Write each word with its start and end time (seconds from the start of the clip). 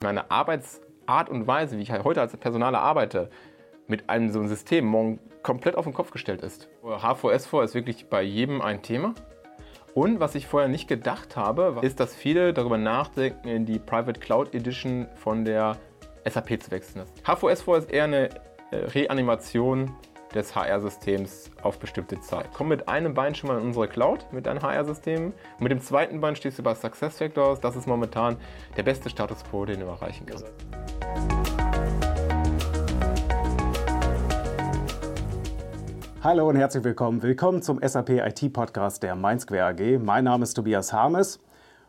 Meine 0.00 0.30
Arbeitsart 0.30 1.28
und 1.28 1.48
Weise, 1.48 1.76
wie 1.76 1.82
ich 1.82 1.90
halt 1.90 2.04
heute 2.04 2.20
als 2.20 2.36
Personaler 2.36 2.78
arbeite, 2.78 3.30
mit 3.88 4.08
einem 4.08 4.30
so 4.30 4.38
einem 4.38 4.46
System 4.46 4.86
morgen 4.86 5.18
komplett 5.42 5.74
auf 5.74 5.86
den 5.86 5.92
Kopf 5.92 6.12
gestellt 6.12 6.42
ist. 6.42 6.68
H4S4 6.84 7.64
ist 7.64 7.74
wirklich 7.74 8.06
bei 8.06 8.22
jedem 8.22 8.62
ein 8.62 8.80
Thema. 8.82 9.14
Und 9.94 10.20
was 10.20 10.36
ich 10.36 10.46
vorher 10.46 10.68
nicht 10.68 10.86
gedacht 10.86 11.34
habe, 11.34 11.80
ist, 11.82 11.98
dass 11.98 12.14
viele 12.14 12.52
darüber 12.52 12.78
nachdenken, 12.78 13.48
in 13.48 13.66
die 13.66 13.80
Private 13.80 14.20
Cloud 14.20 14.54
Edition 14.54 15.08
von 15.16 15.44
der 15.44 15.76
SAP 16.24 16.62
zu 16.62 16.70
wechseln. 16.70 17.04
H4S4 17.24 17.78
ist 17.78 17.90
eher 17.90 18.04
eine 18.04 18.28
äh, 18.70 18.76
Reanimation 18.76 19.96
des 20.34 20.54
HR-Systems 20.54 21.50
auf 21.62 21.78
bestimmte 21.78 22.20
Zeit. 22.20 22.48
Komm 22.52 22.68
mit 22.68 22.88
einem 22.88 23.14
Bein 23.14 23.34
schon 23.34 23.48
mal 23.48 23.58
in 23.58 23.66
unsere 23.66 23.88
Cloud 23.88 24.26
mit 24.32 24.46
deinem 24.46 24.62
HR-System. 24.62 25.32
Mit 25.58 25.72
dem 25.72 25.80
zweiten 25.80 26.20
Bein 26.20 26.36
stehst 26.36 26.58
du 26.58 26.62
bei 26.62 26.74
SuccessFactors. 26.74 27.60
Das 27.60 27.76
ist 27.76 27.86
momentan 27.86 28.36
der 28.76 28.82
beste 28.82 29.08
Status 29.08 29.42
quo, 29.44 29.64
den 29.64 29.80
du 29.80 29.86
erreichen 29.86 30.26
kannst. 30.26 30.46
Hallo 36.22 36.48
und 36.48 36.56
herzlich 36.56 36.84
willkommen. 36.84 37.22
Willkommen 37.22 37.62
zum 37.62 37.80
SAP 37.80 38.10
IT 38.10 38.52
Podcast 38.52 39.02
der 39.02 39.14
MindSquare 39.14 39.66
AG. 39.66 39.98
Mein 39.98 40.24
Name 40.24 40.42
ist 40.42 40.54
Tobias 40.54 40.92
Harmes 40.92 41.40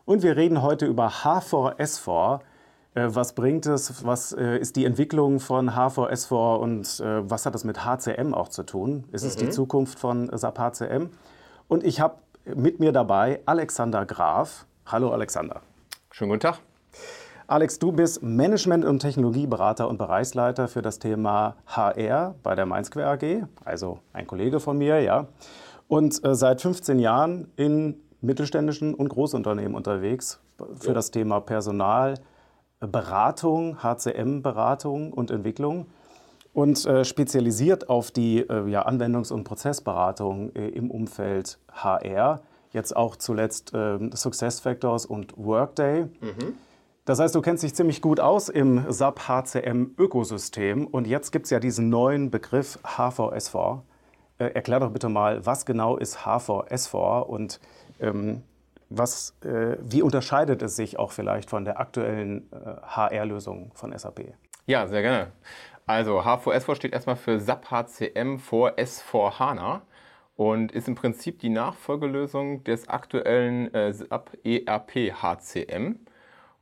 und 0.04 0.22
wir 0.22 0.36
reden 0.36 0.62
heute 0.62 0.86
über 0.86 1.08
H4S4 1.08 2.40
äh, 2.40 2.44
was 2.94 3.34
bringt 3.34 3.66
es? 3.66 4.04
Was 4.04 4.32
äh, 4.32 4.58
ist 4.58 4.76
die 4.76 4.84
Entwicklung 4.84 5.38
von 5.38 5.70
H4, 5.70 6.10
S4 6.10 6.56
und 6.56 7.00
äh, 7.00 7.30
was 7.30 7.46
hat 7.46 7.54
das 7.54 7.64
mit 7.64 7.84
HCM 7.84 8.34
auch 8.34 8.48
zu 8.48 8.64
tun? 8.64 9.04
Ist 9.12 9.22
es 9.22 9.36
die 9.36 9.46
mhm. 9.46 9.52
Zukunft 9.52 9.98
von 9.98 10.30
SAP 10.36 10.58
HCM? 10.58 11.10
Und 11.68 11.84
ich 11.84 12.00
habe 12.00 12.16
mit 12.44 12.80
mir 12.80 12.90
dabei 12.90 13.40
Alexander 13.46 14.04
Graf. 14.04 14.66
Hallo 14.86 15.12
Alexander. 15.12 15.60
Schönen 16.10 16.30
guten 16.30 16.40
Tag. 16.40 16.58
Alex, 17.46 17.78
du 17.78 17.92
bist 17.92 18.22
Management- 18.22 18.84
und 18.84 19.00
Technologieberater 19.00 19.88
und 19.88 19.98
Bereichsleiter 19.98 20.68
für 20.68 20.82
das 20.82 20.98
Thema 20.98 21.56
HR 21.66 22.34
bei 22.42 22.54
der 22.54 22.66
MindSquare 22.66 23.08
AG, 23.08 23.46
also 23.64 23.98
ein 24.12 24.26
Kollege 24.26 24.60
von 24.60 24.78
mir, 24.78 25.00
ja. 25.00 25.26
Und 25.88 26.20
seit 26.22 26.60
15 26.60 27.00
Jahren 27.00 27.50
in 27.56 28.00
mittelständischen 28.20 28.94
und 28.94 29.08
Großunternehmen 29.08 29.74
unterwegs 29.74 30.40
für 30.76 30.88
ja. 30.88 30.94
das 30.94 31.10
Thema 31.10 31.40
Personal, 31.40 32.14
Beratung, 32.80 33.82
HCM-Beratung 33.82 35.12
und 35.12 35.30
Entwicklung 35.30 35.86
und 36.52 36.84
äh, 36.86 37.04
spezialisiert 37.04 37.88
auf 37.88 38.10
die 38.10 38.40
äh, 38.40 38.68
ja, 38.68 38.86
Anwendungs- 38.86 39.32
und 39.32 39.44
Prozessberatung 39.44 40.54
äh, 40.54 40.68
im 40.68 40.90
Umfeld 40.90 41.58
HR, 41.72 42.40
jetzt 42.72 42.96
auch 42.96 43.16
zuletzt 43.16 43.72
ähm, 43.74 44.10
SuccessFactors 44.12 45.06
und 45.06 45.34
Workday. 45.36 46.04
Mhm. 46.20 46.54
Das 47.04 47.18
heißt, 47.18 47.34
du 47.34 47.40
kennst 47.40 47.62
dich 47.62 47.74
ziemlich 47.74 48.02
gut 48.02 48.20
aus 48.20 48.48
im 48.48 48.84
SAP 48.90 49.28
HCM-Ökosystem 49.28 50.86
und 50.86 51.06
jetzt 51.06 51.32
gibt 51.32 51.46
es 51.46 51.50
ja 51.50 51.60
diesen 51.60 51.88
neuen 51.88 52.30
Begriff 52.30 52.78
HVS4. 52.84 53.80
Äh, 54.38 54.44
erklär 54.54 54.80
doch 54.80 54.90
bitte 54.90 55.08
mal, 55.08 55.44
was 55.44 55.66
genau 55.66 55.96
ist 55.96 56.20
HVS4 56.20 57.22
und 57.22 57.60
ähm, 58.00 58.42
was, 58.90 59.36
äh, 59.44 59.76
wie 59.80 60.02
unterscheidet 60.02 60.60
es 60.62 60.76
sich 60.76 60.98
auch 60.98 61.12
vielleicht 61.12 61.48
von 61.48 61.64
der 61.64 61.80
aktuellen 61.80 62.52
äh, 62.52 62.56
HR-Lösung 62.82 63.70
von 63.74 63.96
SAP? 63.96 64.34
Ja, 64.66 64.86
sehr 64.86 65.02
gerne. 65.02 65.32
Also 65.86 66.20
H4S4 66.20 66.74
steht 66.74 66.92
erstmal 66.92 67.16
für 67.16 67.40
SAP 67.40 67.70
HCM 67.70 68.38
vor 68.38 68.72
S4 68.72 69.38
HANA 69.38 69.82
und 70.36 70.72
ist 70.72 70.88
im 70.88 70.94
Prinzip 70.94 71.38
die 71.38 71.48
Nachfolgelösung 71.48 72.64
des 72.64 72.88
aktuellen 72.88 73.72
äh, 73.74 73.92
SAP 73.92 74.38
ERP 74.44 75.12
HCM 75.22 75.96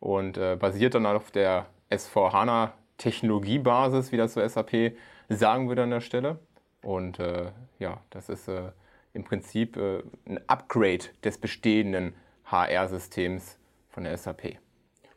und 0.01 0.39
äh, 0.39 0.57
basiert 0.57 0.95
dann 0.95 1.07
auf 1.07 1.31
der 1.31 1.67
S4 1.91 2.33
HANA 2.33 2.73
Technologiebasis, 2.99 4.13
wie 4.13 4.17
das 4.17 4.35
so 4.35 4.47
SAP 4.47 4.95
sagen 5.29 5.69
würde 5.69 5.85
an 5.85 5.91
der 5.91 6.01
Stelle. 6.01 6.39
Und 6.83 7.19
äh, 7.19 7.53
ja, 7.79 7.99
das 8.11 8.29
ist 8.29 8.49
äh, 8.49 8.73
im 9.19 9.25
Prinzip 9.25 9.77
äh, 9.77 10.03
ein 10.27 10.41
Upgrade 10.47 11.05
des 11.25 11.39
bestehenden 11.39 12.15
HR-Systems 12.47 13.59
von 13.91 14.05
der 14.05 14.17
SAP. 14.17 14.57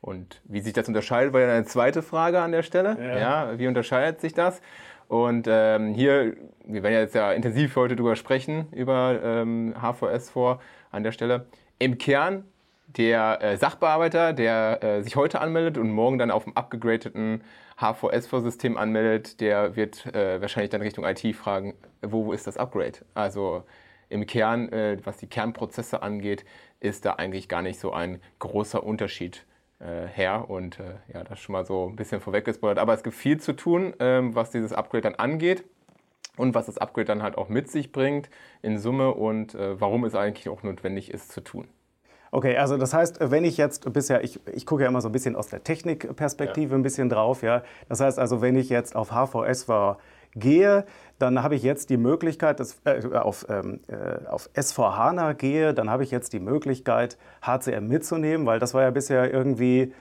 Und 0.02 0.42
wie 0.44 0.60
sich 0.60 0.74
das 0.74 0.88
unterscheidet, 0.88 1.32
war 1.32 1.42
ja 1.42 1.54
eine 1.54 1.66
zweite 1.66 2.02
Frage 2.02 2.42
an 2.42 2.52
der 2.52 2.64
Stelle. 2.64 2.98
Ja, 3.00 3.20
ja 3.20 3.60
wie 3.60 3.68
unterscheidet 3.68 4.20
sich 4.20 4.34
das? 4.34 4.60
Und 5.08 5.46
ähm, 5.48 5.94
hier, 5.94 6.36
wir 6.66 6.84
werden 6.84 6.94
ja 6.94 7.02
jetzt 7.02 7.14
ja 7.14 7.32
intensiv 7.32 7.76
heute 7.76 7.96
darüber 7.96 8.16
sprechen, 8.16 8.68
über 8.72 9.20
ähm, 9.24 9.76
H4S4 9.80 10.58
an 10.90 11.04
der 11.04 11.12
Stelle. 11.12 11.46
Im 11.78 11.98
Kern 11.98 12.46
der 12.88 13.42
äh, 13.42 13.58
Sachbearbeiter, 13.58 14.34
der 14.34 14.84
äh, 14.84 15.02
sich 15.04 15.16
heute 15.16 15.42
anmeldet 15.42 15.78
und 15.78 15.92
morgen 15.92 16.18
dann 16.18 16.32
auf 16.32 16.46
dem 16.46 16.58
abgegradeten 16.58 17.44
H4S4-System 17.80 18.78
anmeldet, 18.78 19.42
der 19.42 19.76
wird 19.76 20.06
äh, 20.16 20.42
wahrscheinlich 20.42 20.72
dann 20.72 20.82
Richtung 20.82 21.06
IT 21.06 21.36
fragen, 21.36 21.76
wo, 22.02 22.26
wo 22.26 22.34
ist 22.34 22.48
das 22.48 22.58
Upgrade? 22.58 23.00
Also 23.14 23.64
im 24.12 24.26
Kern, 24.26 24.70
äh, 24.72 24.98
was 25.04 25.18
die 25.18 25.28
Kernprozesse 25.28 26.02
angeht, 26.02 26.46
ist 26.80 27.06
da 27.06 27.14
eigentlich 27.14 27.48
gar 27.48 27.62
nicht 27.62 27.80
so 27.80 27.92
ein 27.92 28.22
großer 28.40 28.84
Unterschied 28.84 29.46
äh, 29.80 30.08
her. 30.08 30.50
Und 30.50 30.80
äh, 30.80 30.96
ja, 31.14 31.24
das 31.24 31.40
schon 31.40 31.54
mal 31.54 31.66
so 31.66 31.90
ein 31.90 31.96
bisschen 31.96 32.22
vorweggespoilert. 32.22 32.80
Aber 32.80 32.94
es 32.94 33.04
gibt 33.04 33.16
viel 33.16 33.40
zu 33.40 33.54
tun, 33.54 33.94
ähm, 34.00 34.36
was 34.36 34.52
dieses 34.52 34.74
Upgrade 34.74 35.04
dann 35.04 35.16
angeht 35.16 35.64
und 36.38 36.54
was 36.54 36.68
das 36.68 36.78
Upgrade 36.78 37.06
dann 37.06 37.24
halt 37.24 37.38
auch 37.38 37.50
mit 37.50 37.70
sich 37.70 37.92
bringt 37.92 38.30
in 38.62 38.78
Summe 38.80 39.14
und 39.14 39.56
äh, 39.56 39.80
warum 39.80 40.06
es 40.06 40.16
eigentlich 40.16 40.50
auch 40.50 40.64
notwendig 40.64 41.12
ist 41.12 41.32
zu 41.32 41.42
tun. 41.42 41.68
Okay, 42.34 42.56
also 42.56 42.78
das 42.78 42.94
heißt, 42.94 43.20
wenn 43.30 43.44
ich 43.44 43.58
jetzt 43.58 43.92
bisher, 43.92 44.24
ich, 44.24 44.40
ich 44.54 44.66
gucke 44.66 44.84
ja 44.84 44.90
immer 44.90 45.02
so 45.02 45.10
ein 45.10 45.12
bisschen 45.12 45.36
aus 45.36 45.48
der 45.48 45.66
Technikperspektive 45.66 46.72
ja. 46.72 46.78
ein 46.78 46.82
bisschen 46.82 47.10
drauf, 47.10 47.44
ja. 47.44 47.62
Das 47.90 48.00
heißt 48.00 48.18
also, 48.20 48.42
wenn 48.42 48.56
ich 48.56 48.70
jetzt 48.70 48.96
auf 48.96 49.12
HVS 49.12 49.68
war, 49.68 49.98
gehe, 50.34 50.86
dann 51.20 51.44
habe 51.44 51.56
ich 51.56 51.64
jetzt 51.64 51.90
die 51.90 51.98
Möglichkeit, 51.98 52.62
dass, 52.62 52.82
äh, 52.86 53.02
auf, 53.14 53.46
ähm, 53.50 53.82
äh, 53.88 54.26
auf 54.28 54.50
S4HANA 54.56 55.34
gehe, 55.34 55.74
dann 55.74 55.90
habe 55.90 56.04
ich 56.04 56.12
jetzt 56.12 56.32
die 56.32 56.40
Möglichkeit, 56.40 57.18
HCM 57.42 57.88
mitzunehmen, 57.88 58.46
weil 58.46 58.60
das 58.60 58.74
war 58.74 58.84
ja 58.84 58.92
bisher 58.92 59.32
irgendwie, 59.34 59.94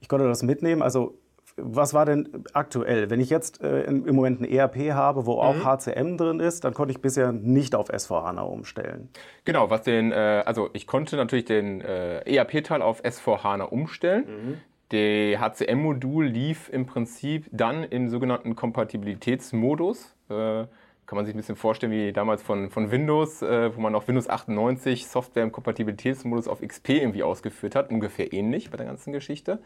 ich 0.00 0.08
konnte 0.08 0.26
das 0.26 0.42
mitnehmen. 0.42 0.80
Also 0.80 1.18
was 1.56 1.94
war 1.94 2.04
denn 2.04 2.44
aktuell? 2.52 3.10
Wenn 3.10 3.20
ich 3.20 3.30
jetzt 3.30 3.62
äh, 3.62 3.82
im 3.84 4.14
Moment 4.14 4.40
ein 4.40 4.44
ERP 4.44 4.92
habe, 4.92 5.26
wo 5.26 5.34
auch 5.34 5.54
mhm. 5.54 5.64
HCM 5.64 6.16
drin 6.16 6.40
ist, 6.40 6.64
dann 6.64 6.74
konnte 6.74 6.92
ich 6.92 7.00
bisher 7.00 7.32
nicht 7.32 7.74
auf 7.74 7.90
S4HANA 7.90 8.40
umstellen. 8.40 9.08
Genau, 9.44 9.70
was 9.70 9.82
den, 9.82 10.10
äh, 10.10 10.42
also 10.44 10.70
ich 10.72 10.86
konnte 10.86 11.16
natürlich 11.16 11.44
den 11.44 11.80
äh, 11.80 12.20
ERP-Teil 12.20 12.82
auf 12.82 13.04
S4HANA 13.04 13.64
umstellen. 13.64 14.24
Mhm. 14.26 14.60
Der 14.90 15.40
HCM-Modul 15.40 16.26
lief 16.26 16.68
im 16.68 16.86
Prinzip 16.86 17.46
dann 17.52 17.84
im 17.84 18.08
sogenannten 18.08 18.56
Kompatibilitätsmodus. 18.56 20.14
Äh, 20.28 20.66
kann 21.06 21.16
man 21.16 21.26
sich 21.26 21.34
ein 21.34 21.38
bisschen 21.38 21.56
vorstellen 21.56 21.92
wie 21.92 22.12
damals 22.12 22.42
von, 22.42 22.70
von 22.70 22.90
Windows, 22.90 23.42
äh, 23.42 23.76
wo 23.76 23.80
man 23.80 23.94
auf 23.94 24.08
Windows 24.08 24.28
98 24.28 25.06
Software 25.06 25.42
im 25.42 25.52
Kompatibilitätsmodus 25.52 26.48
auf 26.48 26.60
XP 26.60 26.90
irgendwie 26.90 27.22
ausgeführt 27.22 27.74
hat. 27.74 27.90
Ungefähr 27.90 28.32
ähnlich 28.32 28.70
bei 28.70 28.76
der 28.76 28.86
ganzen 28.86 29.12
Geschichte. 29.12 29.58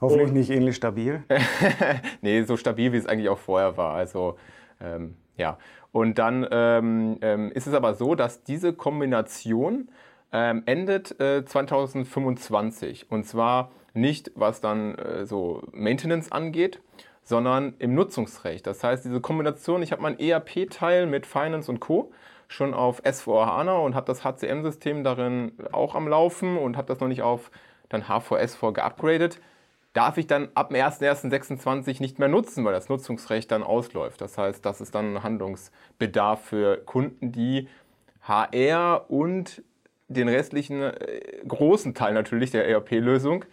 Hoffentlich 0.00 0.28
Und, 0.28 0.34
nicht 0.34 0.50
ähnlich 0.50 0.76
stabil. 0.76 1.24
nee, 2.22 2.42
so 2.42 2.56
stabil 2.56 2.92
wie 2.92 2.96
es 2.96 3.06
eigentlich 3.06 3.28
auch 3.28 3.38
vorher 3.38 3.76
war. 3.76 3.94
Also 3.94 4.36
ähm, 4.80 5.16
ja. 5.36 5.58
Und 5.92 6.18
dann 6.18 6.46
ähm, 6.50 7.18
ähm, 7.20 7.50
ist 7.52 7.66
es 7.66 7.74
aber 7.74 7.94
so, 7.94 8.14
dass 8.14 8.44
diese 8.44 8.72
Kombination 8.72 9.88
ähm, 10.32 10.62
endet 10.66 11.20
äh, 11.20 11.44
2025. 11.44 13.10
Und 13.10 13.24
zwar 13.24 13.72
nicht, 13.92 14.30
was 14.34 14.60
dann 14.60 14.94
äh, 14.94 15.26
so 15.26 15.62
Maintenance 15.72 16.30
angeht, 16.30 16.80
sondern 17.22 17.74
im 17.78 17.94
Nutzungsrecht. 17.94 18.66
Das 18.66 18.82
heißt, 18.82 19.04
diese 19.04 19.20
Kombination, 19.20 19.82
ich 19.82 19.92
habe 19.92 20.02
mein 20.02 20.18
ERP-Teil 20.18 21.06
mit 21.06 21.26
Finance 21.26 21.70
und 21.70 21.80
Co. 21.80 22.12
schon 22.48 22.72
auf 22.72 23.04
S4HANA 23.04 23.84
und 23.84 23.94
habe 23.94 24.06
das 24.06 24.24
HCM-System 24.24 25.04
darin 25.04 25.52
auch 25.72 25.94
am 25.94 26.08
Laufen 26.08 26.56
und 26.56 26.76
habe 26.76 26.88
das 26.88 27.00
noch 27.00 27.08
nicht 27.08 27.22
auf 27.22 27.50
dann 27.88 28.04
H4S4 28.04 28.72
geupgradet, 28.72 29.40
darf 29.92 30.18
ich 30.18 30.26
dann 30.26 30.48
ab 30.54 30.68
dem 30.68 30.76
1.1.26 30.76 32.00
nicht 32.00 32.18
mehr 32.18 32.28
nutzen, 32.28 32.64
weil 32.64 32.72
das 32.72 32.88
Nutzungsrecht 32.88 33.50
dann 33.50 33.62
ausläuft. 33.62 34.20
Das 34.20 34.38
heißt, 34.38 34.64
das 34.64 34.80
ist 34.80 34.94
dann 34.94 35.22
Handlungsbedarf 35.22 36.44
für 36.44 36.78
Kunden, 36.78 37.32
die 37.32 37.68
HR 38.22 39.10
und 39.10 39.62
den 40.08 40.28
restlichen 40.28 40.82
äh, 40.82 41.20
großen 41.46 41.94
Teil 41.94 42.14
natürlich 42.14 42.50
der 42.50 42.68
ERP-Lösung 42.68 43.44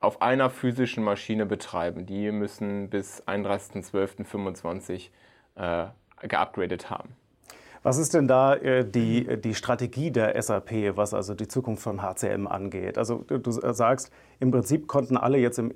auf 0.00 0.22
einer 0.22 0.50
physischen 0.50 1.02
Maschine 1.02 1.46
betreiben. 1.46 2.06
Die 2.06 2.30
müssen 2.30 2.90
bis 2.90 3.22
31.12.25 3.24 5.10
äh, 5.56 5.86
geupgradet 6.26 6.90
haben. 6.90 7.16
Was 7.86 7.98
ist 7.98 8.14
denn 8.14 8.26
da 8.26 8.54
äh, 8.54 8.84
die, 8.84 9.40
die 9.40 9.54
Strategie 9.54 10.10
der 10.10 10.42
SAP, 10.42 10.96
was 10.96 11.14
also 11.14 11.34
die 11.34 11.46
Zukunft 11.46 11.84
von 11.84 12.02
HCM 12.02 12.48
angeht? 12.48 12.98
Also 12.98 13.22
du, 13.28 13.38
du 13.38 13.52
sagst, 13.52 14.10
im 14.40 14.50
Prinzip 14.50 14.88
konnten 14.88 15.16
alle 15.16 15.38
jetzt 15.38 15.60
im 15.60 15.72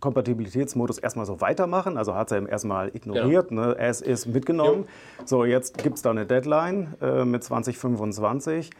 Kompatibilitätsmodus 0.00 0.98
erstmal 0.98 1.24
so 1.24 1.40
weitermachen, 1.40 1.98
also 1.98 2.16
HCM 2.16 2.48
erstmal 2.48 2.88
ignoriert, 2.88 3.52
ja. 3.52 3.56
ne, 3.56 3.78
es 3.78 4.00
ist 4.00 4.26
mitgenommen. 4.26 4.86
Jo. 5.20 5.24
So, 5.24 5.44
jetzt 5.44 5.78
gibt 5.78 5.94
es 5.94 6.02
da 6.02 6.10
eine 6.10 6.26
Deadline 6.26 6.94
äh, 7.00 7.24
mit 7.24 7.44
2025. 7.44 8.70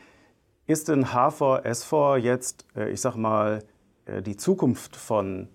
Ist 0.67 0.89
denn 0.89 1.05
H4, 1.05 1.63
S4 1.65 2.17
jetzt, 2.17 2.67
äh, 2.75 2.91
ich 2.91 3.01
sag 3.01 3.15
mal, 3.15 3.63
äh, 4.07 4.23
die 4.23 4.37
Zukunft 4.37 4.97
von 4.97 5.51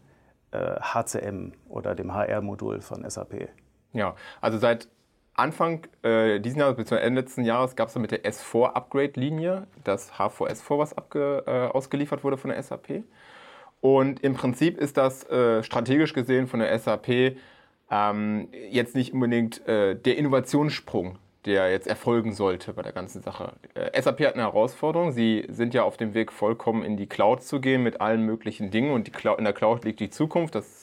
äh, 0.51 0.79
HCM 0.79 1.51
oder 1.67 1.93
dem 1.93 2.13
HR-Modul 2.13 2.79
von 2.79 3.03
SAP? 3.09 3.49
Ja, 3.91 4.15
also 4.39 4.59
seit 4.59 4.87
Anfang 5.33 5.87
äh, 6.03 6.39
diesen 6.39 6.59
Jahres 6.59 6.75
bis 6.75 6.91
Ende 6.91 7.21
letzten 7.21 7.43
Jahres 7.43 7.75
gab 7.75 7.87
es 7.89 7.95
mit 7.95 8.11
der 8.11 8.23
S4 8.23 8.73
Upgrade-Linie 8.73 9.67
das 9.83 10.13
H4S4, 10.13 10.77
was 10.77 10.97
abge, 10.97 11.43
äh, 11.47 11.67
ausgeliefert 11.67 12.23
wurde 12.23 12.37
von 12.37 12.49
der 12.49 12.61
SAP. 12.61 13.03
Und 13.79 14.23
im 14.23 14.35
Prinzip 14.35 14.77
ist 14.77 14.97
das 14.97 15.27
äh, 15.29 15.63
strategisch 15.63 16.13
gesehen 16.13 16.47
von 16.47 16.59
der 16.59 16.77
SAP 16.77 17.35
ähm, 17.89 18.47
jetzt 18.69 18.95
nicht 18.95 19.13
unbedingt 19.13 19.67
äh, 19.67 19.95
der 19.95 20.17
Innovationssprung, 20.17 21.17
der 21.45 21.71
jetzt 21.71 21.87
erfolgen 21.87 22.33
sollte 22.33 22.73
bei 22.73 22.83
der 22.83 22.93
ganzen 22.93 23.21
Sache. 23.21 23.53
Äh, 23.73 24.01
SAP 24.01 24.21
hat 24.21 24.33
eine 24.35 24.43
Herausforderung. 24.43 25.11
Sie 25.11 25.45
sind 25.49 25.73
ja 25.73 25.83
auf 25.83 25.97
dem 25.97 26.13
Weg, 26.13 26.31
vollkommen 26.31 26.83
in 26.83 26.95
die 26.95 27.07
Cloud 27.07 27.43
zu 27.43 27.59
gehen 27.59 27.83
mit 27.83 27.99
allen 27.99 28.21
möglichen 28.21 28.71
Dingen. 28.71 28.93
Und 28.93 29.11
Cloud, 29.11 29.39
in 29.39 29.43
der 29.43 29.53
Cloud 29.53 29.83
liegt 29.83 29.99
die 29.99 30.09
Zukunft. 30.09 30.55
Das 30.55 30.80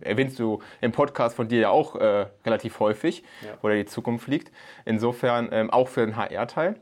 erwähnst 0.00 0.38
du 0.38 0.60
im 0.80 0.92
Podcast 0.92 1.36
von 1.36 1.48
dir 1.48 1.60
ja 1.60 1.68
auch 1.70 1.96
äh, 1.96 2.26
relativ 2.44 2.80
häufig, 2.80 3.22
ja. 3.42 3.54
wo 3.62 3.68
da 3.68 3.74
die 3.74 3.86
Zukunft 3.86 4.28
liegt. 4.28 4.52
Insofern 4.84 5.48
ähm, 5.52 5.70
auch 5.70 5.88
für 5.88 6.04
den 6.04 6.16
HR-Teil. 6.16 6.76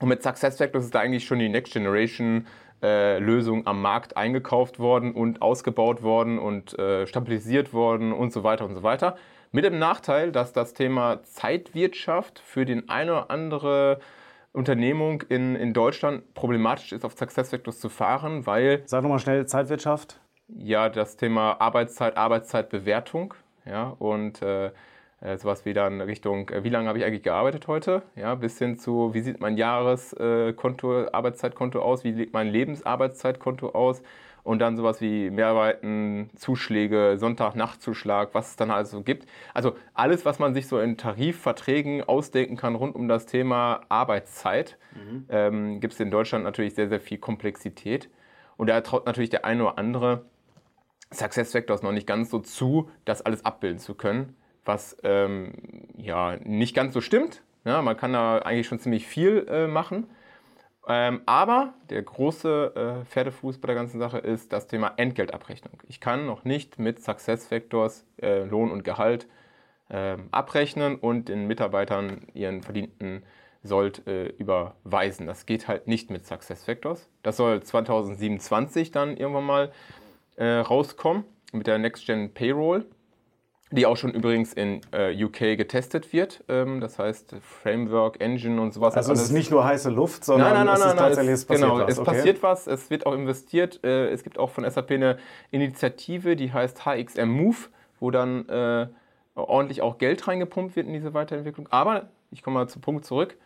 Und 0.00 0.08
mit 0.08 0.22
SuccessFactors 0.22 0.84
ist 0.84 0.94
da 0.94 1.00
eigentlich 1.00 1.24
schon 1.24 1.38
die 1.38 1.48
Next 1.48 1.72
Generation 1.72 2.46
äh, 2.82 3.18
Lösung 3.18 3.66
am 3.66 3.80
Markt 3.80 4.16
eingekauft 4.16 4.78
worden 4.78 5.12
und 5.12 5.40
ausgebaut 5.40 6.02
worden 6.02 6.38
und 6.38 6.78
äh, 6.78 7.06
stabilisiert 7.06 7.72
worden 7.72 8.12
und 8.12 8.32
so 8.32 8.44
weiter 8.44 8.66
und 8.66 8.74
so 8.74 8.82
weiter. 8.82 9.16
Mit 9.52 9.64
dem 9.64 9.78
Nachteil, 9.78 10.32
dass 10.32 10.52
das 10.52 10.74
Thema 10.74 11.22
Zeitwirtschaft 11.22 12.38
für 12.38 12.66
den 12.66 12.90
eine 12.90 13.12
oder 13.12 13.30
andere 13.30 14.00
Unternehmung 14.52 15.22
in, 15.22 15.56
in 15.56 15.72
Deutschland 15.72 16.34
problematisch 16.34 16.92
ist, 16.92 17.04
auf 17.04 17.14
SuccessFactors 17.16 17.80
zu 17.80 17.88
fahren, 17.88 18.46
weil... 18.46 18.82
Sag 18.86 19.02
nochmal 19.02 19.18
schnell 19.18 19.46
Zeitwirtschaft. 19.46 20.20
Ja, 20.48 20.88
das 20.88 21.16
Thema 21.16 21.60
Arbeitszeit, 21.60 22.16
Arbeitszeitbewertung. 22.16 23.34
Ja, 23.64 23.96
und 23.98 24.42
äh, 24.42 24.70
äh, 25.20 25.38
sowas 25.38 25.64
wie 25.64 25.72
dann 25.72 26.00
Richtung, 26.00 26.50
äh, 26.50 26.62
wie 26.62 26.68
lange 26.68 26.88
habe 26.88 26.98
ich 26.98 27.04
eigentlich 27.04 27.22
gearbeitet 27.22 27.66
heute? 27.68 28.02
Ja, 28.14 28.34
bis 28.34 28.58
hin 28.58 28.78
zu, 28.78 29.14
wie 29.14 29.20
sieht 29.20 29.40
mein 29.40 29.56
Jahreskonto, 29.56 31.08
Arbeitszeitkonto 31.10 31.80
aus? 31.80 32.04
Wie 32.04 32.12
sieht 32.12 32.32
mein 32.32 32.48
Lebensarbeitszeitkonto 32.48 33.70
aus? 33.70 34.02
Und 34.44 34.60
dann 34.60 34.76
sowas 34.76 35.00
wie 35.00 35.28
Mehrarbeiten, 35.30 36.30
Zuschläge, 36.36 37.16
Sonntag-Nachtzuschlag, 37.18 38.28
was 38.32 38.50
es 38.50 38.56
dann 38.56 38.70
also 38.70 39.02
gibt. 39.02 39.26
Also 39.54 39.74
alles, 39.94 40.24
was 40.24 40.38
man 40.38 40.54
sich 40.54 40.68
so 40.68 40.78
in 40.78 40.96
Tarifverträgen 40.96 42.04
ausdenken 42.04 42.56
kann 42.56 42.76
rund 42.76 42.94
um 42.94 43.08
das 43.08 43.26
Thema 43.26 43.80
Arbeitszeit, 43.88 44.78
mhm. 44.94 45.24
ähm, 45.28 45.80
gibt 45.80 45.94
es 45.94 46.00
in 46.00 46.12
Deutschland 46.12 46.44
natürlich 46.44 46.74
sehr, 46.74 46.88
sehr 46.88 47.00
viel 47.00 47.18
Komplexität. 47.18 48.08
Und 48.56 48.68
da 48.68 48.80
traut 48.82 49.06
natürlich 49.06 49.30
der 49.30 49.44
eine 49.44 49.64
oder 49.64 49.78
andere 49.78 50.24
SuccessFactors 51.10 51.82
noch 51.82 51.92
nicht 51.92 52.06
ganz 52.06 52.30
so 52.30 52.38
zu, 52.38 52.90
das 53.04 53.22
alles 53.22 53.44
abbilden 53.44 53.78
zu 53.78 53.94
können 53.94 54.36
was 54.66 54.96
ähm, 55.02 55.52
ja 55.96 56.36
nicht 56.42 56.74
ganz 56.74 56.94
so 56.94 57.00
stimmt. 57.00 57.42
Ja, 57.64 57.82
man 57.82 57.96
kann 57.96 58.12
da 58.12 58.38
eigentlich 58.38 58.66
schon 58.66 58.78
ziemlich 58.78 59.06
viel 59.06 59.46
äh, 59.48 59.66
machen. 59.66 60.08
Ähm, 60.88 61.22
aber 61.26 61.74
der 61.90 62.02
große 62.02 63.02
äh, 63.02 63.04
Pferdefuß 63.06 63.58
bei 63.58 63.66
der 63.66 63.74
ganzen 63.74 63.98
Sache 63.98 64.18
ist 64.18 64.52
das 64.52 64.68
Thema 64.68 64.92
Entgeltabrechnung. 64.96 65.82
Ich 65.88 66.00
kann 66.00 66.26
noch 66.26 66.44
nicht 66.44 66.78
mit 66.78 67.02
SuccessFactors 67.02 68.06
äh, 68.22 68.44
Lohn 68.44 68.70
und 68.70 68.84
Gehalt 68.84 69.26
ähm, 69.90 70.28
abrechnen 70.30 70.96
und 70.96 71.28
den 71.28 71.46
Mitarbeitern 71.48 72.28
ihren 72.34 72.62
verdienten 72.62 73.24
Sold 73.64 74.06
äh, 74.06 74.28
überweisen. 74.28 75.26
Das 75.26 75.44
geht 75.44 75.66
halt 75.66 75.88
nicht 75.88 76.08
mit 76.08 76.24
SuccessFactors. 76.24 77.08
Das 77.24 77.36
soll 77.36 77.64
2027 77.64 78.92
dann 78.92 79.16
irgendwann 79.16 79.44
mal 79.44 79.72
äh, 80.36 80.58
rauskommen 80.58 81.24
mit 81.52 81.66
der 81.66 81.78
Next 81.78 82.06
Gen 82.06 82.32
Payroll 82.32 82.86
die 83.72 83.84
auch 83.84 83.96
schon 83.96 84.12
übrigens 84.12 84.52
in 84.52 84.80
äh, 84.92 85.24
UK 85.24 85.56
getestet 85.56 86.12
wird. 86.12 86.44
Ähm, 86.48 86.80
das 86.80 86.98
heißt 86.98 87.36
Framework, 87.40 88.20
Engine 88.20 88.60
und 88.60 88.72
sowas. 88.72 88.94
Also 88.94 89.12
es 89.12 89.22
ist 89.22 89.32
nicht 89.32 89.50
nur 89.50 89.64
heiße 89.64 89.90
Luft, 89.90 90.24
sondern 90.24 90.52
nein, 90.52 90.66
nein, 90.66 90.78
nein, 90.78 90.86
es 90.86 90.86
ist 90.86 90.98
tatsächlich 90.98 91.34
es, 91.34 91.44
passiert 91.44 91.70
genau, 91.70 91.82
was. 91.82 91.92
es 91.92 91.98
okay. 91.98 92.10
passiert 92.10 92.42
was, 92.42 92.66
es 92.68 92.90
wird 92.90 93.06
auch 93.06 93.12
investiert. 93.12 93.80
Äh, 93.82 94.10
es 94.10 94.22
gibt 94.22 94.38
auch 94.38 94.50
von 94.50 94.68
SAP 94.68 94.92
eine 94.92 95.18
Initiative, 95.50 96.36
die 96.36 96.52
heißt 96.52 96.84
HXM 96.86 97.28
Move, 97.28 97.56
wo 97.98 98.12
dann 98.12 98.48
äh, 98.48 98.86
ordentlich 99.34 99.82
auch 99.82 99.98
Geld 99.98 100.28
reingepumpt 100.28 100.76
wird 100.76 100.86
in 100.86 100.92
diese 100.92 101.12
Weiterentwicklung. 101.12 101.68
Aber 101.70 102.08
ich 102.30 102.44
komme 102.44 102.60
mal 102.60 102.68
zum 102.68 102.82
Punkt 102.82 103.04
zurück. 103.04 103.36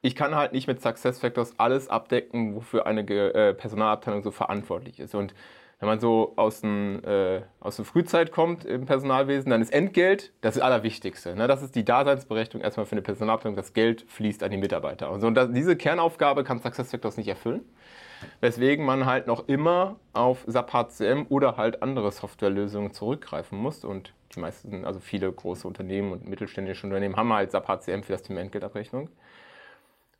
Ich 0.00 0.14
kann 0.14 0.34
halt 0.34 0.52
nicht 0.52 0.68
mit 0.68 0.80
SuccessFactors 0.80 1.58
alles 1.58 1.88
abdecken, 1.88 2.54
wofür 2.54 2.86
eine 2.86 3.02
äh, 3.02 3.52
Personalabteilung 3.52 4.22
so 4.22 4.30
verantwortlich 4.30 5.00
ist. 5.00 5.14
Und 5.14 5.34
wenn 5.78 5.88
man 5.88 6.00
so 6.00 6.32
aus, 6.36 6.62
dem, 6.62 7.02
äh, 7.04 7.42
aus 7.60 7.76
der 7.76 7.84
Frühzeit 7.84 8.32
kommt 8.32 8.64
im 8.64 8.86
Personalwesen, 8.86 9.50
dann 9.50 9.60
ist 9.60 9.72
Entgelt 9.72 10.32
das, 10.40 10.58
Allerwichtigste. 10.58 11.36
Ne? 11.36 11.48
Das 11.48 11.62
ist 11.62 11.74
die 11.74 11.84
Daseinsberechtigung 11.84 12.62
erstmal 12.62 12.86
für 12.86 12.92
eine 12.92 13.02
Personalabteilung. 13.02 13.56
Das 13.56 13.74
Geld 13.74 14.06
fließt 14.08 14.42
an 14.42 14.50
die 14.50 14.56
Mitarbeiter. 14.56 15.10
Und, 15.10 15.20
so, 15.20 15.26
und 15.26 15.34
das, 15.34 15.52
diese 15.52 15.76
Kernaufgabe 15.76 16.44
kann 16.44 16.60
SuccessFactors 16.60 17.18
nicht 17.18 17.28
erfüllen. 17.28 17.60
Weswegen 18.40 18.86
man 18.86 19.04
halt 19.04 19.26
noch 19.26 19.48
immer 19.48 19.96
auf 20.14 20.44
SAP 20.46 20.72
HCM 20.72 21.26
oder 21.28 21.58
halt 21.58 21.82
andere 21.82 22.10
Softwarelösungen 22.10 22.92
zurückgreifen 22.94 23.58
muss. 23.58 23.84
Und 23.84 24.14
die 24.34 24.40
meisten, 24.40 24.86
also 24.86 24.98
viele 24.98 25.30
große 25.30 25.68
Unternehmen 25.68 26.12
und 26.12 26.26
mittelständische 26.26 26.86
Unternehmen 26.86 27.16
haben 27.16 27.30
halt 27.34 27.50
SAP 27.50 27.68
HCM 27.68 28.02
für 28.02 28.12
das 28.12 28.22
Thema 28.22 28.40
Entgeltabrechnung. 28.40 29.10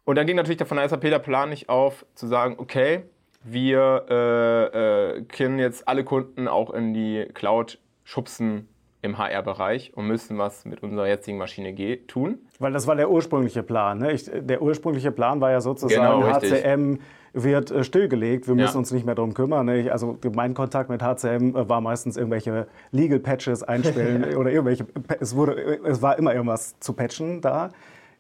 Und 0.05 0.17
dann 0.17 0.27
ging 0.27 0.37
natürlich 0.37 0.63
von 0.63 0.77
der 0.77 0.89
SAP 0.89 1.01
der 1.01 1.19
Plan 1.19 1.49
nicht 1.49 1.71
auf, 1.71 2.05
zu 2.15 2.27
sagen, 2.27 2.57
okay, 2.59 3.05
wir 3.47 4.07
äh, 4.11 5.19
äh, 5.19 5.23
können 5.23 5.59
jetzt 5.59 5.87
alle 5.89 6.05
Kunden 6.05 6.49
auch 6.49 6.71
in 6.71 6.95
die 6.95 7.27
Cloud 7.33 7.79
schubsen 8.05 8.69
im 9.03 9.19
HR-Bereich 9.19 9.93
und 9.95 10.07
müssen 10.07 10.37
was 10.37 10.65
mit 10.65 10.83
unserer 10.83 11.07
jetzigen 11.07 11.39
Maschine 11.39 12.07
tun. 12.07 12.39
Weil 12.59 12.73
das 12.73 12.87
war 12.87 12.97
der 12.97 13.11
ursprüngliche 13.11 13.63
Plan. 13.63 13.99
Ne? 13.99 14.13
Ich, 14.13 14.31
der 14.33 14.61
ursprüngliche 14.61 15.13
Plan 15.13 15.41
war 15.41 15.51
ja 15.51 15.61
sozusagen, 15.61 16.21
genau, 16.21 16.33
HCM 16.33 16.99
wird 17.33 17.71
äh, 17.71 17.85
stillgelegt, 17.85 18.49
wir 18.49 18.55
müssen 18.55 18.75
ja. 18.75 18.79
uns 18.79 18.91
nicht 18.91 19.07
mehr 19.07 19.15
darum 19.15 19.35
kümmern. 19.35 19.67
Ne? 19.67 19.91
Also 19.93 20.19
mein 20.35 20.55
Kontakt 20.55 20.91
mit 20.91 21.03
HCM 21.03 21.55
äh, 21.55 21.69
war 21.69 21.81
meistens 21.81 22.17
irgendwelche 22.17 22.67
Legal 22.91 23.21
Patches 23.21 23.63
einstellen 23.63 24.35
oder 24.37 24.51
irgendwelche, 24.51 24.87
es, 25.21 25.37
wurde, 25.37 25.81
es 25.85 26.03
war 26.03 26.19
immer 26.19 26.35
irgendwas 26.35 26.79
zu 26.81 26.93
patchen 26.93 27.41
da. 27.41 27.71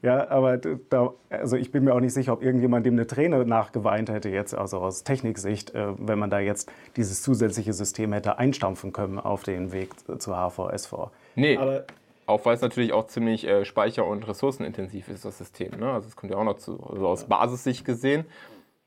Ja, 0.06 0.30
aber 0.30 0.56
da, 0.56 1.14
also 1.30 1.56
ich 1.56 1.72
bin 1.72 1.82
mir 1.82 1.92
auch 1.92 1.98
nicht 1.98 2.12
sicher, 2.12 2.32
ob 2.32 2.40
irgendjemand 2.40 2.86
dem 2.86 2.94
eine 2.94 3.08
Träne 3.08 3.44
nachgeweint 3.44 4.08
hätte, 4.08 4.28
jetzt 4.28 4.54
also 4.54 4.78
aus 4.78 5.02
Techniksicht, 5.02 5.74
äh, 5.74 5.88
wenn 5.98 6.20
man 6.20 6.30
da 6.30 6.38
jetzt 6.38 6.70
dieses 6.94 7.22
zusätzliche 7.22 7.72
System 7.72 8.12
hätte 8.12 8.38
einstampfen 8.38 8.92
können 8.92 9.18
auf 9.18 9.42
den 9.42 9.72
Weg 9.72 9.90
zu 10.20 10.32
HVS4. 10.32 11.10
Nee. 11.34 11.56
Aber 11.56 11.86
auch 12.26 12.44
weil 12.44 12.54
es 12.54 12.60
natürlich 12.62 12.92
auch 12.92 13.08
ziemlich 13.08 13.48
äh, 13.48 13.64
speicher- 13.64 14.06
und 14.06 14.28
ressourcenintensiv 14.28 15.08
ist, 15.08 15.24
das 15.24 15.38
System. 15.38 15.72
Ne? 15.80 15.90
Also 15.90 16.06
es 16.06 16.14
kommt 16.14 16.30
ja 16.30 16.38
auch 16.38 16.44
noch 16.44 16.58
zu. 16.58 16.80
Also 16.88 17.08
aus 17.08 17.24
Basissicht 17.24 17.84
gesehen 17.84 18.26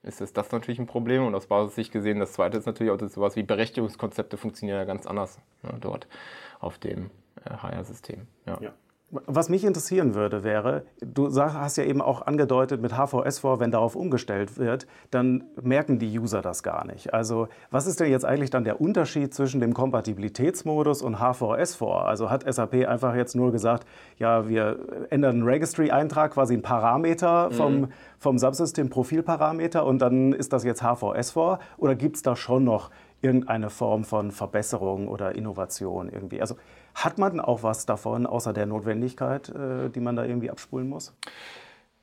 ist 0.04 0.22
es 0.22 0.32
das 0.32 0.50
natürlich 0.54 0.80
ein 0.80 0.88
Problem 0.88 1.26
und 1.26 1.36
aus 1.36 1.48
Basissicht 1.48 1.92
gesehen, 1.92 2.22
das 2.22 2.32
zweite 2.32 2.58
ist 2.58 2.66
natürlich 2.66 2.94
auch, 2.94 2.98
dass 2.98 3.14
sowas 3.14 3.36
wie 3.36 3.44
Berechtigungskonzepte 3.44 4.38
funktionieren 4.38 4.78
ja 4.78 4.86
ganz 4.86 5.06
anders 5.06 5.38
ne, 5.64 5.74
dort 5.82 6.08
auf 6.62 6.78
dem 6.78 7.10
äh, 7.44 7.50
HR-System. 7.50 8.26
Ja. 8.46 8.58
ja. 8.62 8.74
Was 9.12 9.50
mich 9.50 9.63
interessieren 9.63 10.13
würde, 10.13 10.44
wäre, 10.44 10.84
du 11.01 11.36
hast 11.36 11.78
ja 11.78 11.84
eben 11.84 12.00
auch 12.00 12.28
angedeutet, 12.28 12.80
mit 12.80 12.94
HVS4, 12.94 13.60
wenn 13.60 13.72
darauf 13.72 13.96
umgestellt 13.96 14.60
wird, 14.60 14.86
dann 15.10 15.46
merken 15.60 15.98
die 15.98 16.20
User 16.20 16.44
das 16.44 16.62
gar 16.62 16.86
nicht. 16.86 17.12
Also 17.12 17.48
was 17.72 17.88
ist 17.88 18.00
denn 18.00 18.12
jetzt 18.12 18.24
eigentlich 18.24 18.51
dann 18.51 18.63
der 18.63 18.80
Unterschied 18.80 19.34
zwischen 19.34 19.62
dem 19.62 19.74
Kompatibilitätsmodus 19.74 21.01
und 21.01 21.16
HVS4? 21.18 22.04
Also 22.04 22.30
hat 22.30 22.51
SAP 22.54 22.88
einfach 22.88 23.16
jetzt 23.16 23.36
nur 23.36 23.51
gesagt, 23.51 23.88
ja, 24.18 24.48
wir 24.48 24.78
ändern 25.10 25.38
einen 25.38 25.44
Registry-Eintrag, 25.44 26.34
quasi 26.34 26.54
einen 26.54 26.62
Parameter 26.62 27.50
vom, 27.50 27.82
mhm. 27.82 27.88
vom 28.20 28.38
Subsystem-Profilparameter 28.38 29.88
und 29.88 30.00
dann 30.04 30.34
ist 30.34 30.54
das 30.54 30.63
jetzt 30.63 30.84
HVS4? 30.84 31.58
Oder 31.78 31.96
gibt 31.96 32.18
es 32.18 32.22
da 32.22 32.36
schon 32.36 32.63
noch 32.63 32.92
irgendeine 33.22 33.70
Form 33.70 34.04
von 34.04 34.32
Verbesserung 34.32 35.08
oder 35.08 35.36
Innovation 35.36 36.10
irgendwie? 36.10 36.42
Also 36.42 36.56
hat 36.96 37.18
man 37.18 37.40
auch 37.40 37.64
was 37.64 37.86
davon, 37.86 38.26
außer 38.26 38.54
der 38.54 38.66
Notwendigkeit, 38.66 39.50
äh, 39.50 39.90
die 39.90 40.00
man 40.00 40.16
da 40.16 40.26
irgendwie 40.26 40.50
abspulen 40.50 40.90
muss? 40.90 41.14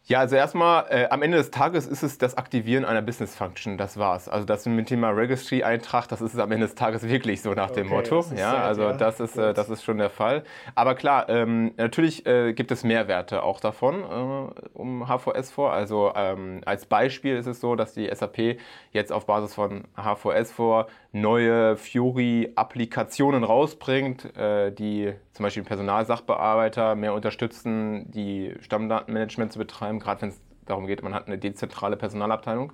Ja, 0.08 0.20
also 0.20 0.36
erstmal, 0.36 0.86
äh, 0.88 1.08
am 1.10 1.20
Ende 1.22 1.36
des 1.36 1.50
Tages 1.50 1.84
ist 1.88 2.04
es 2.04 2.16
das 2.16 2.36
Aktivieren 2.36 2.84
einer 2.84 3.02
Business 3.02 3.34
Function, 3.34 3.76
das 3.76 3.96
war's. 3.96 4.28
Also 4.28 4.46
das 4.46 4.64
mit 4.64 4.78
dem 4.78 4.86
Thema 4.86 5.10
Registry-Eintrag, 5.10 6.06
das 6.06 6.20
ist 6.20 6.32
es 6.32 6.38
am 6.38 6.52
Ende 6.52 6.66
des 6.66 6.76
Tages 6.76 7.08
wirklich 7.08 7.42
so 7.42 7.54
nach 7.54 7.70
okay, 7.70 7.80
dem 7.80 7.88
Motto. 7.88 8.24
Ja, 8.36 8.52
sad, 8.52 8.62
also 8.62 8.82
ja. 8.82 8.92
das 8.92 9.18
ist, 9.18 9.36
äh, 9.36 9.52
das 9.52 9.68
ist 9.68 9.82
schon 9.82 9.98
der 9.98 10.10
Fall. 10.10 10.44
Aber 10.76 10.94
klar, 10.94 11.28
ähm, 11.28 11.72
natürlich 11.76 12.24
äh, 12.24 12.52
gibt 12.52 12.70
es 12.70 12.84
Mehrwerte 12.84 13.42
auch 13.42 13.58
davon 13.58 14.04
äh, 14.04 14.78
um 14.78 15.08
HVS 15.08 15.50
vor. 15.50 15.72
Also 15.72 16.12
ähm, 16.14 16.60
als 16.64 16.86
Beispiel 16.86 17.34
ist 17.34 17.46
es 17.46 17.60
so, 17.60 17.74
dass 17.74 17.92
die 17.92 18.08
SAP 18.14 18.60
jetzt 18.92 19.10
auf 19.10 19.26
Basis 19.26 19.54
von 19.54 19.88
HVS 19.96 20.52
vor 20.52 20.86
neue 21.10 21.76
Fury-Applikationen 21.76 23.42
rausbringt, 23.42 24.36
äh, 24.36 24.70
die 24.70 25.14
zum 25.36 25.44
Beispiel 25.44 25.64
Personalsachbearbeiter 25.64 26.94
mehr 26.94 27.12
unterstützen, 27.12 28.10
die 28.10 28.54
Stammdatenmanagement 28.60 29.52
zu 29.52 29.58
betreiben, 29.58 30.00
gerade 30.00 30.22
wenn 30.22 30.30
es 30.30 30.40
darum 30.64 30.86
geht, 30.86 31.02
man 31.02 31.12
hat 31.12 31.26
eine 31.26 31.36
dezentrale 31.36 31.98
Personalabteilung. 31.98 32.72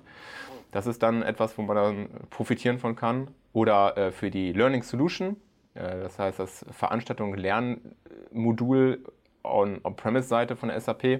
Das 0.71 0.87
ist 0.87 1.03
dann 1.03 1.23
etwas, 1.23 1.57
wo 1.57 1.61
man 1.61 1.75
dann 1.75 2.09
profitieren 2.29 2.79
von 2.79 2.95
kann. 2.95 3.27
Oder 3.51 3.97
äh, 3.97 4.11
für 4.11 4.31
die 4.31 4.53
Learning 4.53 4.81
Solution, 4.81 5.35
äh, 5.73 5.99
das 5.99 6.17
heißt 6.17 6.39
das 6.39 6.65
Veranstaltung 6.71 7.35
Lernmodul 7.35 9.03
On-Premise-Seite 9.43 10.55
von 10.55 10.71
SAP. 10.79 11.19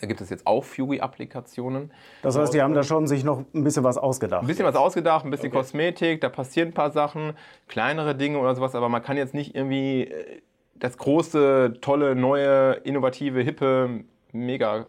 Da 0.00 0.06
gibt 0.06 0.20
es 0.20 0.28
jetzt 0.28 0.46
auch 0.46 0.64
Fury-Applikationen. 0.64 1.92
Das 2.22 2.36
heißt, 2.36 2.52
die 2.52 2.60
haben 2.60 2.74
da 2.74 2.82
schon 2.82 3.06
sich 3.06 3.22
noch 3.22 3.44
ein 3.54 3.64
bisschen 3.64 3.84
was 3.84 3.96
ausgedacht. 3.96 4.42
Ein 4.42 4.46
bisschen 4.48 4.66
was 4.66 4.74
ausgedacht, 4.74 5.24
ein 5.24 5.30
bisschen 5.30 5.48
okay. 5.48 5.58
Kosmetik, 5.58 6.20
da 6.20 6.28
passieren 6.28 6.70
ein 6.70 6.74
paar 6.74 6.90
Sachen, 6.90 7.34
kleinere 7.68 8.14
Dinge 8.14 8.38
oder 8.38 8.54
sowas, 8.54 8.74
aber 8.74 8.88
man 8.88 9.02
kann 9.02 9.16
jetzt 9.16 9.34
nicht 9.34 9.54
irgendwie 9.54 10.02
äh, 10.02 10.42
das 10.74 10.98
große, 10.98 11.78
tolle, 11.80 12.16
neue, 12.16 12.72
innovative, 12.84 13.40
hippe, 13.40 14.04
mega 14.32 14.86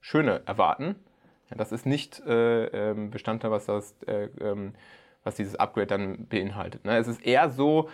schöne 0.00 0.42
erwarten. 0.44 0.96
Das 1.56 1.70
ist 1.70 1.86
nicht 1.86 2.20
äh, 2.26 2.66
ähm, 2.66 3.10
Bestandteil, 3.10 3.52
was, 3.52 3.66
das, 3.66 3.94
äh, 4.06 4.28
ähm, 4.40 4.74
was 5.22 5.36
dieses 5.36 5.54
Upgrade 5.54 5.86
dann 5.86 6.26
beinhaltet. 6.26 6.84
Ne? 6.84 6.98
Es 6.98 7.06
ist 7.06 7.24
eher 7.24 7.48
so 7.48 7.88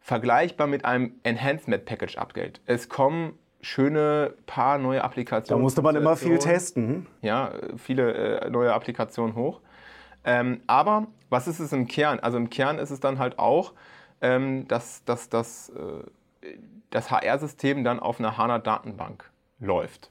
vergleichbar 0.00 0.66
mit 0.66 0.84
einem 0.84 1.14
Enhancement 1.22 1.84
Package 1.86 2.18
Upgrade. 2.18 2.54
Es 2.66 2.88
kommen 2.88 3.38
schöne 3.60 4.34
paar 4.46 4.78
neue 4.78 5.02
Applikationen. 5.02 5.60
Da 5.60 5.62
musste 5.62 5.82
man 5.82 5.96
immer 5.96 6.16
viel 6.16 6.38
testen. 6.38 7.06
Ja, 7.22 7.52
viele 7.76 8.40
äh, 8.42 8.50
neue 8.50 8.72
Applikationen 8.72 9.34
hoch. 9.34 9.60
Ähm, 10.24 10.60
aber 10.66 11.06
was 11.30 11.48
ist 11.48 11.60
es 11.60 11.72
im 11.72 11.86
Kern? 11.86 12.20
Also 12.20 12.38
im 12.38 12.50
Kern 12.50 12.78
ist 12.78 12.90
es 12.90 13.00
dann 13.00 13.18
halt 13.18 13.38
auch, 13.38 13.72
ähm, 14.20 14.66
dass, 14.68 15.04
dass, 15.04 15.28
dass 15.28 15.70
äh, 15.70 16.52
das 16.90 17.10
HR-System 17.10 17.84
dann 17.84 18.00
auf 18.00 18.18
einer 18.18 18.36
HANA-Datenbank 18.36 19.30
läuft 19.60 20.10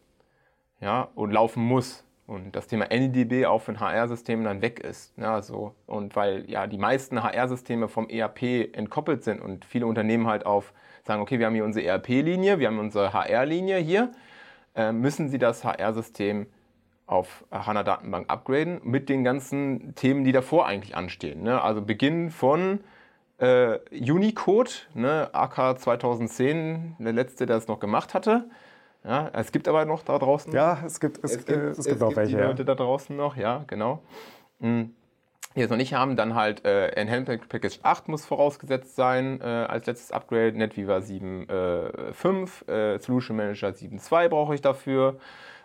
ja, 0.80 1.10
und 1.16 1.32
laufen 1.32 1.64
muss. 1.64 2.04
Und 2.28 2.58
das 2.58 2.68
Thema 2.68 2.92
NDB 2.92 3.46
auch 3.46 3.62
für 3.62 3.72
ein 3.72 3.80
HR-System 3.80 4.44
dann 4.44 4.62
weg 4.62 4.82
ist. 4.82 5.18
Ja, 5.18 5.42
so. 5.42 5.76
Und 5.86 6.16
weil 6.18 6.50
ja 6.50 6.68
die 6.68 6.78
meisten 6.78 7.24
HR-Systeme 7.24 7.88
vom 7.88 8.10
ERP 8.10 8.76
entkoppelt 8.76 9.24
sind 9.24 9.42
und 9.42 9.64
viele 9.64 9.88
Unternehmen 9.88 10.28
halt 10.28 10.46
auf 10.46 10.74
sagen, 11.08 11.22
okay, 11.22 11.40
wir 11.40 11.46
haben 11.48 11.56
hier 11.56 11.66
unsere 11.66 11.86
ERP-Linie, 11.86 12.60
wir 12.60 12.68
haben 12.68 12.80
unsere 12.80 13.14
HR-Linie 13.14 13.78
hier, 13.78 14.12
äh, 14.76 14.92
müssen 14.92 15.30
sie 15.30 15.40
das 15.40 15.64
HR-System 15.64 16.48
auf 17.06 17.46
HANA 17.52 17.84
Datenbank 17.84 18.30
upgraden 18.30 18.82
mit 18.84 19.10
den 19.10 19.24
ganzen 19.24 19.96
Themen, 19.96 20.26
die 20.26 20.34
davor 20.34 20.68
eigentlich 20.68 20.96
anstehen. 20.96 21.42
Ne? 21.42 21.62
Also 21.62 21.82
Beginn 21.82 22.30
von 22.30 22.82
äh, 23.38 23.80
Unicode, 23.92 24.72
ne? 24.94 25.30
AK 25.32 25.80
2010, 25.80 26.98
der 27.00 27.14
letzte, 27.14 27.46
der 27.46 27.58
es 27.58 27.68
noch 27.68 27.80
gemacht 27.80 28.14
hatte, 28.14 28.50
ja, 29.06 29.30
es 29.34 29.54
gibt 29.54 29.70
aber 29.70 29.86
noch 29.86 30.04
da 30.04 30.20
draußen. 30.20 30.52
Ja, 30.52 30.80
es 30.86 31.00
gibt, 31.00 31.24
es, 31.24 31.32
es 31.32 31.46
gibt, 31.46 31.58
es, 31.58 31.78
es 31.78 31.86
gibt 31.86 32.02
auch 32.02 32.16
welche. 32.16 32.36
Die 32.36 32.44
Leute 32.44 32.66
da 32.66 32.76
draußen 32.76 33.16
noch, 33.16 33.38
ja, 33.38 33.64
genau. 33.68 34.02
Mhm. 34.60 34.94
Die 35.58 35.64
es 35.64 35.72
noch 35.72 35.78
nicht 35.78 35.96
haben, 35.96 36.16
dann 36.16 36.36
halt 36.36 36.66
äh, 36.66 36.90
Enhanced 36.90 37.50
Package 37.50 37.80
8 37.82 38.10
muss 38.10 38.26
vorausgesetzt 38.26 38.96
sein 38.96 39.42
äh, 39.42 39.44
als 39.44 39.88
letztes 39.88 40.12
Upgrade. 40.12 40.54
NetWeaver 40.56 41.00
7.5, 41.00 42.70
äh, 42.70 42.96
äh, 42.96 43.00
Solution 43.00 43.36
Manager 43.36 43.70
7.2 43.70 44.30
brauche 44.30 44.54
ich 44.54 44.62
dafür. 44.62 45.18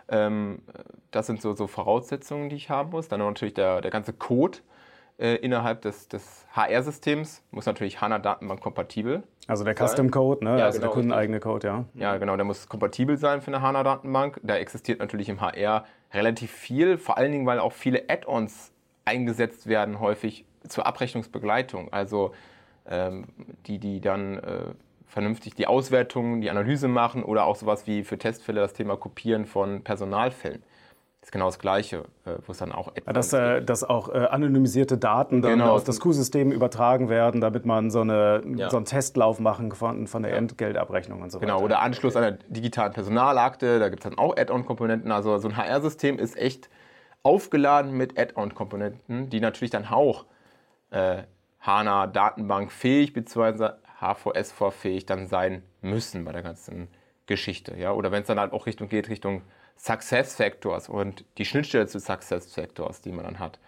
Ähm, 0.09 0.63
das 1.11 1.27
sind 1.27 1.43
so, 1.43 1.53
so 1.53 1.67
Voraussetzungen, 1.67 2.49
die 2.49 2.55
ich 2.55 2.71
haben 2.71 2.89
muss. 2.89 3.07
Dann 3.07 3.19
natürlich 3.19 3.53
der, 3.53 3.81
der 3.81 3.91
ganze 3.91 4.13
Code 4.13 4.57
äh, 5.19 5.35
innerhalb 5.35 5.83
des, 5.83 6.07
des 6.07 6.47
HR-Systems 6.55 7.43
muss 7.51 7.67
natürlich 7.67 8.01
HANA-Datenbank 8.01 8.61
kompatibel 8.61 9.21
Also 9.47 9.63
der 9.63 9.75
Custom 9.75 10.09
Code, 10.09 10.43
ne? 10.43 10.57
Ja, 10.57 10.65
also 10.65 10.79
genau, 10.79 10.87
der 10.87 10.93
kundeneigene 10.95 11.39
Code, 11.39 11.67
ja. 11.67 11.85
Ja, 11.93 12.17
genau, 12.17 12.35
der 12.35 12.45
muss 12.45 12.67
kompatibel 12.67 13.17
sein 13.17 13.41
für 13.41 13.51
eine 13.53 13.61
HANA-Datenbank. 13.61 14.39
Da 14.41 14.55
existiert 14.55 14.99
natürlich 14.99 15.29
im 15.29 15.39
HR 15.39 15.85
relativ 16.11 16.49
viel, 16.49 16.97
vor 16.97 17.19
allen 17.19 17.31
Dingen, 17.31 17.45
weil 17.45 17.59
auch 17.59 17.73
viele 17.73 18.09
Add-ons 18.09 18.72
eingesetzt 19.05 19.67
werden, 19.67 19.99
häufig 19.99 20.45
zur 20.67 20.85
Abrechnungsbegleitung. 20.85 21.91
Also 21.91 22.33
ähm, 22.85 23.25
die, 23.65 23.79
die 23.79 24.01
dann 24.01 24.39
äh, 24.39 24.65
vernünftig 25.07 25.55
die 25.55 25.67
Auswertung, 25.67 26.41
die 26.41 26.49
Analyse 26.49 26.87
machen 26.87 27.23
oder 27.23 27.45
auch 27.45 27.55
sowas 27.55 27.87
wie 27.87 28.03
für 28.03 28.17
Testfälle 28.17 28.61
das 28.61 28.73
Thema 28.73 28.97
Kopieren 28.97 29.45
von 29.45 29.83
Personalfällen 29.83 30.63
ist 31.23 31.31
genau 31.31 31.45
das 31.45 31.57
Gleiche, 31.57 32.03
äh, 32.25 32.31
wo 32.45 32.51
es 32.51 32.57
dann 32.57 32.73
auch 32.73 32.91
dass, 33.05 33.31
äh, 33.31 33.61
dass 33.63 33.83
auch 33.83 34.09
äh, 34.09 34.27
anonymisierte 34.29 34.97
Daten 34.97 35.41
dann 35.41 35.59
genau. 35.59 35.73
auf 35.73 35.85
das 35.85 36.01
Q-System 36.01 36.51
übertragen 36.51 37.07
werden, 37.07 37.39
damit 37.39 37.65
man 37.65 37.91
so, 37.91 38.01
eine, 38.01 38.43
ja. 38.57 38.69
so 38.69 38.77
einen 38.77 38.85
Testlauf 38.85 39.39
machen 39.39 39.69
kann 39.69 40.07
von 40.07 40.23
der 40.23 40.33
ja. 40.33 40.37
Entgeltabrechnung 40.37 41.21
und 41.21 41.31
so 41.31 41.39
genau. 41.39 41.53
weiter. 41.53 41.59
Genau, 41.59 41.65
oder 41.65 41.81
Anschluss 41.81 42.17
an 42.17 42.23
der 42.23 42.31
digitalen 42.49 42.91
Personalakte, 42.91 43.79
da 43.79 43.87
gibt 43.87 44.03
es 44.03 44.09
dann 44.09 44.19
auch 44.19 44.35
Add-on-Komponenten. 44.35 45.11
Also 45.11 45.37
so 45.37 45.47
ein 45.47 45.55
HR-System 45.55 46.19
ist 46.19 46.37
echt 46.37 46.69
aufgeladen 47.23 47.93
mit 47.93 48.19
Add-on-Komponenten, 48.19 49.29
die 49.29 49.39
natürlich 49.39 49.71
dann 49.71 49.87
auch 49.87 50.25
äh, 50.91 51.23
HANA-Datenbank 51.61 52.71
fähig 52.71 53.13
bzw. 53.13 53.69
HVS 53.99 54.53
fähig 54.71 55.05
dann 55.05 55.27
sein 55.27 55.63
müssen 55.81 56.25
bei 56.25 56.33
der 56.33 56.41
ganzen 56.43 56.89
Geschichte. 57.25 57.75
Ja? 57.77 57.93
Oder 57.93 58.11
wenn 58.11 58.21
es 58.21 58.27
dann 58.27 58.39
halt 58.39 58.51
auch 58.51 58.65
Richtung 58.65 58.89
geht, 58.89 59.09
Richtung 59.09 59.43
Success 59.77 60.35
Factors 60.35 60.89
und 60.89 61.25
die 61.37 61.45
Schnittstelle 61.45 61.87
zu 61.87 61.99
Success 61.99 62.53
Factors, 62.53 63.01
die 63.01 63.11
man 63.11 63.25
dann 63.25 63.39
hat. 63.39 63.59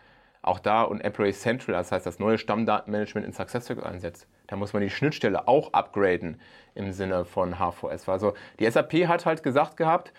Auch 0.42 0.60
da 0.60 0.84
und 0.84 1.02
Employee 1.02 1.34
Central, 1.34 1.76
das 1.76 1.92
heißt 1.92 2.06
das 2.06 2.20
neue 2.20 2.38
Stammdatenmanagement 2.38 3.26
in 3.26 3.34
Success 3.34 3.68
Factors 3.68 3.88
einsetzt. 3.88 4.28
Da 4.48 4.58
muss 4.58 4.74
man 4.74 4.84
die 4.84 4.92
Schnittstelle 4.92 5.48
auch 5.48 5.74
upgraden 5.74 6.40
im 6.76 6.92
Sinne 6.92 7.26
von 7.26 7.58
HVS. 7.58 8.08
Also 8.08 8.34
die 8.60 8.70
SAP 8.70 9.08
hat 9.08 9.26
halt 9.26 9.42
gesagt 9.42 9.78
gehabt, 9.78 10.14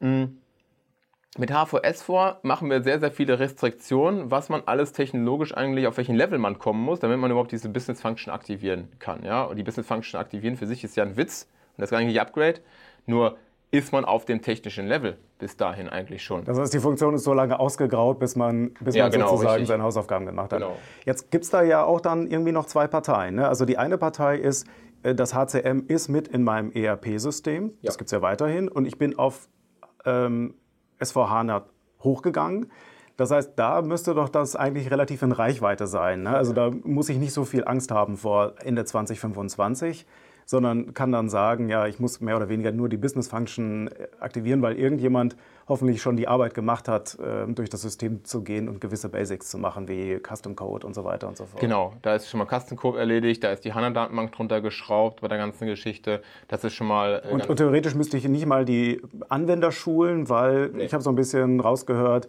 hm, 0.00 0.41
mit 1.38 1.50
HVS 1.50 2.02
vor 2.02 2.40
machen 2.42 2.68
wir 2.68 2.82
sehr, 2.82 3.00
sehr 3.00 3.10
viele 3.10 3.38
Restriktionen, 3.38 4.30
was 4.30 4.48
man 4.48 4.62
alles 4.66 4.92
technologisch 4.92 5.56
eigentlich, 5.56 5.86
auf 5.86 5.96
welchen 5.96 6.14
Level 6.14 6.38
man 6.38 6.58
kommen 6.58 6.82
muss, 6.82 7.00
damit 7.00 7.18
man 7.18 7.30
überhaupt 7.30 7.52
diese 7.52 7.70
Business 7.70 8.02
Function 8.02 8.32
aktivieren 8.32 8.88
kann. 8.98 9.24
Ja? 9.24 9.44
Und 9.44 9.56
die 9.56 9.62
Business 9.62 9.86
Function 9.86 10.20
aktivieren 10.20 10.56
für 10.56 10.66
sich 10.66 10.84
ist 10.84 10.96
ja 10.96 11.04
ein 11.04 11.16
Witz 11.16 11.48
und 11.76 11.82
das 11.82 11.90
ist 11.90 11.98
nicht 11.98 12.20
Upgrade. 12.20 12.60
Nur 13.06 13.38
ist 13.70 13.90
man 13.92 14.04
auf 14.04 14.26
dem 14.26 14.42
technischen 14.42 14.86
Level 14.86 15.16
bis 15.38 15.56
dahin 15.56 15.88
eigentlich 15.88 16.22
schon. 16.22 16.44
Das 16.44 16.58
heißt, 16.58 16.74
die 16.74 16.78
Funktion 16.78 17.14
ist 17.14 17.24
so 17.24 17.32
lange 17.32 17.58
ausgegraut, 17.58 18.18
bis 18.18 18.36
man, 18.36 18.74
bis 18.80 18.94
ja, 18.94 19.04
man 19.04 19.12
genau, 19.12 19.28
sozusagen 19.28 19.54
richtig. 19.54 19.68
seine 19.68 19.82
Hausaufgaben 19.82 20.26
gemacht 20.26 20.52
hat. 20.52 20.60
Genau. 20.60 20.76
Jetzt 21.06 21.30
gibt 21.30 21.44
es 21.44 21.50
da 21.50 21.62
ja 21.62 21.82
auch 21.82 22.02
dann 22.02 22.26
irgendwie 22.30 22.52
noch 22.52 22.66
zwei 22.66 22.86
Parteien. 22.86 23.36
Ne? 23.36 23.48
Also 23.48 23.64
die 23.64 23.78
eine 23.78 23.96
Partei 23.96 24.36
ist, 24.36 24.66
äh, 25.02 25.14
das 25.14 25.34
HCM 25.34 25.84
ist 25.88 26.08
mit 26.08 26.28
in 26.28 26.44
meinem 26.44 26.70
ERP-System. 26.70 27.70
Ja. 27.80 27.88
Das 27.88 27.96
gibt 27.96 28.08
es 28.08 28.12
ja 28.12 28.20
weiterhin. 28.20 28.68
Und 28.68 28.84
ich 28.84 28.98
bin 28.98 29.18
auf 29.18 29.48
ähm, 30.04 30.54
SVH 31.02 31.64
hochgegangen. 32.02 32.70
Das 33.16 33.30
heißt, 33.30 33.52
da 33.56 33.82
müsste 33.82 34.14
doch 34.14 34.28
das 34.28 34.56
eigentlich 34.56 34.90
relativ 34.90 35.22
in 35.22 35.32
Reichweite 35.32 35.86
sein. 35.86 36.22
Ne? 36.22 36.30
Also 36.30 36.52
da 36.52 36.70
muss 36.82 37.08
ich 37.08 37.18
nicht 37.18 37.32
so 37.32 37.44
viel 37.44 37.64
Angst 37.64 37.90
haben 37.90 38.16
vor 38.16 38.54
Ende 38.64 38.84
2025 38.84 40.06
sondern 40.44 40.94
kann 40.94 41.12
dann 41.12 41.28
sagen, 41.28 41.68
ja, 41.68 41.86
ich 41.86 41.98
muss 41.98 42.20
mehr 42.20 42.36
oder 42.36 42.48
weniger 42.48 42.72
nur 42.72 42.88
die 42.88 42.96
Business 42.96 43.28
Function 43.28 43.88
aktivieren, 44.20 44.62
weil 44.62 44.76
irgendjemand 44.76 45.36
hoffentlich 45.72 46.02
schon 46.02 46.16
die 46.16 46.28
Arbeit 46.28 46.52
gemacht 46.52 46.86
hat, 46.86 47.16
ähm, 47.24 47.54
durch 47.54 47.70
das 47.70 47.80
System 47.80 48.24
zu 48.24 48.42
gehen 48.42 48.68
und 48.68 48.80
gewisse 48.80 49.08
Basics 49.08 49.48
zu 49.48 49.56
machen, 49.56 49.88
wie 49.88 50.20
Custom 50.20 50.54
Code 50.54 50.86
und 50.86 50.94
so 50.94 51.04
weiter 51.04 51.28
und 51.28 51.36
so 51.36 51.46
fort. 51.46 51.60
Genau, 51.60 51.94
da 52.02 52.14
ist 52.14 52.28
schon 52.28 52.38
mal 52.38 52.46
Custom 52.46 52.76
Code 52.76 52.98
erledigt, 52.98 53.42
da 53.42 53.50
ist 53.50 53.64
die 53.64 53.72
HANA-Datenbank 53.72 54.32
drunter 54.32 54.60
geschraubt 54.60 55.22
bei 55.22 55.28
der 55.28 55.38
ganzen 55.38 55.66
Geschichte. 55.66 56.20
Das 56.48 56.62
ist 56.62 56.74
schon 56.74 56.86
mal. 56.86 57.22
Äh, 57.24 57.32
und, 57.32 57.48
und, 57.48 57.56
theoretisch 57.56 57.94
müsste 57.94 58.18
ich 58.18 58.28
nicht 58.28 58.44
mal 58.44 58.66
die 58.66 59.00
Anwender 59.30 59.72
schulen, 59.72 60.28
weil 60.28 60.68
nee. 60.68 60.84
ich 60.84 60.92
habe 60.92 61.02
so 61.02 61.10
ein 61.10 61.16
bisschen 61.16 61.58
rausgehört, 61.60 62.28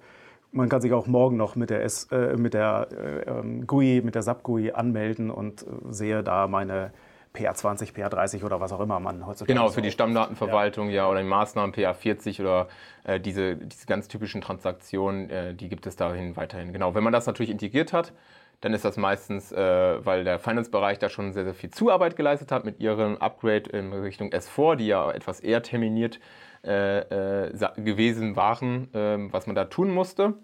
man 0.53 0.69
kann 0.69 0.81
sich 0.81 0.93
auch 0.93 1.07
morgen 1.07 1.35
noch 1.35 1.55
mit 1.55 1.69
der, 1.69 1.83
S, 1.83 2.07
äh, 2.11 2.37
mit 2.37 2.53
der 2.53 2.87
äh, 2.91 3.29
ähm, 3.29 3.67
GUI, 3.67 4.01
mit 4.03 4.15
der 4.15 4.21
SAP 4.21 4.43
GUI 4.43 4.71
anmelden 4.71 5.29
und 5.29 5.63
äh, 5.63 5.65
sehe 5.89 6.23
da 6.23 6.47
meine 6.47 6.91
PA20, 7.33 7.93
PA30 7.93 8.43
oder 8.43 8.59
was 8.59 8.71
auch 8.71 8.79
immer 8.79 8.99
man 8.99 9.25
heutzutage. 9.25 9.53
Genau, 9.53 9.69
für 9.69 9.81
die 9.81 9.91
Stammdatenverwaltung, 9.91 10.89
ja, 10.89 10.95
ja 10.95 11.09
oder 11.09 11.21
die 11.21 11.27
Maßnahmen 11.27 11.73
PA40 11.73 12.41
oder 12.41 12.67
äh, 13.03 13.19
diese, 13.19 13.55
diese 13.55 13.87
ganz 13.87 14.07
typischen 14.07 14.41
Transaktionen, 14.41 15.29
äh, 15.29 15.53
die 15.55 15.67
gibt 15.67 15.87
es 15.87 15.95
dahin 15.95 16.37
weiterhin. 16.37 16.73
Genau, 16.73 16.93
wenn 16.93 17.03
man 17.03 17.13
das 17.13 17.25
natürlich 17.25 17.49
integriert 17.49 17.91
hat, 17.91 18.13
dann 18.61 18.73
ist 18.73 18.85
das 18.85 18.97
meistens, 18.97 19.51
äh, 19.51 20.05
weil 20.05 20.23
der 20.23 20.39
Finance-Bereich 20.39 20.99
da 20.99 21.09
schon 21.09 21.33
sehr, 21.33 21.43
sehr 21.43 21.53
viel 21.53 21.71
Zuarbeit 21.71 22.15
geleistet 22.15 22.51
hat 22.51 22.65
mit 22.65 22.79
ihrem 22.79 23.17
Upgrade 23.17 23.69
in 23.71 23.91
Richtung 23.91 24.29
S4, 24.29 24.75
die 24.75 24.87
ja 24.87 25.11
etwas 25.11 25.39
eher 25.39 25.63
terminiert 25.63 26.19
äh, 26.63 27.47
äh, 27.47 27.51
gewesen 27.77 28.35
waren, 28.35 28.89
ähm, 28.93 29.33
was 29.33 29.47
man 29.47 29.55
da 29.55 29.65
tun 29.65 29.89
musste. 29.89 30.35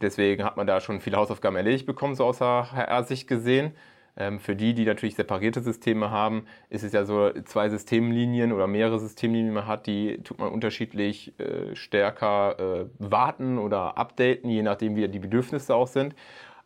Deswegen 0.00 0.44
hat 0.44 0.56
man 0.56 0.66
da 0.66 0.80
schon 0.80 1.00
viele 1.00 1.16
Hausaufgaben 1.16 1.56
erledigt 1.56 1.86
bekommen, 1.86 2.14
so 2.14 2.24
aus 2.24 2.40
HR-Sicht 2.40 3.26
gesehen. 3.26 3.74
Ähm, 4.16 4.38
für 4.38 4.54
die, 4.54 4.74
die 4.74 4.84
natürlich 4.84 5.16
separierte 5.16 5.60
Systeme 5.60 6.10
haben, 6.10 6.46
ist 6.70 6.84
es 6.84 6.92
ja 6.92 7.04
so 7.04 7.32
zwei 7.44 7.68
Systemlinien 7.68 8.52
oder 8.52 8.66
mehrere 8.66 9.00
Systemlinien, 9.00 9.52
man 9.52 9.66
hat, 9.66 9.86
die 9.86 10.18
tut 10.22 10.38
man 10.38 10.52
unterschiedlich 10.52 11.38
äh, 11.40 11.74
stärker 11.74 12.58
äh, 12.58 12.86
warten 12.98 13.58
oder 13.58 13.98
updaten, 13.98 14.50
je 14.50 14.62
nachdem, 14.62 14.94
wie 14.94 15.08
die 15.08 15.18
Bedürfnisse 15.18 15.74
auch 15.74 15.88
sind. 15.88 16.14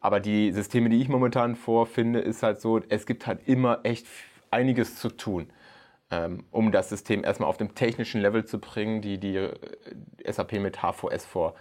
Aber 0.00 0.20
die 0.20 0.52
Systeme, 0.52 0.90
die 0.90 1.00
ich 1.00 1.08
momentan 1.08 1.56
vorfinde, 1.56 2.20
ist 2.20 2.42
halt 2.42 2.60
so, 2.60 2.80
es 2.88 3.06
gibt 3.06 3.26
halt 3.26 3.48
immer 3.48 3.80
echt 3.82 4.06
einiges 4.50 4.96
zu 4.96 5.08
tun, 5.08 5.50
ähm, 6.10 6.44
um 6.50 6.70
das 6.70 6.90
System 6.90 7.24
erstmal 7.24 7.48
auf 7.48 7.56
dem 7.56 7.74
technischen 7.74 8.20
Level 8.20 8.44
zu 8.44 8.58
bringen, 8.58 9.00
die 9.00 9.18
die 9.18 9.36
äh, 9.36 9.52
SAP 10.30 10.52
mit 10.60 10.82
HVS 10.82 11.24
vor 11.24 11.54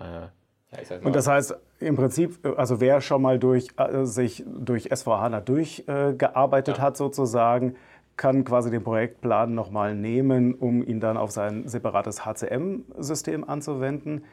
äh, 0.00 0.28
Ja, 0.72 0.98
und 1.02 1.14
das 1.14 1.28
heißt, 1.28 1.56
im 1.78 1.96
Prinzip, 1.96 2.38
also 2.56 2.80
wer 2.80 3.00
schon 3.00 3.22
mal 3.22 3.38
durch, 3.38 3.68
äh, 3.76 4.04
sich 4.04 4.44
durch 4.46 4.88
SVHANA 4.94 5.40
durchgearbeitet 5.40 6.78
ja. 6.78 6.82
hat 6.82 6.96
sozusagen, 6.96 7.76
kann 8.16 8.44
quasi 8.44 8.70
den 8.70 8.82
Projektplan 8.82 9.54
nochmal 9.54 9.94
nehmen, 9.94 10.54
um 10.54 10.82
ihn 10.82 11.00
dann 11.00 11.16
auf 11.16 11.30
sein 11.30 11.68
separates 11.68 12.24
HCM-System 12.24 13.48
anzuwenden. 13.48 14.24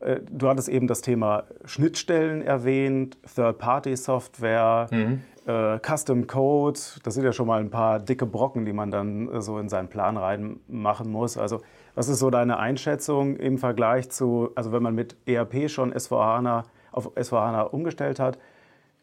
Äh, 0.00 0.20
du 0.30 0.48
hattest 0.48 0.68
eben 0.68 0.86
das 0.86 1.00
Thema 1.00 1.44
Schnittstellen 1.64 2.42
erwähnt, 2.42 3.16
Third-Party-Software, 3.34 4.88
mhm. 4.90 5.22
äh, 5.46 5.78
Custom 5.78 6.26
Code. 6.26 6.78
Das 7.02 7.14
sind 7.14 7.24
ja 7.24 7.32
schon 7.32 7.46
mal 7.46 7.60
ein 7.60 7.70
paar 7.70 7.98
dicke 7.98 8.26
Brocken, 8.26 8.64
die 8.64 8.72
man 8.72 8.90
dann 8.90 9.28
äh, 9.32 9.40
so 9.40 9.58
in 9.58 9.68
seinen 9.68 9.88
Plan 9.88 10.16
reinmachen 10.16 11.10
muss. 11.10 11.38
Also, 11.38 11.62
was 11.94 12.08
ist 12.08 12.18
so 12.18 12.30
deine 12.30 12.58
Einschätzung 12.58 13.36
im 13.36 13.58
Vergleich 13.58 14.10
zu, 14.10 14.50
also 14.54 14.72
wenn 14.72 14.82
man 14.82 14.94
mit 14.94 15.16
ERP 15.26 15.70
schon 15.70 15.98
SVHANA 15.98 16.64
auf 16.92 17.10
SVHANA 17.20 17.62
umgestellt 17.62 18.18
hat, 18.18 18.38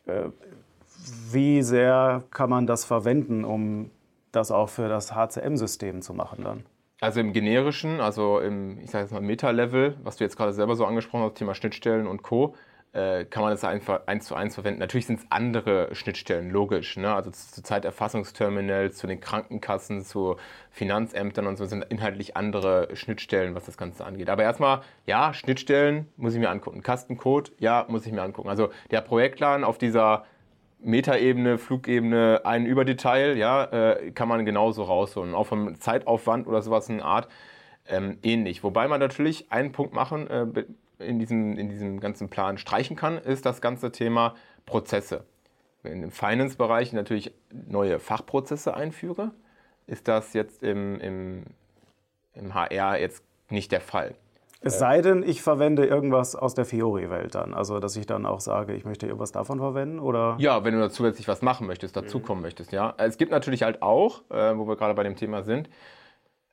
äh, 0.06 0.30
wie 1.32 1.62
sehr 1.62 2.24
kann 2.32 2.50
man 2.50 2.68
das 2.68 2.86
verwenden, 2.86 3.44
um 3.44 3.90
das 4.32 4.52
auch 4.52 4.70
für 4.70 4.88
das 4.88 5.14
HCM-System 5.16 6.02
zu 6.02 6.14
machen 6.14 6.44
dann? 6.44 6.64
Also 7.02 7.20
im 7.20 7.34
generischen, 7.34 8.00
also 8.00 8.40
im, 8.40 8.80
ich 8.80 8.92
sage 8.92 9.06
jetzt 9.06 9.12
mal 9.12 9.22
Meta-Level, 9.22 9.98
was 10.04 10.18
du 10.18 10.24
jetzt 10.24 10.38
gerade 10.38 10.54
selber 10.54 10.76
so 10.76 10.86
angesprochen 10.86 11.24
hast, 11.24 11.36
Thema 11.36 11.56
Schnittstellen 11.56 12.06
und 12.06 12.22
Co., 12.22 12.56
äh, 12.94 13.24
kann 13.26 13.44
man 13.44 13.52
das 13.52 13.64
einfach 13.64 14.02
eins 14.08 14.26
zu 14.26 14.36
eins 14.36 14.56
verwenden. 14.56 14.80
Natürlich 14.80 15.06
sind 15.06 15.20
es 15.20 15.26
andere 15.30 15.96
Schnittstellen, 15.96 16.50
logisch. 16.50 16.98
Ne? 16.98 17.14
Also 17.14 17.32
zu, 17.32 17.64
Zeiterfassungsterminals, 17.64 18.98
zu 18.98 19.08
den 19.08 19.22
Krankenkassen, 19.22 20.04
zu 20.04 20.36
Finanzämtern 20.72 21.48
und 21.48 21.58
so 21.58 21.66
sind 21.66 21.86
inhaltlich 21.86 22.36
andere 22.36 22.90
Schnittstellen, 22.96 23.56
was 23.56 23.66
das 23.66 23.78
Ganze 23.78 24.04
angeht. 24.04 24.30
Aber 24.30 24.44
erstmal, 24.44 24.82
ja, 25.06 25.34
Schnittstellen 25.34 26.08
muss 26.18 26.34
ich 26.34 26.40
mir 26.40 26.50
angucken. 26.50 26.82
Kastencode, 26.82 27.54
ja, 27.60 27.86
muss 27.88 28.06
ich 28.06 28.12
mir 28.12 28.24
angucken. 28.24 28.50
Also 28.50 28.70
der 28.92 29.02
Projektplan 29.02 29.64
auf 29.64 29.78
dieser 29.78 30.26
Metaebene, 30.84 31.58
Flugebene, 31.58 32.42
ein 32.44 32.66
Überdetail, 32.66 33.38
ja, 33.38 33.66
äh, 33.66 34.12
kann 34.12 34.28
man 34.28 34.46
genauso 34.46 34.84
rausholen. 34.84 35.34
Auch 35.34 35.46
vom 35.46 35.80
Zeitaufwand 35.80 36.48
oder 36.48 36.62
sowas 36.62 36.90
in 36.90 37.02
Art 37.02 37.30
ähm, 37.88 38.18
ähnlich. 38.24 38.64
Wobei 38.64 38.88
man 38.88 39.00
natürlich 39.00 39.52
einen 39.52 39.72
Punkt 39.72 39.94
machen 39.94 40.28
äh, 40.28 40.66
in, 41.06 41.20
diesem, 41.20 41.58
in 41.58 41.70
diesem 41.70 42.00
ganzen 42.00 42.30
Plan 42.30 42.58
streichen 42.58 42.96
kann, 42.96 43.18
ist 43.18 43.46
das 43.46 43.62
ganze 43.62 43.92
Thema 43.92 44.36
Prozesse. 44.66 45.26
Wenn 45.84 46.04
im 46.04 46.12
Finance-Bereich 46.12 46.94
natürlich 46.94 47.34
neue 47.52 48.00
Fachprozesse 48.00 48.76
einführe, 48.76 49.32
ist 49.88 50.08
das 50.08 50.34
jetzt 50.34 50.64
im, 50.64 51.00
im, 51.00 51.44
im 52.34 52.54
HR 52.54 53.00
jetzt 53.00 53.24
nicht 53.50 53.72
der 53.72 53.82
Fall. 53.82 54.16
Es 54.64 54.78
sei 54.78 55.02
denn, 55.02 55.24
ich 55.24 55.42
verwende 55.42 55.88
irgendwas 55.88 56.36
aus 56.36 56.54
der 56.54 56.66
Fiori-Welt 56.66 57.34
dann. 57.34 57.56
Also, 57.56 57.80
dass 57.80 57.96
ich 57.96 58.06
dann 58.06 58.28
auch 58.28 58.42
sage, 58.42 58.74
ich 58.74 58.86
möchte 58.86 59.08
irgendwas 59.08 59.32
davon 59.32 59.58
verwenden, 59.58 60.00
oder? 60.00 60.36
Ja, 60.38 60.64
wenn 60.64 60.76
du 60.76 60.80
da 60.80 60.92
zusätzlich 60.92 61.28
was 61.28 61.42
machen 61.42 61.66
möchtest, 61.66 61.98
dazukommen 61.98 62.42
mhm. 62.42 62.46
möchtest, 62.46 62.72
ja. 62.72 62.94
Es 62.98 63.18
gibt 63.18 63.32
natürlich 63.32 63.64
halt 63.64 63.82
auch, 63.82 64.22
äh, 64.30 64.56
wo 64.56 64.68
wir 64.68 64.76
gerade 64.76 64.94
bei 64.94 65.02
dem 65.02 65.16
Thema 65.16 65.42
sind, 65.42 65.68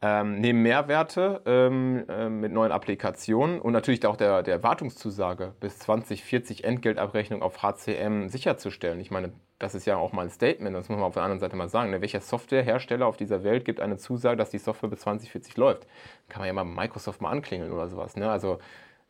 ähm, 0.01 0.41
neben 0.41 0.63
Mehrwerte 0.63 1.43
ähm, 1.45 2.05
äh, 2.09 2.29
mit 2.29 2.53
neuen 2.53 2.71
Applikationen 2.71 3.61
und 3.61 3.73
natürlich 3.73 4.07
auch 4.07 4.17
der, 4.17 4.45
der 4.45 4.63
Wartungszusage 4.63 5.55
bis 5.59 5.79
2040 5.81 6.63
Entgeltabrechnung 6.63 7.43
auf 7.43 7.63
HCM 7.63 8.29
sicherzustellen. 8.29 9.01
Ich 9.01 9.11
meine, 9.11 9.33
das 9.59 9.75
ist 9.75 9.87
ja 9.87 9.97
auch 9.97 10.13
mal 10.13 10.23
ein 10.23 10.31
Statement, 10.31 10.77
das 10.77 10.89
muss 10.89 10.99
man 10.99 11.07
auf 11.07 11.15
der 11.15 11.25
anderen 11.25 11.41
Seite 11.41 11.57
mal 11.57 11.69
sagen. 11.69 11.91
Ne? 11.91 12.01
Welcher 12.01 12.21
Softwarehersteller 12.21 13.07
auf 13.07 13.17
dieser 13.17 13.43
Welt 13.43 13.65
gibt 13.65 13.81
eine 13.81 13.97
Zusage, 13.97 14.37
dass 14.37 14.51
die 14.51 14.59
Software 14.59 14.89
bis 14.89 15.01
2040 15.01 15.57
läuft? 15.57 15.87
Kann 16.29 16.41
man 16.41 16.47
ja 16.47 16.53
mal 16.53 16.65
Microsoft 16.65 17.21
mal 17.21 17.31
anklingeln 17.31 17.73
oder 17.73 17.89
sowas. 17.89 18.17
Ne? 18.17 18.31
Also, 18.31 18.61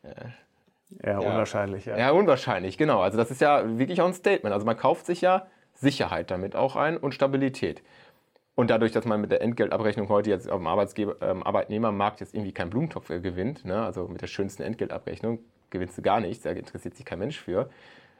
äh, 0.01 0.09
ja, 1.03 1.21
ja, 1.21 1.29
unwahrscheinlich, 1.29 1.85
ja. 1.85 1.97
Ja, 1.99 2.11
unwahrscheinlich, 2.11 2.79
genau. 2.79 3.01
Also 3.01 3.15
das 3.17 3.29
ist 3.29 3.41
ja 3.41 3.77
wirklich 3.77 4.01
auch 4.01 4.07
ein 4.07 4.13
Statement. 4.13 4.53
Also 4.53 4.65
man 4.65 4.75
kauft 4.75 5.05
sich 5.05 5.21
ja 5.21 5.45
Sicherheit 5.75 6.31
damit 6.31 6.55
auch 6.55 6.75
ein 6.75 6.97
und 6.97 7.13
Stabilität. 7.13 7.83
Und 8.59 8.69
dadurch, 8.69 8.91
dass 8.91 9.05
man 9.05 9.21
mit 9.21 9.31
der 9.31 9.41
Entgeltabrechnung 9.41 10.09
heute 10.09 10.29
jetzt 10.31 10.49
auf 10.49 10.57
dem 10.57 10.67
Arbeitsgeber, 10.67 11.15
ähm, 11.21 11.43
Arbeitnehmermarkt 11.43 12.19
jetzt 12.19 12.35
irgendwie 12.35 12.51
keinen 12.51 12.69
Blumentopf 12.69 13.09
äh, 13.09 13.21
gewinnt, 13.21 13.63
ne? 13.63 13.85
also 13.85 14.09
mit 14.09 14.21
der 14.21 14.27
schönsten 14.27 14.63
Entgeltabrechnung 14.63 15.39
gewinnst 15.69 15.97
du 15.97 16.01
gar 16.01 16.19
nichts, 16.19 16.43
da 16.43 16.49
interessiert 16.49 16.93
sich 16.93 17.05
kein 17.05 17.19
Mensch 17.19 17.39
für, 17.39 17.69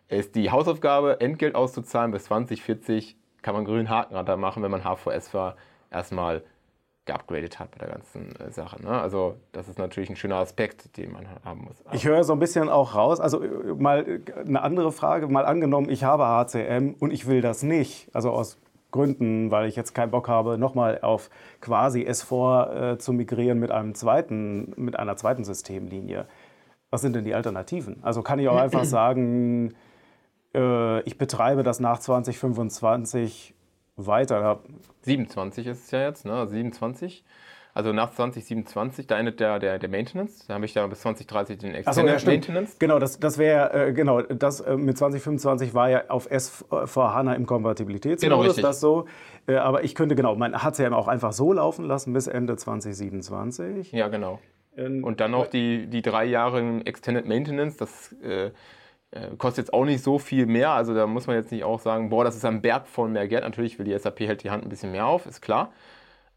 ist 0.07 0.35
die 0.35 0.49
Hausaufgabe, 0.49 1.19
Entgelt 1.19 1.55
auszuzahlen 1.55 2.11
bis 2.11 2.23
2040, 2.23 3.17
kann 3.41 3.53
man 3.53 3.65
grünen 3.65 3.89
Haken 3.89 4.13
da 4.25 4.37
machen, 4.37 4.63
wenn 4.63 4.71
man 4.71 4.85
HVS 4.85 5.33
war, 5.33 5.57
erstmal 5.91 6.41
geupgradet 7.03 7.59
hat 7.59 7.71
bei 7.71 7.79
der 7.79 7.89
ganzen 7.89 8.33
äh, 8.37 8.49
Sache. 8.49 8.81
Ne? 8.81 8.91
Also 8.91 9.35
das 9.51 9.67
ist 9.67 9.77
natürlich 9.77 10.09
ein 10.09 10.15
schöner 10.15 10.37
Aspekt, 10.37 10.95
den 10.95 11.11
man 11.11 11.27
haben 11.43 11.65
muss. 11.65 11.83
Ich 11.91 12.05
höre 12.05 12.23
so 12.23 12.31
ein 12.31 12.39
bisschen 12.39 12.69
auch 12.69 12.95
raus, 12.95 13.19
also 13.19 13.43
äh, 13.43 13.73
mal 13.73 14.21
eine 14.37 14.61
andere 14.61 14.93
Frage, 14.93 15.27
mal 15.27 15.45
angenommen, 15.45 15.89
ich 15.89 16.05
habe 16.05 16.25
HCM 16.25 16.95
und 16.97 17.11
ich 17.11 17.27
will 17.27 17.41
das 17.41 17.61
nicht, 17.61 18.07
also 18.15 18.31
aus 18.31 18.57
Gründen, 18.91 19.51
weil 19.51 19.67
ich 19.67 19.75
jetzt 19.75 19.93
keinen 19.93 20.11
Bock 20.11 20.27
habe, 20.27 20.57
nochmal 20.57 20.99
auf 21.01 21.29
quasi 21.61 22.01
S4 22.01 22.93
äh, 22.93 22.97
zu 22.97 23.13
migrieren 23.13 23.59
mit, 23.59 23.71
einem 23.71 23.93
zweiten, 23.93 24.73
mit 24.77 24.97
einer 24.97 25.15
zweiten 25.15 25.43
Systemlinie. 25.43 26.25
Was 26.89 27.01
sind 27.01 27.15
denn 27.15 27.25
die 27.25 27.35
Alternativen? 27.35 27.97
Also 28.01 28.21
kann 28.23 28.39
ich 28.39 28.49
auch 28.49 28.57
einfach 28.57 28.83
sagen, 28.85 29.73
äh, 30.55 31.01
ich 31.01 31.17
betreibe 31.17 31.63
das 31.63 31.79
nach 31.79 31.99
2025 31.99 33.53
weiter. 33.95 34.59
27 35.01 35.67
ist 35.67 35.85
es 35.85 35.91
ja 35.91 36.01
jetzt, 36.01 36.25
ne? 36.25 36.47
27. 36.47 37.23
Also 37.79 37.93
nach 37.93 38.11
2027, 38.11 39.07
da 39.07 39.17
endet 39.17 39.39
der, 39.39 39.57
der, 39.57 39.79
der 39.79 39.87
Maintenance. 39.87 40.45
Da 40.45 40.55
habe 40.55 40.65
ich 40.65 40.73
da 40.73 40.85
bis 40.85 40.99
2030 40.99 41.59
den 41.59 41.75
Extended 41.75 42.19
so, 42.19 42.27
ja, 42.27 42.33
Maintenance. 42.33 42.75
Genau, 42.77 42.99
das, 42.99 43.21
das 43.21 43.37
wäre, 43.37 43.87
äh, 43.87 43.93
genau, 43.93 44.21
das 44.21 44.59
äh, 44.59 44.75
mit 44.75 44.97
2025 44.97 45.73
war 45.73 45.89
ja 45.89 46.03
auf 46.09 46.29
S4 46.29 47.13
HANA 47.13 47.35
im 47.35 47.45
Kompatibilitätsmodus 47.45 48.57
genau, 48.57 48.67
das 48.67 48.81
so. 48.81 49.05
Äh, 49.47 49.55
aber 49.55 49.85
ich 49.85 49.95
könnte 49.95 50.15
genau 50.15 50.35
mein 50.35 50.61
HCM 50.61 50.91
auch 50.91 51.07
einfach 51.07 51.31
so 51.31 51.53
laufen 51.53 51.85
lassen 51.85 52.11
bis 52.11 52.27
Ende 52.27 52.57
2027. 52.57 53.93
Ja, 53.93 54.09
genau. 54.09 54.41
Ähm, 54.75 55.05
Und 55.05 55.21
dann 55.21 55.31
noch 55.31 55.47
die, 55.47 55.87
die 55.87 56.01
drei 56.01 56.25
Jahre 56.25 56.81
Extended 56.83 57.27
Maintenance. 57.27 57.77
Das 57.77 58.13
äh, 58.21 58.47
äh, 59.11 59.35
kostet 59.37 59.67
jetzt 59.67 59.73
auch 59.73 59.85
nicht 59.85 60.03
so 60.03 60.19
viel 60.19 60.47
mehr. 60.47 60.71
Also 60.71 60.93
da 60.93 61.07
muss 61.07 61.27
man 61.27 61.37
jetzt 61.37 61.53
nicht 61.53 61.63
auch 61.63 61.79
sagen, 61.79 62.09
boah, 62.09 62.25
das 62.25 62.35
ist 62.35 62.43
ein 62.43 62.61
Berg 62.61 62.87
von 62.87 63.13
mehr 63.13 63.29
Geld. 63.29 63.43
Natürlich 63.43 63.79
will 63.79 63.85
die 63.85 63.97
SAP 63.97 64.19
hält 64.19 64.43
die 64.43 64.49
Hand 64.49 64.65
ein 64.65 64.69
bisschen 64.69 64.91
mehr 64.91 65.05
auf, 65.05 65.25
ist 65.25 65.39
klar. 65.39 65.71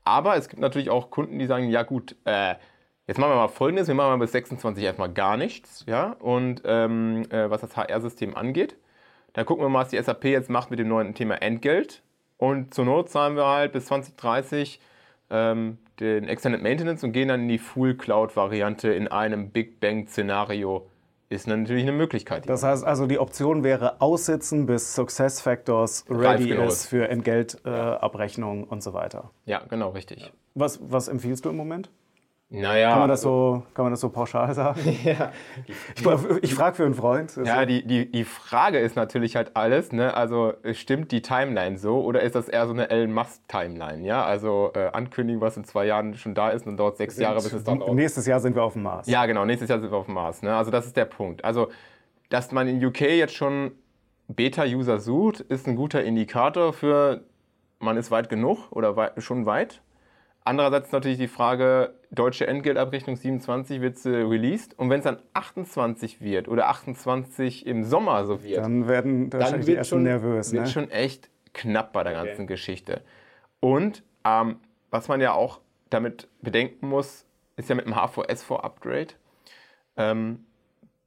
Aber 0.05 0.37
es 0.37 0.49
gibt 0.49 0.61
natürlich 0.61 0.91
auch 0.91 1.11
Kunden, 1.11 1.39
die 1.39 1.47
sagen, 1.47 1.69
ja 1.69 1.83
gut, 1.83 2.17
äh, 2.25 2.55
jetzt 3.07 3.19
machen 3.19 3.31
wir 3.31 3.37
mal 3.37 3.49
Folgendes, 3.49 3.89
wir 3.89 3.95
machen 3.95 4.11
mal 4.11 4.19
bis 4.19 4.33
26 4.33 4.83
erstmal 4.83 5.13
gar 5.13 5.37
nichts, 5.37 5.85
ja, 5.87 6.17
und 6.19 6.63
ähm, 6.65 7.25
äh, 7.31 7.51
was 7.51 7.61
das 7.61 7.77
HR-System 7.77 8.37
angeht. 8.37 8.77
Dann 9.33 9.47
gucken 9.47 9.65
wir 9.65 9.69
mal, 9.69 9.81
was 9.81 9.89
die 9.89 10.03
SAP 10.03 10.25
jetzt 10.25 10.51
macht 10.51 10.71
mit 10.71 10.79
dem 10.79 10.89
neuen 10.89 11.15
Thema 11.15 11.37
Entgelt. 11.37 12.03
Und 12.37 12.75
zur 12.75 12.85
Not 12.85 13.09
zahlen 13.09 13.37
wir 13.37 13.47
halt 13.47 13.73
bis 13.73 13.87
2030 13.87 14.81
ähm, 15.31 15.79
den 16.01 16.29
Extended 16.29 16.63
Maintenance 16.63 17.05
und 17.05 17.13
gehen 17.13 17.29
dann 17.29 17.43
in 17.43 17.49
die 17.49 17.59
Full 17.59 17.97
Cloud-Variante 17.97 18.93
in 18.93 19.09
einem 19.09 19.51
Big 19.51 19.81
Bang-Szenario 19.81 20.89
ist 21.33 21.47
natürlich 21.47 21.83
eine 21.83 21.93
Möglichkeit. 21.93 22.49
Das 22.49 22.63
heißt 22.63 22.85
also, 22.85 23.07
die 23.07 23.19
Option 23.19 23.65
wäre 23.65 24.01
aussitzen, 24.01 24.67
bis 24.67 24.95
Success 24.95 25.41
Factors 25.41 26.05
ready 26.09 26.49
genau 26.49 26.67
ist 26.67 26.87
für 26.87 27.09
Entgeltabrechnung 27.09 28.65
äh, 28.65 28.67
und 28.67 28.83
so 28.83 28.93
weiter. 28.93 29.31
Ja, 29.47 29.63
genau, 29.69 29.91
richtig. 29.91 30.33
Was, 30.55 30.81
was 30.83 31.09
empfiehlst 31.09 31.45
du 31.45 31.51
im 31.51 31.57
Moment? 31.57 31.91
Naja. 32.55 32.91
Kann 32.91 32.99
man 33.01 33.09
das 33.09 33.23
so, 33.23 33.63
kann 33.73 33.87
man 33.87 33.93
das 33.93 34.01
so 34.01 34.11
pauschal 34.11 34.53
sagen? 34.55 34.81
ja. 35.05 35.33
Ich, 35.67 36.05
ich 36.43 36.55
frage 36.55 36.77
für 36.77 36.85
einen 36.85 36.95
Freund. 36.95 37.35
Ja, 37.43 37.65
die, 37.65 37.87
die, 37.87 38.11
die 38.11 38.25
Frage 38.25 38.79
ist 38.79 38.95
natürlich 38.95 39.37
halt 39.37 39.57
alles, 39.57 39.91
ne? 39.91 40.15
Also 40.15 40.53
stimmt 40.73 41.13
die 41.13 41.23
Timeline 41.23 41.79
so 41.79 42.03
oder 42.03 42.21
ist 42.21 42.35
das 42.35 42.49
eher 42.49 42.67
so 42.67 42.75
eine 42.75 42.91
Elon 42.91 43.13
Musk-Timeline? 43.13 44.07
Ja, 44.07 44.25
also 44.25 44.71
äh, 44.75 44.89
ankündigen, 44.93 45.41
was 45.41 45.57
in 45.57 45.65
zwei 45.65 45.87
Jahren 45.87 46.15
schon 46.15 46.35
da 46.35 46.51
ist 46.51 46.67
und 46.67 46.77
dauert 46.77 46.99
sechs 46.99 47.17
sind, 47.17 47.23
Jahre, 47.23 47.37
bis 47.37 47.53
es 47.53 47.65
dann 47.65 47.81
auch. 47.81 47.95
Nächstes 47.95 48.27
Jahr 48.27 48.41
sind 48.41 48.55
wir 48.55 48.63
auf 48.63 48.75
dem 48.75 48.83
Mars. 48.83 49.07
Ja, 49.07 49.25
genau, 49.25 49.47
nächstes 49.47 49.71
Jahr 49.71 49.81
sind 49.81 49.91
wir 49.91 49.97
auf 49.97 50.07
dem 50.07 50.15
Mars. 50.15 50.43
Ne? 50.43 50.55
Also 50.55 50.71
das 50.71 50.85
ist 50.87 50.97
der 50.97 51.07
Punkt. 51.07 51.45
Also, 51.45 51.69
dass 52.29 52.53
man 52.53 52.69
in 52.69 52.85
UK 52.85 53.01
jetzt 53.01 53.35
schon 53.35 53.73
Beta-User 54.29 54.99
sucht, 54.99 55.41
ist 55.41 55.67
ein 55.67 55.77
guter 55.77 56.05
Indikator 56.05 56.73
für, 56.75 57.23
man 57.79 57.97
ist 57.97 58.11
weit 58.11 58.29
genug 58.29 58.71
oder 58.73 58.97
weit, 58.97 59.23
schon 59.23 59.47
weit. 59.47 59.81
Andererseits 60.45 60.91
natürlich 60.91 61.19
die 61.19 61.29
Frage, 61.29 61.95
deutsche 62.11 62.47
Entgeltabrechnung 62.47 63.17
27 63.17 63.81
wird 63.81 63.97
sie 63.97 64.11
released 64.11 64.77
und 64.79 64.91
wenn 64.91 64.99
es 64.99 65.05
dann 65.05 65.19
28 65.35 66.21
wird 66.21 66.49
oder 66.49 66.69
28 66.69 67.65
im 67.67 67.85
Sommer 67.85 68.25
so 68.25 68.43
wird, 68.43 68.59
dann 68.59 68.89
werden 68.89 69.31
dann 69.31 69.67
wird 69.67 69.87
schon, 69.87 70.03
nervös. 70.03 70.53
Wird 70.53 70.65
ne? 70.65 70.69
schon 70.69 70.91
echt 70.91 71.31
knapp 71.55 71.93
bei 71.93 72.03
der 72.03 72.13
ganzen 72.13 72.43
okay. 72.43 72.47
Geschichte. 72.47 73.03
Und 73.61 74.03
ähm, 74.25 74.57
was 74.91 75.07
man 75.07 75.21
ja 75.21 75.33
auch 75.33 75.61
damit 75.91 76.29
bedenken 76.41 76.89
muss, 76.89 77.25
ist 77.57 77.69
ja 77.69 77.75
mit 77.77 77.87
dem 77.87 77.95
HVS4-Upgrade, 77.95 79.15
ähm, 79.97 80.45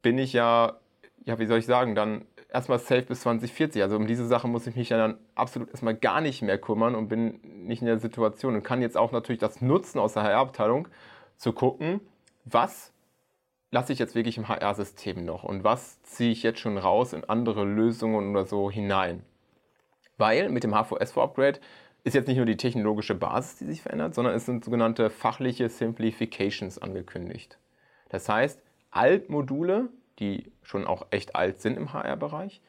bin 0.00 0.16
ich 0.16 0.32
ja, 0.32 0.78
ja, 1.24 1.38
wie 1.38 1.46
soll 1.46 1.58
ich 1.58 1.66
sagen, 1.66 1.94
dann 1.94 2.24
erstmal 2.56 2.78
safe 2.78 3.02
bis 3.02 3.20
2040. 3.20 3.82
Also 3.82 3.96
um 3.96 4.06
diese 4.06 4.26
Sache 4.26 4.48
muss 4.48 4.66
ich 4.66 4.76
mich 4.76 4.88
ja 4.88 4.96
dann 4.96 5.18
absolut 5.34 5.68
erstmal 5.68 5.94
gar 5.94 6.20
nicht 6.20 6.40
mehr 6.42 6.58
kümmern 6.58 6.94
und 6.94 7.08
bin 7.08 7.38
nicht 7.66 7.82
in 7.82 7.86
der 7.86 7.98
Situation 7.98 8.54
und 8.54 8.62
kann 8.62 8.80
jetzt 8.80 8.96
auch 8.96 9.12
natürlich 9.12 9.40
das 9.40 9.60
nutzen 9.60 9.98
aus 9.98 10.14
der 10.14 10.22
HR-Abteilung 10.22 10.88
zu 11.36 11.52
gucken, 11.52 12.00
was 12.44 12.92
lasse 13.70 13.92
ich 13.92 13.98
jetzt 13.98 14.14
wirklich 14.14 14.38
im 14.38 14.48
HR-System 14.48 15.24
noch 15.24 15.44
und 15.44 15.64
was 15.64 16.02
ziehe 16.02 16.32
ich 16.32 16.42
jetzt 16.42 16.60
schon 16.60 16.78
raus 16.78 17.12
in 17.12 17.24
andere 17.24 17.64
Lösungen 17.64 18.30
oder 18.30 18.46
so 18.46 18.70
hinein. 18.70 19.22
Weil 20.16 20.48
mit 20.48 20.64
dem 20.64 20.72
HVS-Upgrade 20.72 21.60
ist 22.04 22.14
jetzt 22.14 22.26
nicht 22.26 22.38
nur 22.38 22.46
die 22.46 22.56
technologische 22.56 23.14
Basis, 23.14 23.58
die 23.58 23.66
sich 23.66 23.82
verändert, 23.82 24.14
sondern 24.14 24.34
es 24.34 24.46
sind 24.46 24.64
sogenannte 24.64 25.10
fachliche 25.10 25.68
Simplifications 25.68 26.78
angekündigt. 26.78 27.58
Das 28.08 28.30
heißt, 28.30 28.62
Altmodule, 28.92 29.90
die 30.18 30.50
schon 30.62 30.86
auch 30.86 31.06
echt 31.10 31.36
alt 31.36 31.60
sind 31.60 31.76
im 31.76 31.92
HR-Bereich, 31.92 32.60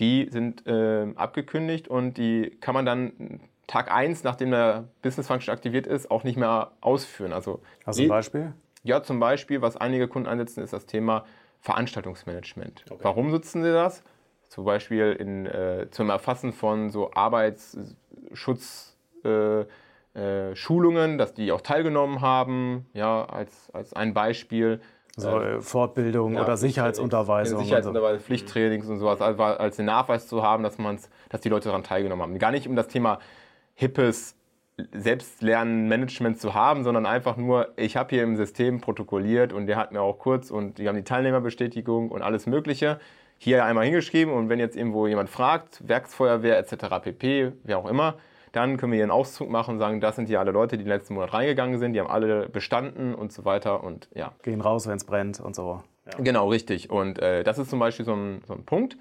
die 0.00 0.28
sind 0.30 0.66
äh, 0.66 1.06
abgekündigt 1.16 1.88
und 1.88 2.18
die 2.18 2.56
kann 2.60 2.74
man 2.74 2.86
dann 2.86 3.40
Tag 3.66 3.92
1, 3.92 4.24
nachdem 4.24 4.50
der 4.50 4.88
Business 5.02 5.26
Function 5.26 5.52
aktiviert 5.52 5.86
ist, 5.86 6.10
auch 6.10 6.24
nicht 6.24 6.38
mehr 6.38 6.72
ausführen. 6.80 7.32
Also, 7.32 7.60
Hast 7.84 7.98
du 7.98 8.04
ein 8.04 8.08
Beispiel? 8.08 8.54
Ja, 8.82 9.02
zum 9.02 9.20
Beispiel, 9.20 9.60
was 9.60 9.76
einige 9.76 10.08
Kunden 10.08 10.28
einsetzen, 10.28 10.62
ist 10.62 10.72
das 10.72 10.86
Thema 10.86 11.24
Veranstaltungsmanagement. 11.60 12.84
Okay. 12.88 13.00
Warum 13.02 13.30
nutzen 13.30 13.62
sie 13.62 13.72
das? 13.72 14.02
Zum 14.48 14.64
Beispiel 14.64 15.12
in, 15.12 15.46
äh, 15.46 15.88
zum 15.90 16.08
Erfassen 16.08 16.52
von 16.52 16.90
so 16.90 17.12
Arbeitsschutzschulungen, 17.12 19.66
äh, 20.14 21.14
äh, 21.14 21.16
dass 21.18 21.34
die 21.34 21.52
auch 21.52 21.60
teilgenommen 21.60 22.22
haben, 22.22 22.86
ja, 22.94 23.26
als, 23.26 23.70
als 23.74 23.92
ein 23.92 24.14
Beispiel. 24.14 24.80
So 25.18 25.40
äh, 25.40 25.60
Fortbildung 25.60 26.34
ja, 26.34 26.42
oder 26.42 26.56
Sicherheitsunterweisung. 26.56 27.60
Sicherheitsunterweisung, 27.60 28.20
Pflichttrainings 28.20 28.86
und 28.88 28.98
sowas, 28.98 29.20
also 29.20 29.42
als 29.42 29.76
den 29.76 29.86
Nachweis 29.86 30.28
zu 30.28 30.42
haben, 30.42 30.62
dass, 30.62 30.78
man's, 30.78 31.10
dass 31.28 31.40
die 31.40 31.48
Leute 31.48 31.68
daran 31.68 31.82
teilgenommen 31.82 32.22
haben. 32.22 32.38
Gar 32.38 32.52
nicht 32.52 32.68
um 32.68 32.76
das 32.76 32.88
Thema 32.88 33.18
hippes 33.74 34.36
Selbstlernmanagement 34.92 36.40
zu 36.40 36.54
haben, 36.54 36.84
sondern 36.84 37.04
einfach 37.04 37.36
nur, 37.36 37.72
ich 37.76 37.96
habe 37.96 38.10
hier 38.10 38.22
im 38.22 38.36
System 38.36 38.80
protokolliert 38.80 39.52
und 39.52 39.66
der 39.66 39.76
hat 39.76 39.90
mir 39.92 40.00
auch 40.00 40.18
kurz 40.18 40.50
und 40.50 40.78
die 40.78 40.88
haben 40.88 40.96
die 40.96 41.02
Teilnehmerbestätigung 41.02 42.10
und 42.10 42.22
alles 42.22 42.46
Mögliche 42.46 43.00
hier 43.38 43.64
einmal 43.64 43.84
hingeschrieben 43.84 44.32
und 44.32 44.48
wenn 44.48 44.60
jetzt 44.60 44.76
irgendwo 44.76 45.06
jemand 45.06 45.30
fragt, 45.30 45.86
Werksfeuerwehr 45.88 46.58
etc. 46.58 46.86
pp, 47.02 47.52
wer 47.64 47.78
auch 47.78 47.88
immer, 47.88 48.14
dann 48.58 48.76
können 48.76 48.92
wir 48.92 48.96
hier 48.96 49.04
einen 49.04 49.12
Auszug 49.12 49.48
machen 49.48 49.74
und 49.74 49.78
sagen, 49.78 50.00
das 50.00 50.16
sind 50.16 50.26
hier 50.26 50.40
alle 50.40 50.50
Leute, 50.50 50.76
die 50.76 50.84
den 50.84 50.88
letzten 50.88 51.14
Monat 51.14 51.32
reingegangen 51.32 51.78
sind, 51.78 51.92
die 51.92 52.00
haben 52.00 52.10
alle 52.10 52.48
bestanden 52.48 53.14
und 53.14 53.32
so 53.32 53.44
weiter 53.44 53.84
und 53.84 54.08
ja. 54.14 54.32
Gehen 54.42 54.60
raus, 54.60 54.86
wenn 54.86 54.96
es 54.96 55.04
brennt 55.04 55.40
und 55.40 55.54
so. 55.54 55.82
Ja. 56.06 56.12
Genau, 56.18 56.48
richtig. 56.48 56.90
Und 56.90 57.18
äh, 57.20 57.44
das 57.44 57.58
ist 57.58 57.70
zum 57.70 57.78
Beispiel 57.78 58.04
so 58.04 58.14
ein, 58.14 58.42
so 58.46 58.54
ein 58.54 58.64
Punkt. 58.64 58.96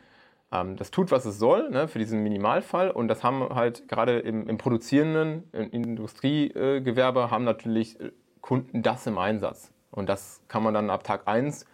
Ähm, 0.52 0.76
das 0.76 0.92
tut, 0.92 1.12
was 1.12 1.26
es 1.26 1.40
soll, 1.40 1.70
ne, 1.72 1.88
für 1.88 2.00
diesen 2.00 2.22
Minimalfall. 2.22 2.92
Und 2.92 3.08
das 3.08 3.24
haben 3.24 3.50
halt 3.56 3.88
gerade 3.88 4.20
im, 4.20 4.48
im 4.48 4.58
produzierenden 4.58 5.44
im 5.52 5.72
Industriegewerbe 5.72 7.22
äh, 7.22 7.32
haben 7.32 7.44
natürlich 7.44 8.00
äh, 8.00 8.12
Kunden 8.42 8.84
das 8.84 9.08
im 9.08 9.18
Einsatz. 9.18 9.72
Und 9.92 10.08
das 10.08 10.42
kann 10.48 10.64
man 10.64 10.74
dann 10.74 10.90
ab 10.90 11.04
Tag 11.04 11.22
1 11.26 11.66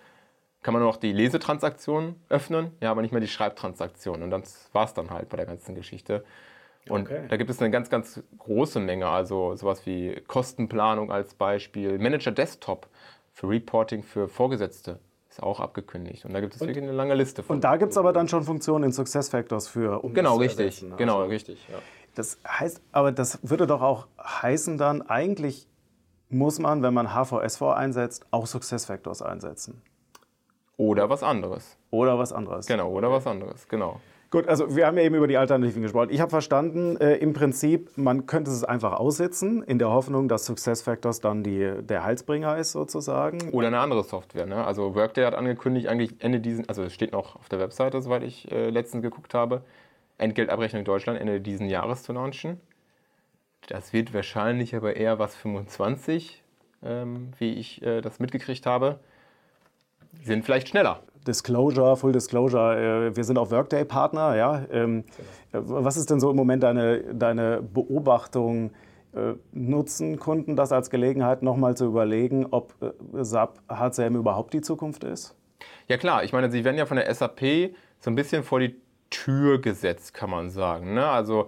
kann 0.63 0.73
man 0.73 0.81
nur 0.81 0.91
noch 0.91 0.97
die 0.97 1.11
Lesetransaktion 1.11 2.15
öffnen, 2.29 2.71
ja, 2.81 2.89
aber 2.89 3.01
nicht 3.01 3.11
mehr 3.11 3.21
die 3.21 3.27
Schreibtransaktion. 3.27 4.23
Und 4.23 4.31
das 4.31 4.69
war 4.71 4.85
es 4.85 4.93
dann 4.93 5.11
halt 5.11 5.29
bei 5.29 5.37
der 5.37 5.45
ganzen 5.45 5.75
Geschichte. 5.75 6.23
Und 6.89 7.03
okay. 7.03 7.23
da 7.29 7.37
gibt 7.37 7.49
es 7.49 7.59
eine 7.59 7.71
ganz, 7.71 7.89
ganz 7.89 8.21
große 8.37 8.79
Menge, 8.79 9.07
also 9.07 9.55
sowas 9.55 9.85
wie 9.85 10.21
Kostenplanung 10.27 11.11
als 11.11 11.33
Beispiel, 11.33 11.97
Manager 11.97 12.31
Desktop 12.31 12.87
für 13.31 13.49
Reporting 13.49 14.03
für 14.03 14.27
Vorgesetzte 14.27 14.99
ist 15.33 15.41
auch 15.41 15.59
abgekündigt. 15.59 16.25
Und 16.25 16.33
da 16.33 16.41
gibt 16.41 16.55
es 16.55 16.61
und, 16.61 16.67
wirklich 16.67 16.83
eine 16.83 16.93
lange 16.93 17.15
Liste 17.15 17.41
von. 17.41 17.55
Und 17.57 17.63
da 17.63 17.77
gibt 17.77 17.91
es 17.91 17.97
aber 17.97 18.13
dann 18.13 18.27
schon 18.27 18.43
Funktionen 18.43 18.85
in 18.85 18.91
SuccessFactors 18.91 19.67
für, 19.67 20.03
um 20.03 20.13
Genau, 20.13 20.35
richtig. 20.35 20.83
Also, 20.83 20.95
genau, 20.95 21.23
richtig. 21.23 21.67
Ja. 21.71 21.79
Das 22.15 22.37
heißt, 22.47 22.81
aber 22.91 23.11
das 23.11 23.39
würde 23.41 23.65
doch 23.65 23.81
auch 23.81 24.07
heißen 24.21 24.77
dann, 24.77 25.01
eigentlich 25.01 25.67
muss 26.29 26.59
man, 26.59 26.83
wenn 26.83 26.93
man 26.93 27.13
HVSV 27.13 27.61
einsetzt, 27.63 28.25
auch 28.31 28.45
SuccessFactors 28.45 29.21
einsetzen. 29.21 29.81
Oder 30.77 31.09
was 31.09 31.23
anderes. 31.23 31.77
Oder 31.91 32.17
was 32.17 32.33
anderes. 32.33 32.65
Genau, 32.65 32.91
oder 32.91 33.11
was 33.11 33.25
anderes, 33.25 33.67
genau. 33.67 34.01
Gut, 34.33 34.47
also 34.47 34.75
wir 34.75 34.87
haben 34.87 34.97
ja 34.97 35.03
eben 35.03 35.13
über 35.13 35.27
die 35.27 35.37
Alternativen 35.37 35.83
gesprochen. 35.83 36.09
Ich 36.09 36.19
habe 36.19 36.31
verstanden, 36.31 36.97
äh, 36.97 37.17
im 37.17 37.33
Prinzip, 37.33 37.95
man 37.99 38.25
könnte 38.25 38.49
es 38.49 38.63
einfach 38.63 38.93
aussitzen, 38.93 39.61
in 39.61 39.77
der 39.77 39.91
Hoffnung, 39.91 40.27
dass 40.27 40.47
SuccessFactors 40.47 41.19
dann 41.19 41.43
die, 41.43 41.71
der 41.83 42.03
Heilsbringer 42.03 42.57
ist 42.57 42.71
sozusagen. 42.71 43.51
Oder 43.51 43.67
eine 43.67 43.77
andere 43.77 44.03
Software. 44.03 44.47
Ne? 44.47 44.65
Also 44.65 44.95
Workday 44.95 45.23
hat 45.23 45.35
angekündigt, 45.35 45.87
eigentlich 45.87 46.15
Ende 46.17 46.39
diesen, 46.39 46.67
also 46.67 46.81
es 46.81 46.95
steht 46.95 47.11
noch 47.11 47.35
auf 47.35 47.47
der 47.47 47.59
Webseite, 47.59 48.01
soweit 48.01 48.23
ich 48.23 48.51
äh, 48.51 48.71
letztens 48.71 49.03
geguckt 49.03 49.35
habe, 49.35 49.61
Entgeltabrechnung 50.17 50.79
in 50.79 50.85
Deutschland 50.85 51.21
Ende 51.21 51.39
diesen 51.39 51.69
Jahres 51.69 52.01
zu 52.01 52.11
launchen. 52.11 52.59
Das 53.67 53.93
wird 53.93 54.15
wahrscheinlich 54.15 54.75
aber 54.75 54.95
eher 54.95 55.19
was 55.19 55.35
25, 55.35 56.41
ähm, 56.83 57.33
wie 57.37 57.53
ich 57.53 57.83
äh, 57.83 58.01
das 58.01 58.17
mitgekriegt 58.17 58.65
habe. 58.65 58.97
Sind 60.23 60.43
vielleicht 60.43 60.69
schneller. 60.69 61.03
Disclosure, 61.23 61.97
Full 61.97 62.11
Disclosure, 62.11 63.07
äh, 63.07 63.15
wir 63.15 63.23
sind 63.23 63.37
auch 63.37 63.51
Workday-Partner. 63.51 64.35
Ja? 64.35 64.65
Ähm, 64.71 65.03
was 65.51 65.97
ist 65.97 66.09
denn 66.09 66.19
so 66.19 66.29
im 66.29 66.35
Moment 66.35 66.63
deine, 66.63 67.13
deine 67.13 67.61
Beobachtung? 67.61 68.71
Äh, 69.15 69.35
nutzen 69.51 70.17
Kunden 70.17 70.55
das 70.55 70.71
als 70.71 70.89
Gelegenheit, 70.89 71.43
nochmal 71.43 71.77
zu 71.77 71.85
überlegen, 71.85 72.47
ob 72.49 72.73
äh, 72.81 73.23
SAP 73.23 73.59
HCM 73.69 74.15
überhaupt 74.15 74.55
die 74.55 74.61
Zukunft 74.61 75.03
ist? 75.03 75.35
Ja 75.87 75.97
klar, 75.97 76.23
ich 76.23 76.33
meine, 76.33 76.49
sie 76.49 76.63
werden 76.63 76.77
ja 76.77 76.87
von 76.87 76.97
der 76.97 77.13
SAP 77.13 77.75
so 77.99 78.09
ein 78.09 78.15
bisschen 78.15 78.43
vor 78.43 78.59
die 78.59 78.75
Tür 79.11 79.61
gesetzt, 79.61 80.15
kann 80.15 80.31
man 80.31 80.49
sagen. 80.49 80.95
Ne? 80.95 81.05
Also 81.05 81.47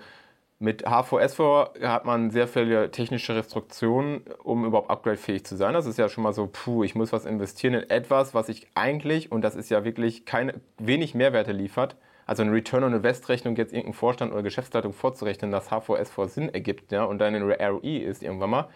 mit 0.60 0.86
HVSV 0.86 1.40
hat 1.82 2.06
man 2.06 2.32
sehr 2.32 2.48
viele 2.48 2.90
technische 2.90 3.36
Restriktionen, 3.36 4.22
um 4.44 4.66
überhaupt 4.66 4.90
upgradefähig 4.90 5.46
zu 5.46 5.56
sein. 5.56 5.74
Das 5.74 5.86
ist 5.86 5.98
ja 5.98 6.08
schon 6.08 6.24
mal 6.24 6.34
so, 6.34 6.50
puh, 6.52 6.84
ich 6.84 6.96
muss 6.96 7.12
was 7.12 7.26
investieren 7.26 7.74
in 7.74 7.90
etwas, 7.90 8.34
was 8.34 8.48
ich 8.48 8.68
eigentlich, 8.74 9.32
und 9.32 9.42
das 9.42 9.56
ist 9.56 9.70
ja 9.70 9.84
wirklich 9.84 10.26
keine, 10.26 10.62
wenig 10.78 11.14
Mehrwerte 11.14 11.52
liefert, 11.52 11.98
also 12.26 12.42
eine 12.42 12.54
Return 12.54 12.84
on 12.84 12.94
Invest 12.94 13.30
Rechnung 13.30 13.56
jetzt 13.56 13.72
irgendeinem 13.74 13.94
Vorstand 13.94 14.32
oder 14.32 14.44
Geschäftsleitung 14.44 14.94
vorzurechnen, 14.94 15.52
dass 15.52 15.70
HVSV 15.70 16.18
Sinn 16.26 16.54
ergibt 16.54 16.92
ja, 16.92 17.04
und 17.04 17.20
dann 17.20 17.36
ein 17.36 17.44
ROI 17.44 17.98
ist 17.98 18.24
irgendwann 18.24 18.50
mal, 18.50 18.70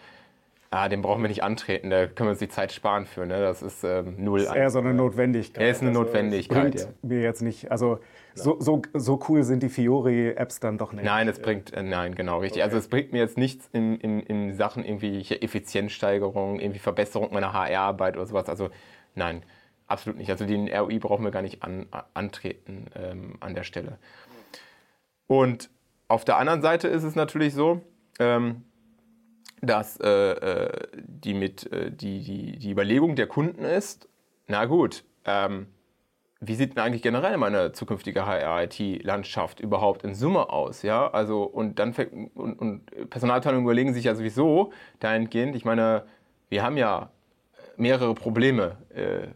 ah, 0.70 0.88
den 0.88 1.02
brauchen 1.02 1.22
wir 1.22 1.28
nicht 1.28 1.42
antreten, 1.42 1.90
da 1.90 2.06
können 2.06 2.28
wir 2.28 2.30
uns 2.30 2.38
die 2.38 2.48
Zeit 2.48 2.72
sparen 2.72 3.04
für. 3.04 3.26
Ne? 3.26 3.40
Das 3.40 3.60
ist 3.62 3.82
ähm, 3.84 4.14
null. 4.18 4.40
Das 4.40 4.50
ist 4.50 4.56
eher 4.56 4.70
so 4.70 4.78
eine 4.78 4.94
Notwendigkeit. 4.94 5.62
Er 5.62 5.70
ist 5.70 5.80
eine 5.80 5.90
also, 5.90 6.02
Notwendigkeit. 6.02 6.62
Bringt 6.62 6.80
ja. 6.80 6.86
mir 7.02 7.20
jetzt 7.20 7.42
nicht, 7.42 7.70
also 7.70 7.98
so, 8.34 8.56
so, 8.60 8.82
so 8.94 9.20
cool 9.28 9.42
sind 9.42 9.62
die 9.62 9.68
Fiori-Apps 9.68 10.60
dann 10.60 10.78
doch 10.78 10.92
nicht. 10.92 11.04
Nein, 11.04 11.26
es 11.28 11.40
bringt, 11.40 11.72
äh, 11.72 11.82
nein, 11.82 12.14
genau, 12.14 12.38
richtig. 12.38 12.62
Also 12.62 12.76
okay. 12.76 12.76
Also 12.76 12.86
es 12.86 12.88
bringt 12.88 13.12
mir 13.12 13.18
jetzt 13.18 13.36
nichts 13.36 13.68
in, 13.72 13.96
in, 13.96 14.20
in 14.20 14.54
Sachen 14.54 14.84
irgendwie 14.84 15.20
Effizienzsteigerung, 15.20 16.60
irgendwie 16.60 16.78
Verbesserung 16.78 17.32
meiner 17.32 17.52
HR-Arbeit 17.52 18.16
oder 18.16 18.26
sowas. 18.26 18.48
Also 18.48 18.70
nein, 19.16 19.42
absolut 19.88 20.18
nicht. 20.18 20.30
Also 20.30 20.46
den 20.46 20.72
ROI 20.72 21.00
brauchen 21.00 21.24
wir 21.24 21.32
gar 21.32 21.42
nicht 21.42 21.64
an, 21.64 21.86
antreten 22.14 22.86
ähm, 22.94 23.36
an 23.40 23.54
der 23.54 23.64
Stelle. 23.64 23.98
Und 25.26 25.68
auf 26.06 26.24
der 26.24 26.38
anderen 26.38 26.62
Seite 26.62 26.86
ist 26.86 27.02
es 27.02 27.16
natürlich 27.16 27.54
so, 27.54 27.82
ähm, 28.20 28.64
dass 29.60 29.98
äh, 30.00 30.08
äh 30.08 30.88
die, 30.96 31.34
mit, 31.34 31.70
äh, 31.72 31.90
die, 31.90 32.22
die, 32.22 32.58
die 32.58 32.70
Überlegung 32.70 33.16
der 33.16 33.26
Kunden 33.26 33.64
ist, 33.64 34.08
na 34.46 34.64
gut, 34.64 35.04
ähm, 35.24 35.66
wie 36.40 36.54
sieht 36.54 36.74
denn 36.74 36.82
eigentlich 36.82 37.02
generell 37.02 37.36
meine 37.36 37.72
zukünftige 37.72 38.24
HR-IT-Landschaft 38.24 39.60
überhaupt 39.60 40.04
in 40.04 40.14
Summe 40.14 40.48
aus? 40.48 40.82
Ja, 40.82 41.10
also 41.10 41.42
und 41.42 41.78
dann 41.78 41.94
und, 42.34 42.58
und 42.58 43.10
Personalabteilungen 43.10 43.64
überlegen 43.64 43.92
sich 43.92 44.04
ja 44.04 44.14
sowieso 44.14 44.72
dahingehend. 45.00 45.54
Ich 45.54 45.66
meine, 45.66 46.04
wir 46.48 46.62
haben 46.62 46.78
ja 46.78 47.10
mehrere 47.76 48.14
Probleme 48.14 48.78
äh, 48.94 49.28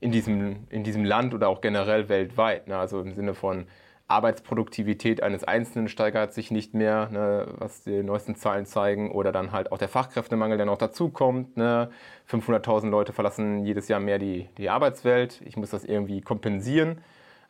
in, 0.00 0.10
diesem, 0.10 0.66
in 0.70 0.82
diesem 0.82 1.04
Land 1.04 1.34
oder 1.34 1.48
auch 1.48 1.60
generell 1.60 2.08
weltweit. 2.08 2.66
Ne? 2.66 2.76
Also 2.76 3.00
im 3.00 3.14
Sinne 3.14 3.34
von 3.34 3.66
Arbeitsproduktivität 4.10 5.22
eines 5.22 5.44
Einzelnen 5.44 5.88
steigert 5.88 6.32
sich 6.32 6.50
nicht 6.50 6.74
mehr, 6.74 7.08
ne, 7.10 7.46
was 7.58 7.84
die 7.84 8.02
neuesten 8.02 8.34
Zahlen 8.34 8.66
zeigen, 8.66 9.10
oder 9.12 9.32
dann 9.32 9.52
halt 9.52 9.72
auch 9.72 9.78
der 9.78 9.88
Fachkräftemangel, 9.88 10.56
der 10.56 10.66
noch 10.66 10.78
dazukommt. 10.78 11.56
Ne. 11.56 11.90
500.000 12.28 12.90
Leute 12.90 13.12
verlassen 13.12 13.64
jedes 13.64 13.88
Jahr 13.88 14.00
mehr 14.00 14.18
die, 14.18 14.48
die 14.58 14.68
Arbeitswelt. 14.68 15.40
Ich 15.44 15.56
muss 15.56 15.70
das 15.70 15.84
irgendwie 15.84 16.20
kompensieren. 16.20 17.00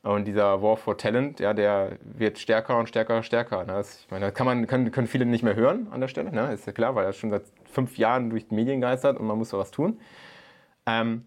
Und 0.02 0.26
dieser 0.26 0.62
War 0.62 0.78
for 0.78 0.96
Talent, 0.96 1.40
ja, 1.40 1.52
der 1.52 1.98
wird 2.02 2.38
stärker 2.38 2.78
und 2.78 2.88
stärker 2.88 3.16
und 3.16 3.22
stärker. 3.22 3.64
Ne. 3.64 3.74
Das, 3.74 4.00
ich 4.00 4.10
meine, 4.10 4.26
das 4.26 4.34
kann 4.34 4.46
man, 4.46 4.66
können, 4.66 4.90
können 4.90 5.06
viele 5.06 5.26
nicht 5.26 5.42
mehr 5.42 5.56
hören 5.56 5.88
an 5.90 6.00
der 6.00 6.08
Stelle, 6.08 6.32
ne, 6.32 6.52
ist 6.52 6.66
ja 6.66 6.72
klar, 6.72 6.94
weil 6.94 7.04
er 7.04 7.12
schon 7.12 7.30
seit 7.30 7.42
fünf 7.70 7.98
Jahren 7.98 8.30
durch 8.30 8.48
die 8.48 8.54
Medien 8.54 8.80
geistert 8.80 9.18
und 9.18 9.26
man 9.26 9.36
muss 9.36 9.50
da 9.50 9.58
was 9.58 9.70
tun. 9.70 10.00
Ähm, 10.86 11.26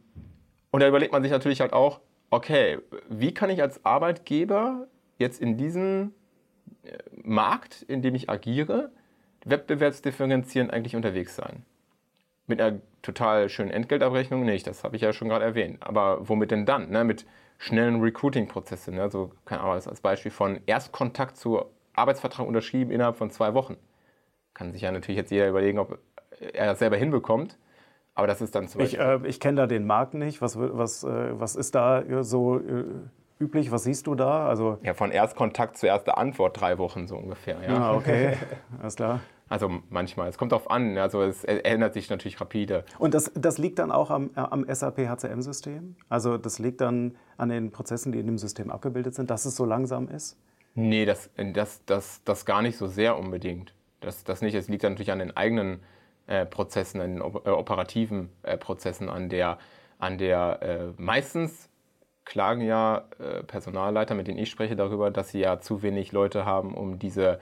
und 0.72 0.80
da 0.80 0.88
überlegt 0.88 1.12
man 1.12 1.22
sich 1.22 1.32
natürlich 1.32 1.62
halt 1.62 1.72
auch, 1.72 2.00
okay, 2.32 2.80
wie 3.10 3.32
kann 3.32 3.52
ich 3.52 3.62
als 3.62 3.86
Arbeitgeber 3.86 4.88
jetzt 5.24 5.42
in 5.42 5.58
diesem 5.58 6.14
äh, 6.84 6.98
Markt, 7.24 7.82
in 7.84 8.02
dem 8.02 8.16
ich 8.16 8.30
agiere, 8.30 8.92
wettbewerbsdifferenzierend 9.46 10.72
eigentlich 10.72 10.96
unterwegs 10.96 11.36
sein? 11.36 11.66
Mit 12.48 12.62
einer 12.62 12.80
total 13.02 13.50
schönen 13.50 13.72
Entgeltabrechnung 13.72 14.44
nicht, 14.46 14.68
das 14.68 14.84
habe 14.84 14.96
ich 14.96 15.02
ja 15.02 15.14
schon 15.14 15.30
gerade 15.30 15.46
erwähnt. 15.46 15.78
Aber 15.82 16.28
womit 16.28 16.52
denn 16.52 16.66
dann? 16.66 16.90
Ne? 16.90 17.04
Mit 17.04 17.26
schnellen 17.58 18.02
Recruiting-Prozessen. 18.02 18.96
Ne? 18.96 19.02
Also, 19.02 19.32
keine 19.46 19.62
Ahnung, 19.62 19.74
als 19.74 20.02
Beispiel 20.02 20.32
von 20.32 20.60
Erstkontakt 20.66 21.38
zu 21.38 21.64
Arbeitsvertrag 21.94 22.46
unterschrieben 22.48 22.92
innerhalb 22.92 23.16
von 23.16 23.32
zwei 23.32 23.54
Wochen. 23.54 23.78
Kann 24.54 24.72
sich 24.72 24.82
ja 24.82 24.92
natürlich 24.92 25.18
jetzt 25.18 25.32
jeder 25.32 25.48
überlegen, 25.50 25.80
ob 25.80 26.00
er 26.40 26.66
das 26.66 26.80
selber 26.80 26.98
hinbekommt. 26.98 27.58
Aber 28.16 28.28
das 28.28 28.42
ist 28.42 28.54
dann 28.56 28.68
zum 28.68 28.82
Ich, 28.82 28.98
Beispiel. 28.98 29.26
äh, 29.26 29.30
ich 29.30 29.40
kenne 29.40 29.58
da 29.62 29.68
den 29.68 29.86
Markt 29.86 30.14
nicht. 30.14 30.42
Was, 30.42 30.58
was, 30.60 31.04
äh, 31.04 31.40
was 31.40 31.56
ist 31.56 31.76
da 31.76 32.02
äh, 32.02 32.24
so 32.24 32.60
äh, 32.60 32.84
üblich? 33.44 33.72
Was 33.72 33.84
siehst 33.84 34.08
du 34.08 34.16
da? 34.16 34.48
Also, 34.48 34.78
ja, 34.84 34.94
von 34.94 35.12
Erstkontakt 35.12 35.78
zu 35.78 35.88
erster 35.88 36.18
Antwort 36.18 36.60
drei 36.60 36.78
Wochen 36.78 37.08
so 37.08 37.16
ungefähr. 37.16 37.58
Ja. 37.68 37.78
ah, 37.78 37.96
okay, 37.96 38.38
alles 38.82 38.96
klar. 38.96 39.20
Also 39.50 39.70
manchmal. 39.90 40.30
Es 40.30 40.40
kommt 40.40 40.52
darauf 40.52 40.72
an. 40.72 40.98
Also 40.98 41.22
es 41.22 41.44
ändert 41.44 41.94
sich 41.94 42.10
natürlich 42.10 42.42
rapide. 42.42 42.86
Und 42.98 43.14
das, 43.14 43.32
das 43.36 43.60
liegt 43.60 43.78
dann 43.78 43.92
auch 43.92 44.10
am, 44.10 44.32
am 44.34 44.66
SAP 44.68 45.08
HCM-System? 45.08 45.96
Also 46.10 46.40
das 46.40 46.58
liegt 46.58 46.82
dann 46.82 47.16
an 47.38 47.50
den 47.50 47.72
Prozessen, 47.72 48.12
die 48.12 48.20
in 48.20 48.26
dem 48.26 48.40
System 48.40 48.72
abgebildet 48.72 49.14
sind, 49.14 49.30
dass 49.30 49.46
es 49.46 49.56
so 49.56 49.66
langsam 49.66 50.08
ist? 50.08 50.38
Nee, 50.74 51.06
das, 51.06 51.30
das, 51.54 51.86
das, 51.86 52.24
das 52.24 52.46
gar 52.46 52.64
nicht 52.64 52.78
so 52.78 52.88
sehr 52.88 53.16
unbedingt. 53.18 53.76
Das, 54.00 54.24
das 54.24 54.42
nicht. 54.42 54.56
Es 54.56 54.70
liegt 54.70 54.84
natürlich 54.84 55.12
an 55.12 55.20
den 55.20 55.38
eigenen 55.38 55.82
äh, 56.26 56.46
Prozessen, 56.46 57.00
an 57.02 57.16
den 57.16 57.22
äh, 57.22 57.50
operativen 57.50 58.30
äh, 58.42 58.58
Prozessen, 58.58 59.08
an 59.08 59.30
der, 59.30 59.60
an 60.00 60.18
der 60.18 60.62
äh, 60.64 61.02
meistens 61.02 61.70
klagen 62.26 62.62
ja 62.62 63.06
äh, 63.20 63.44
Personalleiter, 63.44 64.16
mit 64.16 64.28
denen 64.28 64.38
ich 64.40 64.50
spreche, 64.50 64.76
darüber, 64.76 65.12
dass 65.12 65.30
sie 65.30 65.40
ja 65.40 65.60
zu 65.60 65.82
wenig 65.82 66.12
Leute 66.12 66.46
haben, 66.46 66.74
um 66.74 67.00
diese, 67.00 67.40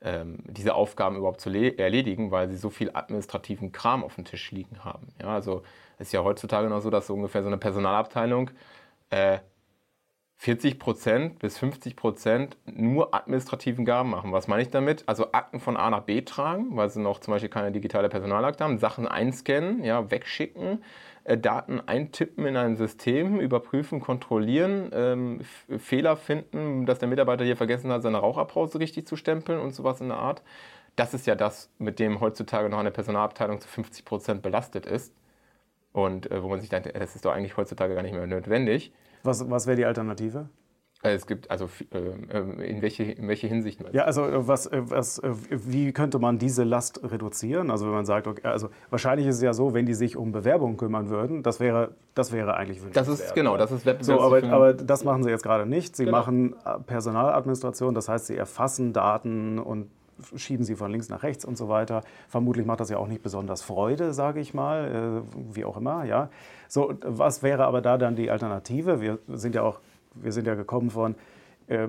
ähm, 0.00 0.38
diese 0.46 0.74
Aufgaben 0.74 1.16
überhaupt 1.16 1.40
zu 1.40 1.50
erledigen, 1.50 2.30
weil 2.30 2.48
sie 2.48 2.56
so 2.56 2.70
viel 2.70 2.90
administrativen 2.94 3.72
Kram 3.72 4.04
auf 4.04 4.14
dem 4.16 4.24
Tisch 4.24 4.50
liegen 4.52 4.84
haben. 4.84 5.08
Ja, 5.20 5.28
also 5.28 5.62
es 5.98 6.08
ist 6.08 6.12
ja 6.12 6.22
heutzutage 6.24 6.68
noch 6.68 6.80
so, 6.80 6.90
dass 6.90 7.06
so 7.06 7.14
ungefähr 7.14 7.42
so 7.42 7.48
eine 7.48 7.58
Personalabteilung 7.58 8.50
äh, 9.10 9.38
40 10.42 10.80
Prozent 10.80 11.38
bis 11.38 11.56
50 11.56 11.94
Prozent 11.94 12.56
nur 12.66 13.14
administrativen 13.14 13.84
Gaben 13.84 14.10
machen. 14.10 14.32
Was 14.32 14.48
meine 14.48 14.62
ich 14.62 14.70
damit? 14.70 15.04
Also 15.06 15.30
Akten 15.30 15.60
von 15.60 15.76
A 15.76 15.88
nach 15.88 16.02
B 16.02 16.22
tragen, 16.22 16.76
weil 16.76 16.90
sie 16.90 17.00
noch 17.00 17.20
zum 17.20 17.32
Beispiel 17.32 17.48
keine 17.48 17.70
digitale 17.70 18.08
Personalakte 18.08 18.64
haben, 18.64 18.78
Sachen 18.78 19.06
einscannen, 19.06 19.84
ja, 19.84 20.10
wegschicken, 20.10 20.82
Daten 21.24 21.80
eintippen 21.80 22.46
in 22.46 22.56
ein 22.56 22.76
System, 22.76 23.40
überprüfen, 23.40 24.00
kontrollieren, 24.00 24.90
ähm, 24.92 25.40
Fehler 25.78 26.16
finden, 26.16 26.86
dass 26.86 26.98
der 26.98 27.08
Mitarbeiter 27.08 27.44
hier 27.44 27.56
vergessen 27.56 27.90
hat, 27.92 28.02
seine 28.02 28.18
Raucherpause 28.18 28.78
richtig 28.80 29.06
zu 29.06 29.16
stempeln 29.16 29.60
und 29.60 29.74
sowas 29.74 30.00
in 30.00 30.08
der 30.08 30.18
Art. 30.18 30.42
Das 30.96 31.14
ist 31.14 31.26
ja 31.26 31.34
das, 31.34 31.70
mit 31.78 31.98
dem 31.98 32.20
heutzutage 32.20 32.68
noch 32.68 32.78
eine 32.78 32.90
Personalabteilung 32.90 33.60
zu 33.60 33.68
50 33.68 34.04
Prozent 34.04 34.42
belastet 34.42 34.84
ist. 34.84 35.14
Und 35.92 36.30
äh, 36.30 36.42
wo 36.42 36.48
man 36.48 36.60
sich 36.60 36.70
denkt, 36.70 36.92
das 36.94 37.14
ist 37.14 37.24
doch 37.24 37.32
eigentlich 37.32 37.56
heutzutage 37.56 37.94
gar 37.94 38.02
nicht 38.02 38.14
mehr 38.14 38.26
notwendig. 38.26 38.92
Was, 39.22 39.48
was 39.48 39.66
wäre 39.66 39.76
die 39.76 39.84
Alternative? 39.84 40.48
Es 41.04 41.26
gibt 41.26 41.50
also 41.50 41.68
äh, 41.90 42.38
in 42.64 42.80
welche, 42.80 43.02
in 43.02 43.26
welche 43.26 43.48
Hinsicht? 43.48 43.80
Ja, 43.92 44.04
also 44.04 44.24
äh, 44.24 44.46
was, 44.46 44.70
was, 44.72 45.20
wie 45.50 45.92
könnte 45.92 46.20
man 46.20 46.38
diese 46.38 46.62
Last 46.62 47.02
reduzieren? 47.02 47.72
Also 47.72 47.86
wenn 47.86 47.92
man 47.92 48.06
sagt, 48.06 48.28
okay, 48.28 48.46
also 48.46 48.68
wahrscheinlich 48.88 49.26
ist 49.26 49.36
es 49.36 49.42
ja 49.42 49.52
so, 49.52 49.74
wenn 49.74 49.84
die 49.84 49.94
sich 49.94 50.16
um 50.16 50.30
Bewerbungen 50.30 50.76
kümmern 50.76 51.10
würden, 51.10 51.42
das 51.42 51.58
wäre, 51.58 51.96
das 52.14 52.30
wäre 52.30 52.54
eigentlich 52.54 52.78
wünschenswert. 52.78 53.08
Das 53.08 53.20
ist 53.20 53.34
genau, 53.34 53.56
das 53.56 53.72
ist 53.72 53.84
Wettbewerb. 53.84 54.20
So, 54.20 54.24
aber, 54.24 54.44
aber 54.44 54.74
das 54.74 55.02
machen 55.02 55.24
sie 55.24 55.30
jetzt 55.30 55.42
gerade 55.42 55.66
nicht. 55.66 55.96
Sie 55.96 56.04
genau. 56.04 56.18
machen 56.18 56.54
Personaladministration, 56.86 57.94
das 57.94 58.08
heißt, 58.08 58.26
sie 58.26 58.36
erfassen 58.36 58.92
Daten 58.92 59.58
und 59.58 59.88
schieben 60.36 60.64
sie 60.64 60.76
von 60.76 60.90
links 60.90 61.08
nach 61.08 61.22
rechts 61.22 61.44
und 61.44 61.56
so 61.56 61.68
weiter. 61.68 62.02
Vermutlich 62.28 62.66
macht 62.66 62.80
das 62.80 62.90
ja 62.90 62.98
auch 62.98 63.08
nicht 63.08 63.22
besonders 63.22 63.62
Freude, 63.62 64.12
sage 64.12 64.40
ich 64.40 64.54
mal, 64.54 65.24
äh, 65.26 65.54
wie 65.54 65.64
auch 65.64 65.76
immer. 65.76 66.04
Ja. 66.04 66.30
So, 66.68 66.94
was 67.04 67.42
wäre 67.42 67.64
aber 67.64 67.80
da 67.80 67.98
dann 67.98 68.14
die 68.14 68.30
Alternative? 68.30 69.00
Wir 69.00 69.18
sind 69.28 69.54
ja 69.54 69.62
auch, 69.62 69.80
wir 70.14 70.32
sind 70.32 70.46
ja 70.46 70.54
gekommen 70.54 70.90
von, 70.90 71.14
äh, 71.66 71.88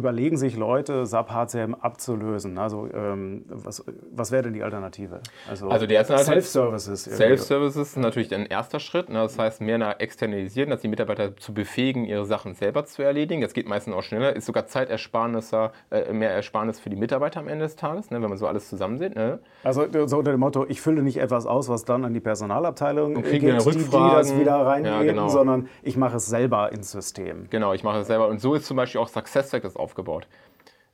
überlegen 0.00 0.36
sich 0.36 0.56
Leute, 0.56 1.06
SAP 1.06 1.30
HCM 1.30 1.74
abzulösen? 1.74 2.58
Also 2.58 2.88
ähm, 2.92 3.44
was, 3.48 3.84
was 4.10 4.32
wäre 4.32 4.44
denn 4.44 4.54
die 4.54 4.62
Alternative? 4.62 5.20
Also, 5.48 5.68
also 5.68 5.86
die 5.86 5.94
erste 5.94 6.18
Self-Services. 6.18 7.04
Self-Services 7.04 7.88
ist 7.90 7.96
natürlich 7.96 8.34
ein 8.34 8.46
erster 8.46 8.80
Schritt. 8.80 9.08
Ne? 9.08 9.18
Das 9.18 9.38
heißt, 9.38 9.60
mehr 9.60 9.78
nach 9.78 10.00
externalisieren, 10.00 10.70
dass 10.70 10.80
die 10.80 10.88
Mitarbeiter 10.88 11.36
zu 11.36 11.54
befähigen, 11.54 12.04
ihre 12.04 12.24
Sachen 12.24 12.54
selber 12.54 12.84
zu 12.86 13.02
erledigen. 13.02 13.40
Das 13.40 13.52
geht 13.52 13.68
meistens 13.68 13.94
auch 13.94 14.02
schneller. 14.02 14.34
Ist 14.34 14.46
sogar 14.46 14.66
Zeitersparnisser, 14.66 15.72
äh, 15.90 16.12
mehr 16.12 16.30
Ersparnis 16.30 16.80
für 16.80 16.90
die 16.90 16.96
Mitarbeiter 16.96 17.40
am 17.40 17.48
Ende 17.48 17.66
des 17.66 17.76
Tages, 17.76 18.10
ne? 18.10 18.20
wenn 18.22 18.28
man 18.28 18.38
so 18.38 18.46
alles 18.46 18.68
zusammen 18.68 18.98
sieht. 18.98 19.14
Ne? 19.14 19.38
Also 19.62 19.86
so 20.06 20.18
unter 20.18 20.32
dem 20.32 20.40
Motto, 20.40 20.64
ich 20.68 20.80
fülle 20.80 21.02
nicht 21.02 21.18
etwas 21.18 21.46
aus, 21.46 21.68
was 21.68 21.84
dann 21.84 22.04
an 22.04 22.14
die 22.14 22.20
Personalabteilung 22.20 23.16
Und 23.16 23.22
geht, 23.24 23.42
die, 23.42 23.46
die 23.46 23.52
das 23.52 24.36
wieder 24.38 24.54
reingeben, 24.66 24.98
ja, 24.98 25.04
genau. 25.04 25.28
sondern 25.28 25.68
ich 25.82 25.96
mache 25.96 26.16
es 26.16 26.26
selber 26.26 26.72
ins 26.72 26.90
System. 26.90 27.46
Genau, 27.50 27.74
ich 27.74 27.84
mache 27.84 27.98
es 27.98 28.06
selber. 28.06 28.28
Und 28.28 28.40
so 28.40 28.54
ist 28.54 28.66
zum 28.66 28.76
Beispiel 28.76 29.00
auch 29.00 29.08
SuccessFactors 29.08 29.76
aufgebaut. 29.90 30.26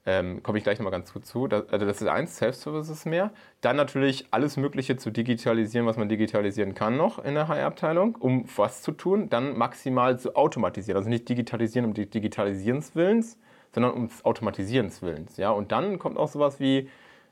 Ähm, 0.08 0.40
Komme 0.44 0.58
ich 0.58 0.64
gleich 0.64 0.78
nochmal 0.78 0.92
ganz 0.92 1.12
gut 1.12 1.26
zu. 1.26 1.48
Das, 1.48 1.68
also 1.68 1.84
das 1.84 2.00
ist 2.00 2.06
eins, 2.06 2.36
Self-Services 2.36 3.06
mehr. 3.06 3.32
Dann 3.60 3.74
natürlich 3.74 4.26
alles 4.30 4.56
Mögliche 4.56 4.96
zu 4.96 5.10
digitalisieren, 5.10 5.86
was 5.86 5.96
man 5.96 6.08
digitalisieren 6.08 6.74
kann 6.74 6.96
noch 6.96 7.22
in 7.22 7.34
der 7.34 7.48
HR-Abteilung, 7.48 8.14
um 8.14 8.44
was 8.56 8.82
zu 8.82 8.92
tun. 8.92 9.28
Dann 9.28 9.58
maximal 9.58 10.18
zu 10.18 10.36
automatisieren. 10.36 10.96
Also 10.96 11.10
nicht 11.10 11.28
digitalisieren 11.28 11.86
um 11.86 11.92
die 11.92 12.08
Digitalisierens 12.08 12.94
Willens, 12.94 13.36
sondern 13.74 13.92
um 13.92 14.06
des 14.06 14.24
Automatisierens 14.24 15.02
Willens. 15.02 15.36
Ja? 15.38 15.50
Und 15.50 15.72
dann 15.72 15.98
kommt 15.98 16.18
auch 16.18 16.28
sowas 16.28 16.60
wie 16.60 16.88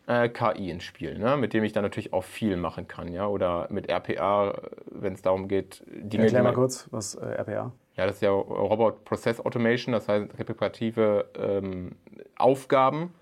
äh, 0.08 0.28
KI 0.28 0.70
ins 0.70 0.82
Spiel, 0.82 1.16
ne? 1.16 1.36
mit 1.36 1.54
dem 1.54 1.62
ich 1.62 1.72
dann 1.72 1.84
natürlich 1.84 2.12
auch 2.12 2.24
viel 2.24 2.56
machen 2.56 2.88
kann. 2.88 3.12
Ja? 3.12 3.28
Oder 3.28 3.68
mit 3.70 3.88
RPA, 3.88 4.60
wenn 4.90 5.12
es 5.12 5.22
darum 5.22 5.46
geht, 5.46 5.84
Dinge... 5.86 6.24
Erklär 6.24 6.42
mal 6.42 6.52
kurz, 6.52 6.88
was 6.90 7.14
äh, 7.14 7.24
RPA 7.24 7.72
ja, 7.96 8.06
das 8.06 8.16
ist 8.16 8.22
ja 8.22 8.30
Robot 8.30 9.04
Process 9.04 9.40
Automation, 9.40 9.92
das 9.92 10.08
heißt 10.08 10.38
repetitive 10.38 11.26
ähm, 11.38 11.92
Aufgaben 12.36 13.12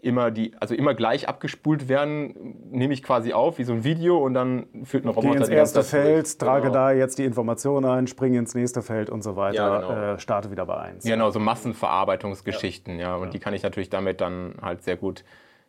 immer 0.00 0.30
die, 0.30 0.52
also 0.60 0.74
immer 0.74 0.94
gleich 0.94 1.28
abgespult 1.28 1.88
werden, 1.88 2.56
nehme 2.70 2.94
ich 2.94 3.02
quasi 3.02 3.32
auf 3.32 3.58
wie 3.58 3.64
so 3.64 3.72
ein 3.72 3.84
Video 3.84 4.18
und 4.18 4.34
dann 4.34 4.66
führt 4.84 5.04
ein 5.04 5.08
Roboter 5.08 5.30
Geh 5.30 5.36
ins 5.38 5.48
erste 5.48 5.82
Feld, 5.82 6.38
trage 6.38 6.68
genau. 6.68 6.74
da 6.74 6.92
jetzt 6.92 7.18
die 7.18 7.24
Information 7.24 7.84
ein, 7.84 8.06
springe 8.06 8.38
ins 8.38 8.54
nächste 8.54 8.82
Feld 8.82 9.10
und 9.10 9.22
so 9.22 9.36
weiter, 9.36 9.56
ja, 9.56 9.80
genau. 9.80 10.14
äh, 10.14 10.18
starte 10.18 10.50
wieder 10.50 10.66
bei 10.66 10.76
1. 10.76 11.04
Genau, 11.04 11.30
so 11.30 11.40
Massenverarbeitungsgeschichten, 11.40 12.98
ja. 12.98 13.08
ja. 13.08 13.16
Und 13.16 13.26
ja. 13.26 13.30
die 13.30 13.38
kann 13.38 13.54
ich 13.54 13.62
natürlich 13.62 13.90
damit 13.90 14.20
dann 14.20 14.54
halt 14.62 14.82
sehr 14.82 14.96
gut 14.96 15.24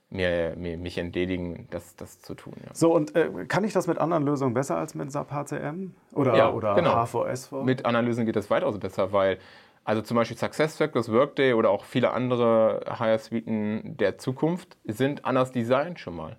mir, 0.10 0.56
mir, 0.56 0.78
mich 0.78 0.98
entledigen, 0.98 1.68
das, 1.70 1.96
das 1.96 2.22
zu 2.22 2.34
tun. 2.34 2.54
Ja. 2.66 2.74
So, 2.74 2.94
und 2.94 3.16
äh, 3.16 3.30
kann 3.48 3.64
ich 3.64 3.74
das 3.74 3.88
mit 3.88 4.00
anderen 4.00 4.26
Lösungen 4.26 4.54
besser 4.54 4.78
als 4.78 4.96
mit 4.96 5.12
SAP 5.12 5.32
HCM 5.32 5.92
oder, 6.14 6.36
ja, 6.36 6.52
oder 6.52 6.76
genau. 6.76 7.06
HVS? 7.06 7.52
Mit 7.52 7.86
anderen 7.86 8.06
Lösungen 8.06 8.26
geht 8.26 8.36
das 8.36 8.50
weitaus 8.50 8.80
besser, 8.80 9.12
weil 9.14 9.38
also 9.84 10.02
zum 10.02 10.18
Beispiel 10.18 10.38
SuccessFactors, 10.38 11.12
Workday 11.12 11.54
oder 11.54 11.70
auch 11.70 11.86
viele 11.86 12.12
andere 12.12 12.82
HR-Suiten 12.88 13.98
der 13.98 14.18
Zukunft 14.18 14.78
sind 14.86 15.26
anders 15.26 15.52
designt 15.52 16.00
schon 16.00 16.16
mal. 16.16 16.38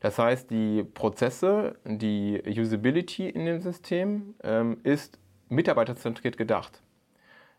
Das 0.00 0.18
heißt, 0.18 0.50
die 0.50 0.84
Prozesse, 0.84 1.76
die 1.84 2.40
Usability 2.46 3.28
in 3.28 3.46
dem 3.46 3.60
System 3.60 4.34
ähm, 4.42 4.78
ist 4.84 5.18
mitarbeiterzentriert 5.48 6.36
gedacht. 6.36 6.82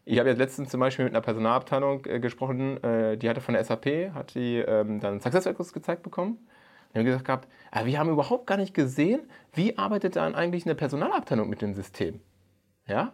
Ich 0.10 0.18
habe 0.18 0.28
jetzt 0.28 0.40
letztens 0.40 0.70
zum 0.70 0.80
Beispiel 0.80 1.06
mit 1.06 1.14
einer 1.14 1.22
Personalabteilung 1.22 2.04
äh, 2.08 2.20
gesprochen, 2.20 2.84
äh, 2.84 3.16
die 3.16 3.30
hatte 3.30 3.42
von 3.42 3.54
der 3.54 3.64
SAP, 3.64 4.12
hat 4.16 4.34
die 4.34 4.56
ähm, 4.56 5.00
dann 5.00 5.20
SuccessFactors 5.20 5.72
gezeigt 5.72 6.02
bekommen. 6.02 6.40
Und 6.90 6.98
haben 6.98 7.06
gesagt 7.06 7.26
gehabt, 7.26 7.48
ah, 7.70 7.86
wir 7.86 8.00
haben 8.00 8.10
überhaupt 8.10 8.48
gar 8.48 8.58
nicht 8.58 8.74
gesehen, 8.74 9.22
wie 9.54 9.78
arbeitet 9.78 10.16
dann 10.16 10.34
eigentlich 10.34 10.66
eine 10.66 10.74
Personalabteilung 10.74 11.48
mit 11.48 11.62
dem 11.62 11.76
System. 11.76 12.22
Ja? 12.88 13.14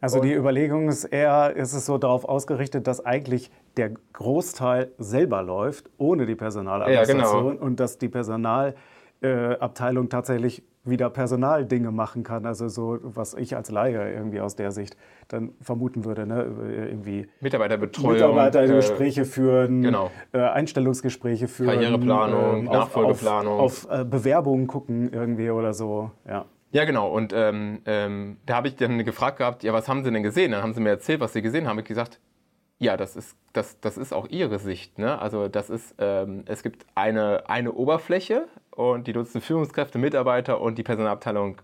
Also 0.00 0.20
die 0.20 0.34
Überlegung 0.34 0.88
ist 0.88 1.04
eher, 1.04 1.54
ist 1.54 1.72
es 1.72 1.86
so 1.86 1.98
darauf 1.98 2.24
ausgerichtet, 2.24 2.88
dass 2.88 3.06
eigentlich 3.06 3.52
der 3.76 3.90
Großteil 4.12 4.90
selber 4.98 5.40
läuft, 5.40 5.88
ohne 5.98 6.26
die 6.26 6.34
Personaladministration 6.34 7.46
ja, 7.46 7.52
genau. 7.52 7.64
und 7.64 7.78
dass 7.78 7.98
die 7.98 8.08
Personalabteilung 8.08 10.08
tatsächlich 10.08 10.64
wieder 10.84 11.10
Personaldinge 11.10 11.90
machen 11.90 12.22
kann. 12.22 12.46
Also 12.46 12.68
so, 12.68 12.98
was 13.02 13.34
ich 13.34 13.56
als 13.56 13.70
Laie 13.70 14.12
irgendwie 14.12 14.40
aus 14.40 14.56
der 14.56 14.70
Sicht 14.70 14.96
dann 15.28 15.52
vermuten 15.60 16.04
würde, 16.04 16.26
ne? 16.26 16.44
irgendwie 16.68 17.26
Mitarbeiterbetreuung, 17.40 18.12
Mitarbeitergespräche 18.12 19.22
äh, 19.22 19.24
führen, 19.24 19.82
genau. 19.82 20.10
äh, 20.32 20.40
Einstellungsgespräche 20.40 21.48
führen, 21.48 21.80
Karriereplanung, 21.80 22.66
äh, 22.66 22.70
Nachfolgeplanung, 22.70 23.58
auf, 23.58 23.86
auf, 23.86 23.90
auf 23.90 24.00
äh, 24.00 24.04
Bewerbungen 24.04 24.66
gucken 24.66 25.10
irgendwie 25.12 25.50
oder 25.50 25.72
so. 25.72 26.10
Ja. 26.28 26.46
Ja, 26.72 26.84
genau. 26.84 27.08
Und 27.08 27.32
ähm, 27.32 27.82
ähm, 27.86 28.38
da 28.46 28.56
habe 28.56 28.66
ich 28.66 28.74
dann 28.74 29.04
gefragt 29.04 29.38
gehabt, 29.38 29.62
ja, 29.62 29.72
was 29.72 29.88
haben 29.88 30.02
Sie 30.02 30.10
denn 30.10 30.24
gesehen? 30.24 30.50
Dann 30.50 30.60
haben 30.60 30.74
Sie 30.74 30.80
mir 30.80 30.90
erzählt, 30.90 31.20
was 31.20 31.32
Sie 31.32 31.40
gesehen 31.40 31.68
haben. 31.68 31.78
Ich 31.78 31.84
gesagt, 31.84 32.18
ja, 32.78 32.96
das 32.96 33.14
ist, 33.14 33.36
das, 33.52 33.78
das 33.80 33.96
ist 33.96 34.12
auch 34.12 34.28
Ihre 34.28 34.58
Sicht. 34.58 34.98
Ne? 34.98 35.18
Also 35.20 35.46
das 35.46 35.70
ist, 35.70 35.94
ähm, 35.98 36.42
es 36.46 36.64
gibt 36.64 36.84
eine, 36.96 37.48
eine 37.48 37.72
Oberfläche, 37.72 38.48
und 38.74 39.06
die 39.06 39.12
nutzen 39.12 39.40
Führungskräfte, 39.40 39.98
Mitarbeiter 39.98 40.60
und 40.60 40.76
die 40.78 40.82
Personalabteilung 40.82 41.58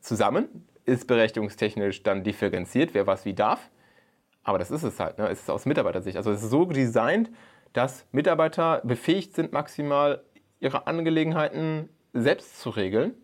zusammen. 0.00 0.66
Ist 0.84 1.06
berechtigungstechnisch 1.06 2.02
dann 2.02 2.24
differenziert, 2.24 2.94
wer 2.94 3.06
was 3.06 3.26
wie 3.26 3.34
darf. 3.34 3.70
Aber 4.42 4.58
das 4.58 4.70
ist 4.70 4.82
es 4.82 4.98
halt. 4.98 5.18
Ne? 5.18 5.28
Es 5.28 5.40
ist 5.40 5.50
aus 5.50 5.66
Mitarbeitersicht. 5.66 6.16
Also 6.16 6.30
es 6.30 6.42
ist 6.42 6.50
so 6.50 6.64
designt, 6.64 7.30
dass 7.74 8.06
Mitarbeiter 8.12 8.80
befähigt 8.84 9.34
sind, 9.34 9.52
maximal 9.52 10.22
ihre 10.60 10.86
Angelegenheiten 10.86 11.90
selbst 12.14 12.58
zu 12.60 12.70
regeln. 12.70 13.14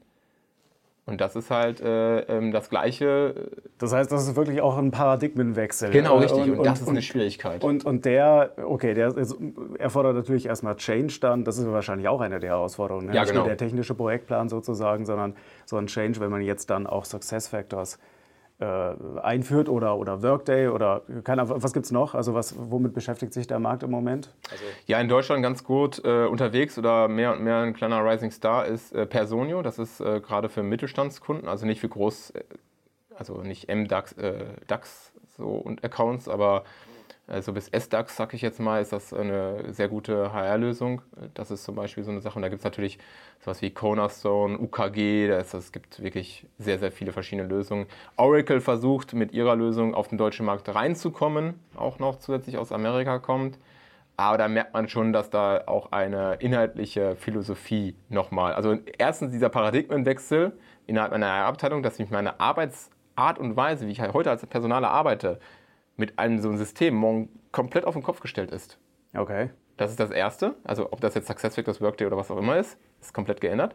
Und 1.07 1.21
das 1.21 1.37
ist 1.37 1.51
halt 1.51 1.83
äh, 1.83 2.21
ähm, 2.21 2.51
das 2.51 2.71
Gleiche. 2.71 3.51
Das 3.79 3.93
heißt, 3.93 4.11
das 4.11 4.27
ist 4.27 4.37
wirklich 4.37 4.62
auch 4.62 4.79
ein 4.79 4.90
Paradigmenwechsel. 4.90 5.90
Genau, 5.90 6.17
richtig. 6.17 6.45
Und, 6.45 6.59
und 6.59 6.67
das 6.67 6.81
ist 6.81 6.88
eine 6.88 7.03
Schwierigkeit. 7.03 7.62
Und, 7.62 7.85
und 7.85 8.07
der, 8.07 8.53
okay, 8.64 8.95
der 8.95 9.14
erfordert 9.79 10.14
natürlich 10.17 10.47
erstmal 10.47 10.77
Change 10.77 11.19
dann. 11.21 11.45
Das 11.45 11.59
ist 11.59 11.71
wahrscheinlich 11.71 12.09
auch 12.09 12.23
eine 12.23 12.40
der 12.40 12.51
Herausforderungen. 12.51 13.09
Ne? 13.09 13.14
Ja, 13.14 13.25
genau. 13.25 13.33
Nicht 13.33 13.38
nur 13.40 13.49
der 13.49 13.57
technische 13.59 13.95
Projektplan 13.95 14.49
sozusagen, 14.49 15.05
sondern 15.05 15.35
so 15.67 15.77
ein 15.77 15.88
Change, 15.88 16.21
wenn 16.21 16.31
man 16.31 16.40
jetzt 16.40 16.71
dann 16.71 16.87
auch 16.87 17.05
Success 17.05 17.49
Factors 17.49 17.97
äh, 17.97 17.99
einführt 18.61 19.69
oder, 19.69 19.97
oder 19.97 20.23
Workday 20.23 20.69
oder 20.69 21.03
keine 21.25 21.49
was 21.49 21.73
gibt 21.73 21.87
es 21.87 21.93
noch? 21.93 22.14
Also 22.14 22.35
was, 22.35 22.55
womit 22.57 22.95
beschäftigt 22.95 23.33
sich 23.33 23.49
der 23.49 23.59
Markt 23.59 23.83
im 23.83 23.90
Moment? 23.90 24.33
Also 24.51 24.64
ja, 24.87 25.01
in 25.01 25.09
Deutschland 25.09 25.43
ganz 25.43 25.64
gut 25.64 26.01
äh, 26.05 26.27
unterwegs 26.27 26.79
oder 26.79 27.09
mehr 27.09 27.33
und 27.33 27.43
mehr 27.43 27.59
ein 27.59 27.75
kleiner 27.75 28.05
Rising 28.05 28.31
Star 28.31 28.67
ist 28.67 28.93
äh, 28.95 29.07
Personio. 29.07 29.62
Das 29.62 29.79
ist 29.79 30.01
äh, 30.01 30.21
gerade 30.21 30.49
für 30.49 30.62
Mittelstandskunden, 30.62 31.49
also 31.49 31.67
nicht 31.67 31.81
für 31.81 31.88
Groß, 31.88 32.31
äh, 32.31 32.45
also 33.17 33.43
nicht 33.43 33.69
MDAX, 33.69 34.12
äh, 34.12 34.45
DAX 34.69 35.12
so 35.37 35.49
und 35.49 35.85
Accounts, 35.85 36.29
aber 36.29 36.64
also 37.26 37.52
bis 37.52 37.68
SDAX, 37.68 38.16
sag 38.16 38.34
ich 38.34 38.42
jetzt 38.42 38.60
mal, 38.60 38.82
ist 38.82 38.92
das 38.92 39.14
eine 39.14 39.72
sehr 39.72 39.88
gute 39.88 40.32
HR-Lösung. 40.32 41.00
Das 41.32 41.50
ist 41.50 41.64
zum 41.64 41.74
Beispiel 41.74 42.04
so 42.04 42.10
eine 42.10 42.20
Sache. 42.20 42.37
Und 42.37 42.42
da 42.42 42.48
gibt 42.48 42.60
es 42.60 42.64
natürlich 42.64 42.98
sowas 43.40 43.62
wie 43.62 43.70
Cornerstone, 43.70 44.58
UKG, 44.58 45.28
es 45.28 45.72
gibt 45.72 46.02
wirklich 46.02 46.46
sehr, 46.58 46.78
sehr 46.78 46.92
viele 46.92 47.12
verschiedene 47.12 47.48
Lösungen. 47.48 47.87
Oracle 48.16 48.60
versucht 48.60 49.14
mit 49.14 49.32
ihrer 49.32 49.56
Lösung 49.56 49.94
auf 49.94 50.08
den 50.08 50.18
deutschen 50.18 50.44
Markt 50.44 50.74
reinzukommen, 50.74 51.54
auch 51.76 51.98
noch 51.98 52.18
zusätzlich 52.18 52.58
aus 52.58 52.72
Amerika 52.72 53.18
kommt. 53.18 53.58
Aber 54.16 54.38
da 54.38 54.46
merkt 54.46 54.74
man 54.74 54.88
schon, 54.88 55.12
dass 55.12 55.30
da 55.30 55.64
auch 55.66 55.92
eine 55.92 56.34
inhaltliche 56.34 57.16
Philosophie 57.16 57.96
nochmal, 58.08 58.52
also 58.52 58.78
erstens 58.96 59.32
dieser 59.32 59.48
Paradigmenwechsel 59.48 60.52
innerhalb 60.87 61.12
einer 61.12 61.26
Abteilung, 61.26 61.82
dass 61.82 61.98
ich 61.98 62.10
meine 62.10 62.38
Arbeitsart 62.38 63.38
und 63.38 63.56
Weise, 63.56 63.87
wie 63.87 63.92
ich 63.92 64.00
halt 64.00 64.12
heute 64.12 64.30
als 64.30 64.46
Personaler 64.46 64.90
arbeite, 64.90 65.40
mit 65.96 66.18
einem 66.18 66.40
so 66.40 66.48
einem 66.48 66.59
System 66.59 66.94
morgen 66.94 67.28
komplett 67.52 67.85
auf 67.85 67.94
den 67.94 68.02
Kopf 68.02 68.18
gestellt 68.20 68.50
ist. 68.50 68.78
Okay. 69.14 69.50
Das 69.76 69.90
ist 69.90 70.00
das 70.00 70.11
Erste. 70.11 70.57
Also 70.64 70.92
ob 70.92 71.00
das 71.00 71.14
jetzt 71.14 71.28
SuccessFactors, 71.28 71.80
Workday 71.80 72.07
oder 72.07 72.16
was 72.16 72.30
auch 72.30 72.37
immer 72.37 72.59
ist, 72.59 72.78
ist 73.00 73.12
komplett 73.12 73.40
geändert. 73.40 73.74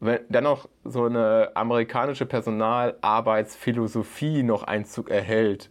Wenn 0.00 0.20
dann 0.28 0.44
noch 0.44 0.68
so 0.84 1.04
eine 1.04 1.50
amerikanische 1.54 2.26
Personalarbeitsphilosophie 2.26 4.42
noch 4.42 4.64
Einzug 4.64 5.10
erhält, 5.10 5.70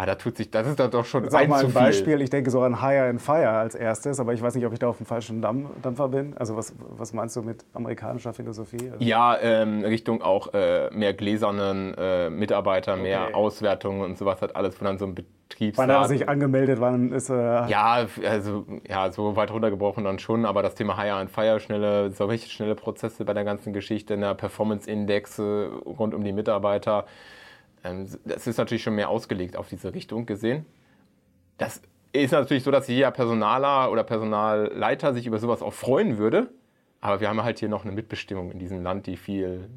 Ah, 0.00 0.06
da 0.06 0.14
tut 0.14 0.38
sich, 0.38 0.50
das 0.50 0.66
ist 0.66 0.80
doch 0.80 1.04
schon 1.04 1.28
Sag 1.28 1.46
mal 1.46 1.62
ein 1.62 1.74
Beispiel. 1.74 2.22
Ich 2.22 2.30
denke 2.30 2.50
so 2.50 2.62
an 2.62 2.80
Hire 2.80 3.10
and 3.10 3.20
Fire 3.20 3.50
als 3.50 3.74
erstes, 3.74 4.18
aber 4.18 4.32
ich 4.32 4.40
weiß 4.40 4.54
nicht, 4.54 4.64
ob 4.64 4.72
ich 4.72 4.78
da 4.78 4.88
auf 4.88 4.96
dem 4.96 5.04
falschen 5.04 5.42
Dampfer 5.42 6.08
bin. 6.08 6.34
Also 6.38 6.56
was, 6.56 6.74
was 6.78 7.12
meinst 7.12 7.36
du 7.36 7.42
mit 7.42 7.66
amerikanischer 7.74 8.32
Philosophie? 8.32 8.92
Also 8.92 9.04
ja, 9.04 9.38
ähm, 9.42 9.84
Richtung 9.84 10.22
auch 10.22 10.54
äh, 10.54 10.88
mehr 10.90 11.12
gläsernen 11.12 11.92
äh, 11.98 12.30
Mitarbeiter, 12.30 12.94
okay. 12.94 13.02
mehr 13.02 13.36
Auswertungen 13.36 14.00
und 14.00 14.16
sowas 14.16 14.40
hat 14.40 14.56
alles 14.56 14.74
von 14.74 14.86
dann 14.86 14.96
so 14.96 15.04
einem 15.04 15.16
Betriebsrat. 15.16 15.86
Wann 15.86 15.94
er 15.94 16.08
sich 16.08 16.26
angemeldet, 16.30 16.80
wann 16.80 17.12
ist. 17.12 17.28
Äh 17.28 17.34
ja, 17.68 18.06
also 18.26 18.64
ja, 18.88 19.12
so 19.12 19.36
weit 19.36 19.50
runtergebrochen 19.50 20.04
dann 20.04 20.18
schon, 20.18 20.46
aber 20.46 20.62
das 20.62 20.76
Thema 20.76 20.96
Hire 20.96 21.16
and 21.16 21.30
Fire, 21.30 21.60
schnelle, 21.60 22.10
solche 22.10 22.48
schnelle 22.48 22.74
Prozesse 22.74 23.26
bei 23.26 23.34
der 23.34 23.44
ganzen 23.44 23.74
Geschichte, 23.74 24.14
in 24.14 24.22
der 24.22 24.32
Performance-Index 24.32 25.38
rund 25.40 26.14
um 26.14 26.24
die 26.24 26.32
Mitarbeiter, 26.32 27.04
das 27.82 28.46
ist 28.46 28.58
natürlich 28.58 28.82
schon 28.82 28.94
mehr 28.94 29.08
ausgelegt 29.08 29.56
auf 29.56 29.68
diese 29.68 29.94
Richtung 29.94 30.26
gesehen. 30.26 30.66
Das 31.58 31.80
ist 32.12 32.32
natürlich 32.32 32.62
so, 32.62 32.70
dass 32.70 32.88
jeder 32.88 33.10
Personaler 33.10 33.90
oder 33.90 34.04
Personalleiter 34.04 35.14
sich 35.14 35.26
über 35.26 35.38
sowas 35.38 35.62
auch 35.62 35.72
freuen 35.72 36.18
würde. 36.18 36.50
Aber 37.00 37.20
wir 37.20 37.28
haben 37.28 37.42
halt 37.42 37.58
hier 37.58 37.68
noch 37.68 37.84
eine 37.84 37.92
Mitbestimmung 37.92 38.50
in 38.50 38.58
diesem 38.58 38.82
Land, 38.82 39.06
die 39.06 39.16
viel 39.16 39.70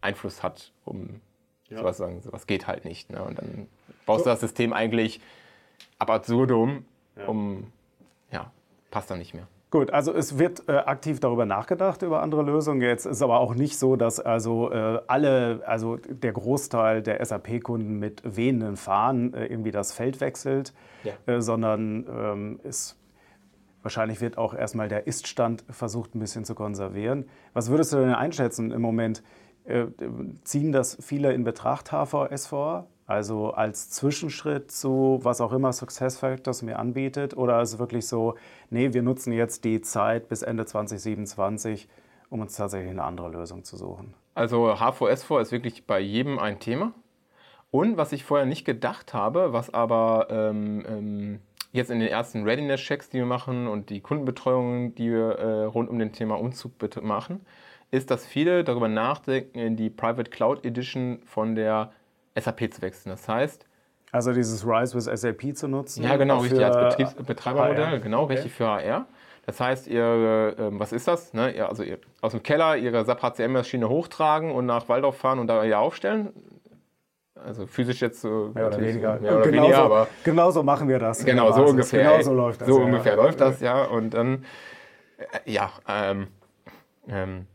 Einfluss 0.00 0.42
hat, 0.42 0.72
um 0.84 1.20
ja. 1.68 1.78
sowas 1.78 1.96
zu 1.96 2.04
sagen. 2.04 2.20
Sowas 2.22 2.46
geht 2.46 2.66
halt 2.66 2.84
nicht. 2.84 3.10
Ne? 3.10 3.22
Und 3.22 3.38
dann 3.38 3.68
baust 4.06 4.24
du 4.24 4.30
das 4.30 4.40
System 4.40 4.72
eigentlich 4.72 5.20
ab 5.98 6.10
absurdum, 6.10 6.84
um, 7.26 7.70
ja, 8.30 8.50
passt 8.90 9.10
dann 9.10 9.18
nicht 9.18 9.34
mehr. 9.34 9.46
Gut, 9.72 9.90
also 9.90 10.12
es 10.12 10.36
wird 10.36 10.68
äh, 10.68 10.72
aktiv 10.72 11.18
darüber 11.18 11.46
nachgedacht, 11.46 12.02
über 12.02 12.20
andere 12.22 12.42
Lösungen. 12.42 12.82
Jetzt 12.82 13.06
ist 13.06 13.22
aber 13.22 13.40
auch 13.40 13.54
nicht 13.54 13.78
so, 13.78 13.96
dass 13.96 14.20
also 14.20 14.70
äh, 14.70 15.00
alle, 15.06 15.62
also 15.64 15.96
der 15.96 16.32
Großteil 16.32 17.00
der 17.00 17.24
SAP-Kunden 17.24 17.98
mit 17.98 18.20
wehenden 18.22 18.76
Fahnen 18.76 19.32
äh, 19.32 19.46
irgendwie 19.46 19.70
das 19.70 19.94
Feld 19.94 20.20
wechselt, 20.20 20.74
ja. 21.04 21.14
Äh, 21.24 21.40
sondern 21.40 22.06
ähm, 22.06 22.60
es 22.64 22.98
wahrscheinlich 23.80 24.20
wird 24.20 24.36
auch 24.36 24.52
erstmal 24.52 24.88
der 24.88 25.06
Iststand 25.06 25.64
versucht 25.70 26.14
ein 26.14 26.18
bisschen 26.18 26.44
zu 26.44 26.54
konservieren. 26.54 27.24
Was 27.54 27.70
würdest 27.70 27.94
du 27.94 27.96
denn 27.96 28.14
einschätzen 28.14 28.72
im 28.72 28.82
Moment? 28.82 29.22
Äh, 29.64 29.86
ziehen 30.44 30.72
das 30.72 30.98
viele 31.00 31.32
in 31.32 31.44
Betracht, 31.44 31.92
HVS 31.92 32.46
vor? 32.46 32.88
Also 33.12 33.50
als 33.50 33.90
Zwischenschritt 33.90 34.72
zu 34.72 35.20
was 35.22 35.42
auch 35.42 35.52
immer 35.52 35.70
SuccessFactors 35.74 36.62
mir 36.62 36.78
anbietet? 36.78 37.36
Oder 37.36 37.60
ist 37.60 37.74
es 37.74 37.78
wirklich 37.78 38.06
so, 38.06 38.36
nee, 38.70 38.94
wir 38.94 39.02
nutzen 39.02 39.34
jetzt 39.34 39.64
die 39.64 39.82
Zeit 39.82 40.30
bis 40.30 40.40
Ende 40.40 40.64
2027, 40.64 41.90
um 42.30 42.40
uns 42.40 42.56
tatsächlich 42.56 42.90
eine 42.90 43.04
andere 43.04 43.28
Lösung 43.28 43.64
zu 43.64 43.76
suchen? 43.76 44.14
Also 44.34 44.72
HVS4 44.72 45.42
ist 45.42 45.52
wirklich 45.52 45.86
bei 45.86 46.00
jedem 46.00 46.38
ein 46.38 46.58
Thema. 46.58 46.94
Und 47.70 47.98
was 47.98 48.12
ich 48.12 48.24
vorher 48.24 48.46
nicht 48.46 48.64
gedacht 48.64 49.12
habe, 49.12 49.52
was 49.52 49.74
aber 49.74 50.28
ähm, 50.30 50.82
ähm, 50.88 51.40
jetzt 51.70 51.90
in 51.90 52.00
den 52.00 52.08
ersten 52.08 52.44
Readiness-Checks, 52.44 53.10
die 53.10 53.18
wir 53.18 53.26
machen 53.26 53.66
und 53.66 53.90
die 53.90 54.00
Kundenbetreuungen, 54.00 54.94
die 54.94 55.10
wir 55.10 55.32
äh, 55.32 55.64
rund 55.64 55.90
um 55.90 55.98
den 55.98 56.12
Thema 56.12 56.40
Umzug 56.40 56.72
machen, 57.02 57.44
ist, 57.90 58.10
dass 58.10 58.24
viele 58.24 58.64
darüber 58.64 58.88
nachdenken, 58.88 59.58
in 59.58 59.76
die 59.76 59.90
Private 59.90 60.30
Cloud 60.30 60.64
Edition 60.64 61.20
von 61.26 61.54
der 61.54 61.92
SAP 62.38 62.72
zu 62.72 62.82
wechseln. 62.82 63.10
Das 63.10 63.28
heißt, 63.28 63.66
also 64.12 64.32
dieses 64.32 64.66
Rise 64.66 64.94
with 64.94 65.04
SAP 65.04 65.56
zu 65.56 65.68
nutzen? 65.68 66.04
Ja, 66.04 66.16
genau, 66.16 66.38
richtig 66.40 66.64
als 66.64 66.76
Betriebs 66.76 67.14
Betreibermodell, 67.14 68.00
genau, 68.00 68.24
okay. 68.24 68.34
richtig 68.34 68.52
für 68.52 68.66
HR. 68.66 69.06
Das 69.46 69.58
heißt, 69.58 69.88
ihr, 69.88 70.54
äh, 70.56 70.78
was 70.78 70.92
ist 70.92 71.08
das? 71.08 71.32
Ne? 71.32 71.50
Ihr, 71.56 71.68
also 71.68 71.82
ihr, 71.82 71.98
aus 72.20 72.32
dem 72.32 72.42
Keller 72.42 72.76
ihre 72.76 73.04
SAP 73.04 73.22
HCM-Maschine 73.22 73.88
hochtragen 73.88 74.52
und 74.52 74.66
nach 74.66 74.88
Waldorf 74.88 75.16
fahren 75.16 75.38
und 75.38 75.48
da 75.48 75.62
hier 75.62 75.80
aufstellen. 75.80 76.32
Also 77.34 77.66
physisch 77.66 78.00
jetzt 78.00 78.20
so 78.20 78.52
mehr 78.54 78.68
oder 78.68 78.80
weniger, 78.80 79.18
mehr 79.18 79.36
oder 79.36 79.50
genauso, 79.50 79.64
weniger 79.64 79.82
aber 79.82 80.08
genauso 80.22 80.62
machen 80.62 80.88
wir 80.88 80.98
das. 81.00 81.24
Genau, 81.24 81.50
so 81.50 81.64
ungefähr. 81.64 82.04
Genau 82.04 82.22
so 82.22 82.34
läuft 82.34 82.60
das. 82.60 82.68
So 82.68 82.78
ja. 82.78 82.84
ungefähr 82.84 83.16
läuft 83.16 83.40
das, 83.40 83.60
ja. 83.60 83.84
Und 83.84 84.14
dann, 84.14 84.44
äh, 85.16 85.50
ja, 85.50 85.72
ähm, 85.88 86.28
ähm, 87.08 87.46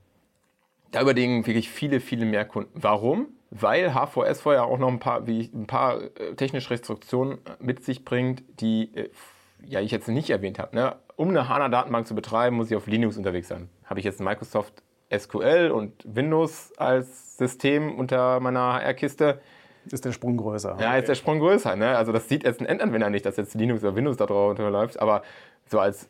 da 0.91 1.01
überlegen 1.01 1.45
wirklich 1.45 1.69
viele, 1.69 2.01
viele 2.01 2.25
mehr 2.25 2.43
Kunden. 2.43 2.71
Warum? 2.73 3.27
Weil 3.49 3.93
HVS 3.93 4.41
vorher 4.41 4.65
auch 4.65 4.77
noch 4.77 4.89
ein 4.89 4.99
paar, 4.99 5.25
wie 5.25 5.49
ein 5.53 5.67
paar 5.67 6.01
äh, 6.01 6.35
technische 6.35 6.69
Restriktionen 6.69 7.37
mit 7.59 7.83
sich 7.83 8.03
bringt, 8.03 8.43
die 8.59 8.93
äh, 8.95 9.09
ja, 9.63 9.79
ich 9.79 9.91
jetzt 9.91 10.07
nicht 10.07 10.29
erwähnt 10.29 10.59
habe. 10.59 10.75
Ne? 10.75 10.95
Um 11.15 11.29
eine 11.29 11.49
HANA-Datenbank 11.49 12.07
zu 12.07 12.15
betreiben, 12.15 12.57
muss 12.57 12.69
ich 12.69 12.75
auf 12.75 12.87
Linux 12.87 13.17
unterwegs 13.17 13.47
sein. 13.47 13.69
Habe 13.85 13.99
ich 13.99 14.05
jetzt 14.05 14.19
Microsoft 14.19 14.83
SQL 15.15 15.71
und 15.73 15.93
Windows 16.05 16.73
als 16.77 17.37
System 17.37 17.95
unter 17.97 18.39
meiner 18.39 18.73
HR-Kiste, 18.73 19.39
ist 19.93 20.05
der 20.05 20.11
Sprung 20.11 20.37
größer. 20.37 20.77
Ja, 20.79 20.97
ist 20.97 21.07
der 21.07 21.15
Sprung 21.15 21.39
größer. 21.39 21.75
Ne? 21.75 21.97
Also 21.97 22.11
das 22.11 22.27
sieht 22.27 22.43
jetzt 22.43 22.59
ein 22.59 22.65
Endanwender 22.65 23.09
nicht, 23.09 23.25
dass 23.25 23.37
jetzt 23.37 23.55
Linux 23.55 23.83
oder 23.83 23.95
Windows 23.95 24.17
da 24.17 24.25
drauf 24.25 24.57
läuft, 24.57 24.99
aber 24.99 25.21
so 25.65 25.79
als 25.79 26.09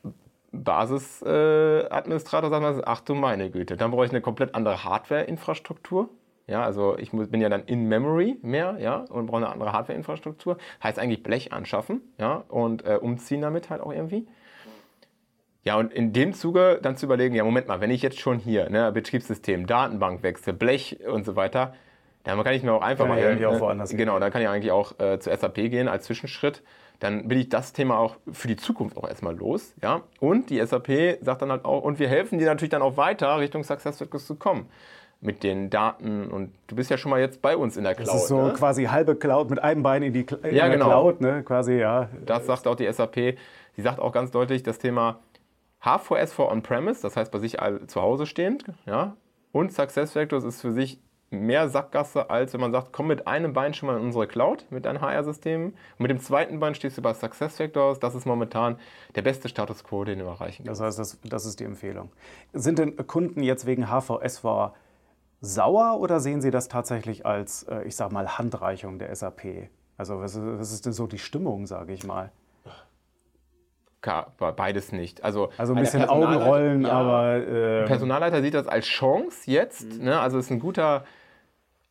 Basisadministrator 0.52 2.50
äh, 2.50 2.52
sagt 2.52 2.64
man, 2.64 2.82
ach 2.86 3.02
du 3.02 3.14
meine 3.16 3.52
Güte, 3.52 3.78
dann 3.78 3.92
brauche 3.92 4.06
ich 4.06 4.12
eine 4.12 4.22
komplett 4.22 4.56
andere 4.56 4.84
Hardware-Infrastruktur. 4.84 6.10
Ja, 6.48 6.64
also 6.64 6.98
ich 6.98 7.12
bin 7.12 7.42
ja 7.42 7.50
dann 7.50 7.66
in 7.66 7.90
Memory 7.90 8.38
mehr, 8.42 8.78
ja, 8.80 9.06
und 9.10 9.26
brauche 9.26 9.38
eine 9.38 9.50
andere 9.50 9.74
Hardware-Infrastruktur. 9.74 10.58
Heißt 10.82 10.98
eigentlich 10.98 11.22
Blech 11.22 11.52
anschaffen, 11.52 12.02
ja, 12.18 12.46
und 12.48 12.86
äh, 12.86 12.96
umziehen 12.96 13.42
damit 13.42 13.70
halt 13.70 13.82
auch 13.82 13.92
irgendwie. 13.92 14.26
Ja, 15.64 15.76
und 15.76 15.94
in 15.94 16.14
dem 16.14 16.34
Zuge 16.34 16.80
dann 16.82 16.96
zu 16.96 17.06
überlegen, 17.06 17.36
ja, 17.36 17.44
Moment 17.44 17.68
mal, 17.68 17.82
wenn 17.82 17.92
ich 17.92 18.02
jetzt 18.02 18.20
schon 18.20 18.40
hier, 18.40 18.70
ne, 18.70 18.94
Betriebssystem, 18.94 19.68
Datenbankwechsel, 19.68 20.54
Blech 20.54 21.00
und 21.06 21.26
so 21.26 21.36
weiter, 21.36 21.74
dann 22.24 22.42
kann 22.42 22.54
ich 22.54 22.64
mir 22.64 22.72
auch 22.72 22.82
einfach 22.82 23.06
ja, 23.06 23.12
mal. 23.12 23.42
Ja, 23.42 23.50
auch 23.50 23.60
woanders 23.60 23.90
genau, 23.90 24.18
dann 24.18 24.32
kann 24.32 24.42
ich 24.42 24.48
eigentlich 24.48 24.72
auch 24.72 24.98
äh, 25.00 25.20
zu 25.20 25.36
SAP 25.36 25.56
gehen 25.56 25.90
als 25.90 26.06
Zwischenschritt 26.06 26.64
dann 27.00 27.28
bin 27.28 27.38
ich 27.38 27.50
das 27.50 27.74
Thema 27.74 28.00
auch 28.00 28.16
für 28.32 28.48
die 28.48 28.56
Zukunft 28.56 28.98
auch 28.98 29.08
erstmal 29.08 29.36
los. 29.36 29.76
Ja? 29.84 30.02
Und 30.20 30.50
die 30.50 30.60
SAP 30.66 31.20
sagt 31.22 31.44
dann 31.44 31.52
halt 31.52 31.64
auch, 31.64 31.84
und 31.84 32.00
wir 32.00 32.10
helfen 32.10 32.40
dir 32.40 32.46
natürlich 32.46 32.72
dann 32.72 32.82
auch 32.82 32.98
weiter, 32.98 33.38
Richtung 33.38 33.64
SuccessFactors 33.64 34.26
zu 34.26 34.34
kommen 34.34 34.68
mit 35.20 35.44
den 35.44 35.70
Daten 35.70 36.30
und 36.30 36.54
du 36.68 36.76
bist 36.76 36.92
ja 36.92 36.98
schon 36.98 37.10
mal 37.10 37.20
jetzt 37.20 37.42
bei 37.42 37.58
uns 37.58 37.76
in 37.76 37.84
der 37.84 37.96
Cloud. 37.96 38.08
Das 38.08 38.16
ist 38.24 38.28
so 38.28 38.48
ne? 38.48 38.54
quasi 38.54 38.86
halbe 38.86 39.16
Cloud 39.16 39.50
mit 39.50 39.60
einem 39.60 39.82
Bein 39.82 40.04
in 40.04 40.14
die 40.14 40.26
in 40.44 40.56
ja, 40.56 40.68
genau. 40.68 40.86
Cloud, 40.86 41.22
ne? 41.22 41.44
quasi 41.44 41.74
ja. 41.74 42.10
Das 42.26 42.46
sagt 42.46 42.68
auch 42.68 42.76
die 42.76 42.92
SAP. 42.92 43.38
Sie 43.76 43.82
sagt 43.82 44.00
auch 44.00 44.12
ganz 44.12 44.32
deutlich 44.32 44.64
das 44.64 44.78
Thema 44.78 45.20
H4S 45.84 46.34
for 46.34 46.52
On-Premise, 46.52 47.02
das 47.02 47.16
heißt 47.16 47.32
bei 47.32 47.40
sich 47.40 47.58
zu 47.88 48.02
Hause 48.02 48.26
stehend, 48.26 48.66
ja. 48.86 49.16
Und 49.52 49.72
SuccessFactors 49.72 50.44
ist 50.44 50.62
für 50.62 50.72
sich 50.72 51.00
mehr 51.30 51.68
Sackgasse, 51.68 52.30
als 52.30 52.54
wenn 52.54 52.62
man 52.62 52.72
sagt, 52.72 52.94
komm 52.94 53.08
mit 53.08 53.28
einem 53.28 53.54
Bein 53.54 53.74
schon 53.74 53.88
mal 53.88 53.98
in 53.98 54.04
unsere 54.04 54.28
Cloud 54.28 54.66
mit 54.70 54.86
deinen 54.86 55.02
HR-Systemen. 55.02 55.72
Und 55.72 56.00
mit 56.00 56.10
dem 56.10 56.20
zweiten 56.20 56.60
Bein 56.60 56.76
stehst 56.76 56.98
du 56.98 57.02
bei 57.02 57.14
SuccessFactors. 57.14 58.00
Das 58.00 58.16
ist 58.16 58.26
momentan 58.26 58.78
der 59.16 59.22
beste 59.24 59.50
Status 59.50 59.84
quo, 59.84 60.04
den 60.04 60.20
du 60.20 60.26
erreichen 60.26 60.66
kannst. 60.66 60.82
Das 60.82 60.88
heißt, 60.88 61.00
das, 61.00 61.20
das 61.24 61.46
ist 61.46 61.60
die 61.60 61.66
Empfehlung. 61.66 62.12
Sind 62.54 62.80
denn 62.80 62.96
Kunden 63.08 63.44
jetzt 63.44 63.66
wegen 63.66 63.88
HVSV 63.88 64.46
sauer 65.42 66.00
oder 66.00 66.20
sehen 66.20 66.42
Sie 66.42 66.52
das 66.52 66.68
tatsächlich 66.68 67.26
als, 67.26 67.64
äh, 67.64 67.84
ich 67.84 67.96
sag 67.96 68.12
mal, 68.12 68.38
Handreichung 68.38 69.00
der 69.00 69.16
SAP? 69.16 69.70
Also 69.98 70.22
was 70.22 70.36
ist, 70.36 70.86
denn 70.86 70.94
so 70.94 71.08
die 71.08 71.18
Stimmung, 71.18 71.66
sage 71.66 71.94
ich 71.94 72.06
mal? 72.06 72.32
beides 74.56 74.92
nicht. 74.92 75.24
Also, 75.24 75.50
also 75.58 75.74
ein 75.74 75.82
bisschen 75.82 76.08
Augenrollen, 76.08 76.84
ja, 76.84 76.92
aber. 76.92 77.36
Äh 77.36 77.86
Personalleiter 77.86 78.42
sieht 78.42 78.54
das 78.54 78.68
als 78.68 78.86
Chance 78.86 79.50
jetzt. 79.52 79.98
Mhm. 79.98 80.06
Ne? 80.06 80.20
Also 80.20 80.38
es 80.38 80.46
ist 80.46 80.52
ein 80.52 80.60
guter, 80.60 81.04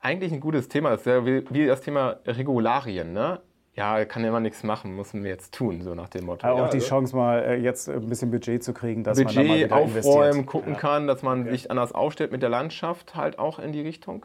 eigentlich 0.01 0.33
ein 0.33 0.41
gutes 0.41 0.69
Thema. 0.69 0.91
Das 0.91 1.01
ist 1.01 1.07
ja 1.07 1.27
wie, 1.27 1.45
wie 1.51 1.67
das 1.67 1.81
Thema 1.81 2.17
Regularien. 2.25 3.13
Ne? 3.13 3.41
Ja, 3.77 4.07
kann 4.07 4.23
ja 4.23 4.31
immer 4.31 4.41
nichts 4.41 4.63
machen, 4.63 4.97
müssen 4.97 5.23
wir 5.23 5.31
jetzt 5.31 5.55
tun, 5.55 5.83
so 5.83 5.95
nach 5.95 6.09
dem 6.09 6.25
Motto. 6.25 6.47
Aber 6.47 6.59
ja, 6.59 6.65
auch 6.65 6.71
die 6.71 6.79
also 6.79 6.89
Chance, 6.89 7.15
mal 7.15 7.41
äh, 7.43 7.57
jetzt 7.57 7.91
ein 7.91 8.09
bisschen 8.09 8.31
Budget 8.31 8.65
zu 8.65 8.73
kriegen, 8.73 9.05
dass 9.05 9.19
Budget 9.19 9.37
man 9.37 9.61
da 9.61 9.69
mal 9.69 9.83
aufräumen, 9.83 10.25
investiert. 10.25 10.47
gucken 10.47 10.73
ja. 10.73 10.79
kann, 10.79 11.07
dass 11.07 11.23
man 11.23 11.43
okay. 11.43 11.51
sich 11.51 11.71
anders 11.71 11.93
aufstellt 11.93 12.33
mit 12.33 12.41
der 12.41 12.49
Landschaft 12.49 13.15
halt 13.15 13.39
auch 13.39 13.59
in 13.59 13.73
die 13.73 13.83
Richtung. 13.83 14.25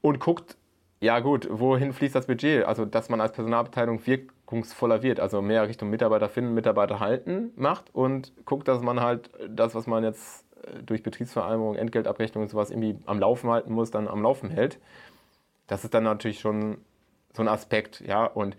Und 0.00 0.20
guckt, 0.20 0.56
ja 1.00 1.18
gut, 1.18 1.48
wohin 1.50 1.92
fließt 1.92 2.14
das 2.14 2.26
Budget? 2.26 2.66
Also, 2.66 2.84
dass 2.84 3.08
man 3.08 3.20
als 3.20 3.32
Personalabteilung 3.32 4.06
wirkungsvoller 4.06 5.02
wird, 5.02 5.18
also 5.18 5.42
mehr 5.42 5.66
Richtung 5.66 5.90
Mitarbeiter 5.90 6.28
finden, 6.28 6.54
Mitarbeiter 6.54 7.00
halten 7.00 7.50
macht 7.56 7.92
und 7.92 8.32
guckt, 8.44 8.68
dass 8.68 8.80
man 8.80 9.00
halt 9.00 9.30
das, 9.48 9.74
was 9.74 9.88
man 9.88 10.04
jetzt 10.04 10.44
äh, 10.62 10.84
durch 10.84 11.02
Betriebsvereinbarung, 11.02 11.74
Entgeltabrechnung 11.74 12.44
und 12.44 12.48
sowas 12.48 12.70
irgendwie 12.70 12.96
am 13.06 13.18
Laufen 13.18 13.50
halten 13.50 13.72
muss, 13.72 13.90
dann 13.90 14.06
am 14.06 14.22
Laufen 14.22 14.50
hält. 14.50 14.78
Das 15.66 15.82
ist 15.82 15.94
dann 15.94 16.04
natürlich 16.04 16.38
schon 16.38 16.78
so 17.34 17.42
ein 17.42 17.48
Aspekt, 17.48 18.00
ja. 18.00 18.24
Und 18.24 18.56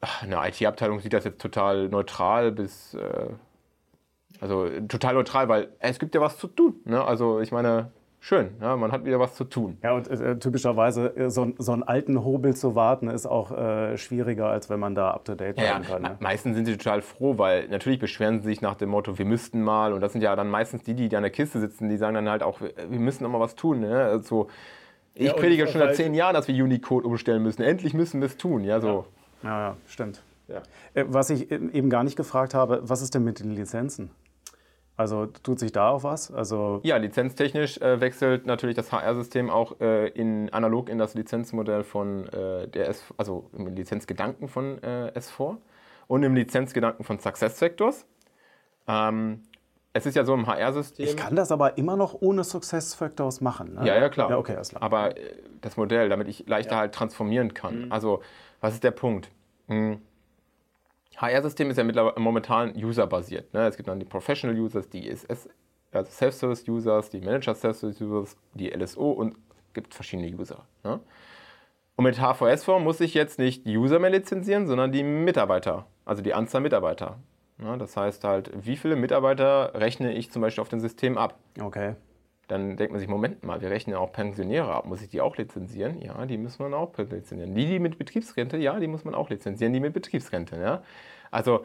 ach, 0.00 0.22
eine 0.22 0.36
IT-Abteilung 0.48 1.00
sieht 1.00 1.12
das 1.12 1.24
jetzt 1.24 1.40
total 1.40 1.88
neutral 1.88 2.52
bis, 2.52 2.94
äh, 2.94 3.30
also 4.40 4.68
total 4.88 5.14
neutral, 5.14 5.48
weil 5.48 5.68
es 5.80 5.98
gibt 5.98 6.14
ja 6.14 6.20
was 6.20 6.38
zu 6.38 6.48
tun. 6.48 6.76
Ne? 6.84 7.02
Also 7.02 7.40
ich 7.40 7.50
meine, 7.50 7.90
schön, 8.20 8.50
ja, 8.60 8.76
man 8.76 8.92
hat 8.92 9.04
wieder 9.04 9.18
was 9.18 9.34
zu 9.34 9.44
tun. 9.44 9.78
Ja, 9.82 9.92
und 9.92 10.08
äh, 10.08 10.38
typischerweise 10.38 11.16
äh, 11.16 11.30
so, 11.30 11.52
so, 11.58 11.72
einen 11.72 11.82
alten 11.82 12.24
Hobel 12.24 12.54
zu 12.54 12.74
warten, 12.74 13.08
ist 13.08 13.26
auch 13.26 13.50
äh, 13.50 13.96
schwieriger, 13.96 14.46
als 14.46 14.70
wenn 14.70 14.80
man 14.80 14.94
da 14.94 15.10
up-to-date 15.10 15.56
bleiben 15.56 15.82
ja, 15.82 15.88
kann. 15.88 16.02
Ne? 16.02 16.16
Meistens 16.20 16.56
sind 16.56 16.66
sie 16.66 16.76
total 16.76 17.02
froh, 17.02 17.38
weil 17.38 17.68
natürlich 17.68 17.98
beschweren 17.98 18.40
sie 18.40 18.48
sich 18.48 18.60
nach 18.60 18.74
dem 18.76 18.90
Motto, 18.90 19.18
wir 19.18 19.24
müssten 19.24 19.62
mal, 19.62 19.92
und 19.92 20.00
das 20.00 20.12
sind 20.12 20.22
ja 20.22 20.34
dann 20.36 20.48
meistens 20.48 20.82
die, 20.82 20.94
die 20.94 21.14
an 21.16 21.22
der 21.22 21.32
Kiste 21.32 21.58
sitzen, 21.58 21.88
die 21.88 21.96
sagen 21.96 22.14
dann 22.14 22.28
halt 22.28 22.42
auch, 22.42 22.60
wir 22.60 23.00
müssen 23.00 23.24
noch 23.24 23.30
mal 23.30 23.40
was 23.40 23.54
tun. 23.54 23.80
Ne? 23.80 24.04
Also, 24.04 24.48
ich 25.18 25.26
ja, 25.26 25.32
predige 25.34 25.66
schon 25.66 25.80
seit 25.80 25.96
zehn 25.96 26.14
Jahren, 26.14 26.34
dass 26.34 26.46
wir 26.46 26.64
Unicode 26.64 27.06
umstellen 27.06 27.42
müssen. 27.42 27.62
Endlich 27.62 27.92
müssen 27.92 28.20
wir 28.20 28.26
es 28.26 28.36
tun. 28.36 28.64
Ja, 28.64 28.80
so. 28.80 29.06
ja, 29.42 29.48
ja, 29.48 29.60
ja 29.68 29.76
stimmt. 29.86 30.22
Ja. 30.46 30.62
Äh, 30.94 31.04
was 31.08 31.30
ich 31.30 31.50
eben 31.50 31.90
gar 31.90 32.04
nicht 32.04 32.16
gefragt 32.16 32.54
habe, 32.54 32.80
was 32.84 33.02
ist 33.02 33.14
denn 33.14 33.24
mit 33.24 33.40
den 33.40 33.50
Lizenzen? 33.50 34.10
Also 34.96 35.26
tut 35.26 35.60
sich 35.60 35.70
da 35.70 35.90
auch 35.90 36.02
was? 36.02 36.32
Also 36.32 36.80
ja, 36.82 36.96
lizenztechnisch 36.96 37.78
äh, 37.78 38.00
wechselt 38.00 38.46
natürlich 38.46 38.74
das 38.74 38.90
HR-System 38.90 39.48
auch 39.48 39.80
äh, 39.80 40.08
in, 40.08 40.52
analog 40.52 40.88
in 40.88 40.98
das 40.98 41.14
Lizenzmodell 41.14 41.84
von 41.84 42.28
äh, 42.28 42.66
der 42.66 42.88
S, 42.88 43.04
also 43.16 43.48
im 43.56 43.66
Lizenzgedanken 43.68 44.48
von 44.48 44.82
äh, 44.82 45.12
S4 45.16 45.56
und 46.08 46.22
im 46.24 46.34
Lizenzgedanken 46.34 47.04
von 47.04 47.18
SuccessFactors. 47.18 48.06
Ähm, 48.88 49.42
es 49.92 50.06
ist 50.06 50.14
ja 50.14 50.24
so 50.24 50.34
im 50.34 50.46
HR-System. 50.46 51.06
Ich 51.06 51.16
kann 51.16 51.34
das 51.34 51.50
aber 51.50 51.78
immer 51.78 51.96
noch 51.96 52.14
ohne 52.20 52.44
SuccessFactors 52.44 53.40
machen. 53.40 53.74
Ne? 53.74 53.86
Ja, 53.86 53.96
ja, 53.96 54.08
klar. 54.08 54.30
Ja, 54.30 54.38
okay, 54.38 54.54
alles 54.54 54.70
klar. 54.70 54.82
Aber 54.82 55.16
äh, 55.16 55.34
das 55.60 55.76
Modell, 55.76 56.08
damit 56.08 56.28
ich 56.28 56.46
leichter 56.46 56.72
ja. 56.72 56.78
halt 56.78 56.94
transformieren 56.94 57.54
kann. 57.54 57.86
Mhm. 57.86 57.92
Also, 57.92 58.22
was 58.60 58.74
ist 58.74 58.84
der 58.84 58.90
Punkt? 58.90 59.30
Hm. 59.68 60.00
HR-System 61.16 61.70
ist 61.70 61.76
ja 61.76 61.84
mittlerweile 61.84 62.20
momentan 62.20 62.72
userbasiert. 62.76 63.52
Ne? 63.52 63.66
Es 63.66 63.76
gibt 63.76 63.88
dann 63.88 63.98
die 63.98 64.06
Professional 64.06 64.56
Users, 64.58 64.88
die 64.88 65.08
SS, 65.08 65.48
also 65.90 66.10
Self-Service 66.10 66.68
Users, 66.68 67.10
die 67.10 67.20
Manager 67.20 67.54
Self-Service 67.54 68.00
Users, 68.00 68.36
die 68.54 68.68
LSO 68.68 69.10
und 69.10 69.36
gibt 69.74 69.94
verschiedene 69.94 70.28
User. 70.28 70.64
Ne? 70.84 71.00
Und 71.96 72.04
mit 72.04 72.20
HVS-Form 72.20 72.84
muss 72.84 73.00
ich 73.00 73.14
jetzt 73.14 73.40
nicht 73.40 73.66
die 73.66 73.76
User 73.76 73.98
mehr 73.98 74.10
lizenzieren, 74.10 74.68
sondern 74.68 74.92
die 74.92 75.02
Mitarbeiter, 75.02 75.86
also 76.04 76.22
die 76.22 76.34
Anzahl 76.34 76.60
Mitarbeiter. 76.60 77.18
Ne? 77.58 77.76
Das 77.78 77.96
heißt 77.96 78.24
halt, 78.24 78.50
wie 78.54 78.76
viele 78.76 78.96
Mitarbeiter 78.96 79.72
rechne 79.74 80.12
ich 80.12 80.30
zum 80.30 80.42
Beispiel 80.42 80.62
auf 80.62 80.68
dem 80.68 80.80
System 80.80 81.18
ab? 81.18 81.38
Okay. 81.60 81.94
Dann 82.46 82.76
denkt 82.76 82.92
man 82.92 82.98
sich, 82.98 83.08
Moment 83.08 83.44
mal, 83.44 83.60
wir 83.60 83.70
rechnen 83.70 83.94
auch 83.96 84.10
Pensionäre 84.10 84.74
ab. 84.74 84.86
Muss 84.86 85.02
ich 85.02 85.10
die 85.10 85.20
auch 85.20 85.36
lizenzieren? 85.36 86.00
Ja, 86.00 86.24
die 86.24 86.38
muss 86.38 86.58
man 86.58 86.72
auch 86.72 86.96
lizenzieren. 86.96 87.54
Die, 87.54 87.66
die 87.66 87.78
mit 87.78 87.98
Betriebsrente, 87.98 88.56
ja, 88.56 88.80
die 88.80 88.86
muss 88.86 89.04
man 89.04 89.14
auch 89.14 89.28
lizenzieren. 89.28 89.72
Die 89.72 89.80
mit 89.80 89.92
Betriebsrente, 89.92 90.56
ja. 90.56 90.82
Also 91.30 91.64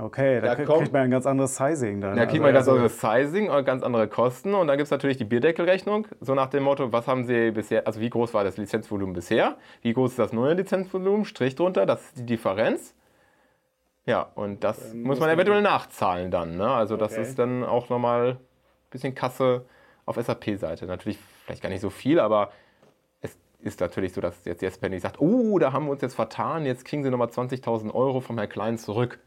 Okay, 0.00 0.40
da, 0.40 0.54
da 0.54 0.64
kriegt 0.64 0.92
man 0.92 1.02
ein 1.02 1.10
ganz 1.10 1.26
anderes 1.26 1.56
Sizing 1.56 2.00
dann. 2.00 2.16
Da 2.16 2.26
kriegt 2.26 2.40
man 2.40 2.50
ein 2.50 2.54
ganz 2.54 2.68
also 2.68 2.78
anderes 2.78 3.00
Sizing 3.00 3.50
und 3.50 3.64
ganz 3.64 3.82
andere 3.82 4.06
Kosten. 4.06 4.54
Und 4.54 4.68
dann 4.68 4.76
gibt 4.76 4.84
es 4.84 4.92
natürlich 4.92 5.16
die 5.16 5.24
Bierdeckelrechnung, 5.24 6.06
so 6.20 6.34
nach 6.34 6.46
dem 6.46 6.62
Motto, 6.62 6.92
was 6.92 7.08
haben 7.08 7.24
Sie 7.24 7.50
bisher, 7.50 7.84
also 7.84 8.00
wie 8.00 8.08
groß 8.08 8.32
war 8.32 8.44
das 8.44 8.56
Lizenzvolumen 8.56 9.12
bisher? 9.12 9.56
Wie 9.82 9.92
groß 9.92 10.12
ist 10.12 10.18
das 10.20 10.32
neue 10.32 10.54
Lizenzvolumen? 10.54 11.24
Strich 11.24 11.56
drunter, 11.56 11.84
das 11.84 12.04
ist 12.04 12.18
die 12.18 12.26
Differenz. 12.26 12.94
Ja, 14.08 14.22
und 14.34 14.64
das 14.64 14.94
ähm, 14.94 15.02
muss 15.02 15.20
man 15.20 15.28
eventuell 15.28 15.60
nachzahlen 15.60 16.30
dann. 16.30 16.56
Ne? 16.56 16.66
Also 16.66 16.96
das 16.96 17.12
okay. 17.12 17.20
ist 17.20 17.38
dann 17.38 17.62
auch 17.62 17.90
nochmal 17.90 18.30
ein 18.30 18.38
bisschen 18.90 19.14
Kasse 19.14 19.66
auf 20.06 20.16
SAP-Seite. 20.16 20.86
Natürlich 20.86 21.18
vielleicht 21.44 21.62
gar 21.62 21.68
nicht 21.68 21.82
so 21.82 21.90
viel, 21.90 22.18
aber 22.18 22.50
es 23.20 23.36
ist 23.60 23.80
natürlich 23.80 24.14
so, 24.14 24.22
dass 24.22 24.46
jetzt 24.46 24.62
Jesper 24.62 24.88
nicht 24.88 25.02
sagt, 25.02 25.20
oh, 25.20 25.58
da 25.58 25.74
haben 25.74 25.84
wir 25.84 25.90
uns 25.92 26.00
jetzt 26.00 26.14
vertan, 26.14 26.64
jetzt 26.64 26.86
kriegen 26.86 27.04
Sie 27.04 27.10
nochmal 27.10 27.28
20.000 27.28 27.92
Euro 27.92 28.20
vom 28.20 28.38
Herrn 28.38 28.48
Klein 28.48 28.78
zurück. 28.78 29.18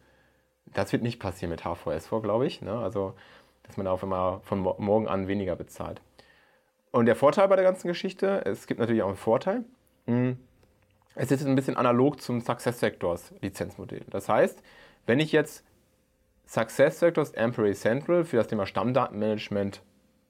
Das 0.65 0.91
wird 0.91 1.03
nicht 1.03 1.19
passieren 1.19 1.51
mit 1.51 1.63
HVS 1.63 2.07
vor, 2.07 2.23
glaube 2.23 2.47
ich. 2.47 2.63
Ne? 2.63 2.73
Also, 2.73 3.13
dass 3.61 3.77
man 3.77 3.85
da 3.85 3.91
auf 3.91 4.01
einmal 4.01 4.39
von 4.39 4.61
morgen 4.61 5.07
an 5.07 5.27
weniger 5.27 5.55
bezahlt. 5.55 6.01
Und 6.89 7.05
der 7.05 7.15
Vorteil 7.15 7.47
bei 7.49 7.55
der 7.55 7.65
ganzen 7.65 7.87
Geschichte, 7.87 8.43
es 8.45 8.65
gibt 8.65 8.79
natürlich 8.79 9.03
auch 9.03 9.09
einen 9.09 9.15
Vorteil. 9.15 9.63
Hm, 10.07 10.39
es 11.15 11.31
ist 11.31 11.45
ein 11.45 11.55
bisschen 11.55 11.77
analog 11.77 12.21
zum 12.21 12.41
Success 12.41 12.79
Sectors 12.79 13.33
Lizenzmodell. 13.41 14.01
Das 14.09 14.29
heißt, 14.29 14.61
wenn 15.05 15.19
ich 15.19 15.31
jetzt 15.31 15.63
Success 16.45 16.99
Sectors 16.99 17.31
Employee 17.31 17.73
Central 17.73 18.23
für 18.25 18.37
das 18.37 18.47
Thema 18.47 18.65
Stammdatenmanagement 18.65 19.81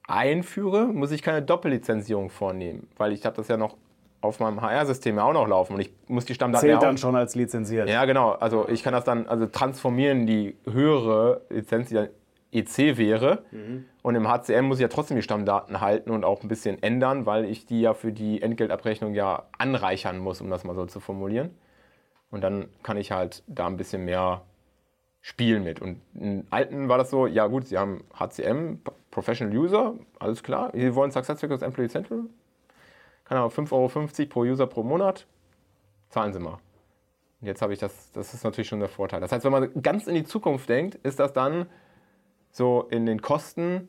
einführe, 0.06 0.86
muss 0.86 1.10
ich 1.10 1.22
keine 1.22 1.42
Doppellizenzierung 1.42 2.30
vornehmen, 2.30 2.88
weil 2.96 3.12
ich 3.12 3.24
habe 3.24 3.36
das 3.36 3.48
ja 3.48 3.56
noch 3.56 3.76
auf 4.20 4.38
meinem 4.38 4.62
HR-System 4.62 5.16
ja 5.16 5.24
auch 5.24 5.32
noch 5.32 5.48
laufen 5.48 5.74
und 5.74 5.80
ich 5.80 5.92
muss 6.06 6.24
die 6.24 6.34
Stammdaten 6.34 6.68
Zählt 6.68 6.80
ja 6.80 6.88
dann 6.88 6.96
schon 6.96 7.16
als 7.16 7.34
lizenziert. 7.34 7.88
Ja, 7.88 8.04
genau. 8.04 8.32
Also 8.32 8.68
ich 8.68 8.82
kann 8.82 8.92
das 8.92 9.04
dann 9.04 9.26
also 9.26 9.46
transformieren, 9.46 10.26
die 10.26 10.56
höhere 10.70 11.42
Lizenz, 11.50 11.88
die 11.88 11.94
dann 11.94 12.08
EC 12.52 12.98
wäre. 12.98 13.44
Mhm. 13.50 13.86
Und 14.02 14.14
im 14.14 14.28
HCM 14.28 14.66
muss 14.66 14.78
ich 14.78 14.82
ja 14.82 14.88
trotzdem 14.88 15.16
die 15.16 15.22
Stammdaten 15.22 15.80
halten 15.80 16.10
und 16.10 16.24
auch 16.24 16.42
ein 16.42 16.48
bisschen 16.48 16.82
ändern, 16.82 17.26
weil 17.26 17.44
ich 17.46 17.66
die 17.66 17.80
ja 17.80 17.94
für 17.94 18.12
die 18.12 18.42
Entgeltabrechnung 18.42 19.14
ja 19.14 19.44
anreichern 19.58 20.18
muss, 20.18 20.40
um 20.40 20.50
das 20.50 20.64
mal 20.64 20.74
so 20.74 20.86
zu 20.86 21.00
formulieren. 21.00 21.50
Und 22.30 22.42
dann 22.42 22.68
kann 22.82 22.96
ich 22.96 23.12
halt 23.12 23.42
da 23.46 23.66
ein 23.66 23.76
bisschen 23.76 24.04
mehr 24.04 24.42
spielen 25.20 25.64
mit. 25.64 25.80
Und 25.80 26.00
in 26.14 26.46
alten 26.50 26.88
war 26.88 26.98
das 26.98 27.10
so, 27.10 27.26
ja 27.26 27.46
gut, 27.46 27.66
sie 27.66 27.78
haben 27.78 28.04
HCM, 28.18 28.80
Professional 29.10 29.56
User, 29.56 29.94
alles 30.18 30.42
klar. 30.42 30.70
Sie 30.74 30.94
wollen 30.94 31.10
SuccessFactors 31.10 31.62
Employee 31.62 31.88
Central, 31.88 32.24
keine 33.24 33.40
Ahnung, 33.40 33.52
5,50 33.52 33.72
Euro 33.72 34.28
pro 34.28 34.40
User 34.40 34.66
pro 34.66 34.82
Monat, 34.82 35.26
zahlen 36.08 36.32
Sie 36.32 36.40
mal. 36.40 36.58
Und 37.40 37.46
jetzt 37.46 37.62
habe 37.62 37.72
ich 37.72 37.78
das, 37.78 38.10
das 38.12 38.34
ist 38.34 38.44
natürlich 38.44 38.68
schon 38.68 38.80
der 38.80 38.88
Vorteil. 38.88 39.20
Das 39.20 39.30
heißt, 39.32 39.44
wenn 39.44 39.52
man 39.52 39.82
ganz 39.82 40.06
in 40.06 40.14
die 40.14 40.24
Zukunft 40.24 40.68
denkt, 40.68 40.96
ist 40.96 41.20
das 41.20 41.32
dann 41.32 41.66
so 42.52 42.82
in 42.90 43.06
den 43.06 43.20
Kosten, 43.20 43.88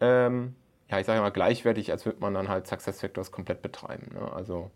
ähm, 0.00 0.54
ja, 0.88 0.98
ich 0.98 1.06
sage 1.06 1.20
mal 1.20 1.30
gleichwertig, 1.30 1.90
als 1.90 2.06
würde 2.06 2.20
man 2.20 2.32
dann 2.32 2.48
halt 2.48 2.66
SuccessFactors 2.66 3.30
komplett 3.30 3.60
betreiben. 3.60 4.10
Ne? 4.14 4.32
Also 4.32 4.70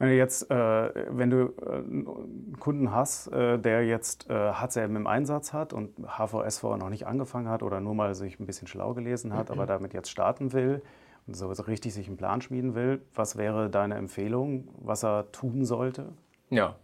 wenn 0.00 0.08
du 0.08 0.16
jetzt, 0.16 0.50
äh, 0.50 0.90
wenn 1.10 1.28
du 1.28 1.52
äh, 1.60 1.74
einen 1.74 2.56
Kunden 2.58 2.90
hast, 2.90 3.26
äh, 3.32 3.58
der 3.58 3.84
jetzt 3.84 4.30
äh, 4.30 4.52
HCM 4.54 4.96
im 4.96 5.06
Einsatz 5.06 5.52
hat 5.52 5.74
und 5.74 5.90
HVS 6.16 6.60
vorher 6.60 6.78
noch 6.78 6.88
nicht 6.88 7.06
angefangen 7.06 7.50
hat 7.50 7.62
oder 7.62 7.80
nur 7.80 7.94
mal 7.94 8.14
sich 8.14 8.40
ein 8.40 8.46
bisschen 8.46 8.66
schlau 8.66 8.94
gelesen 8.94 9.34
hat, 9.34 9.50
mhm. 9.50 9.56
aber 9.56 9.66
damit 9.66 9.92
jetzt 9.92 10.10
starten 10.10 10.54
will 10.54 10.80
und 11.26 11.34
so 11.34 11.48
richtig 11.50 11.92
sich 11.92 12.06
einen 12.06 12.16
Plan 12.16 12.40
schmieden 12.40 12.74
will, 12.74 13.02
was 13.14 13.36
wäre 13.36 13.68
deine 13.68 13.96
Empfehlung, 13.96 14.68
was 14.78 15.04
er 15.04 15.30
tun 15.32 15.66
sollte? 15.66 16.06
Ja, 16.48 16.76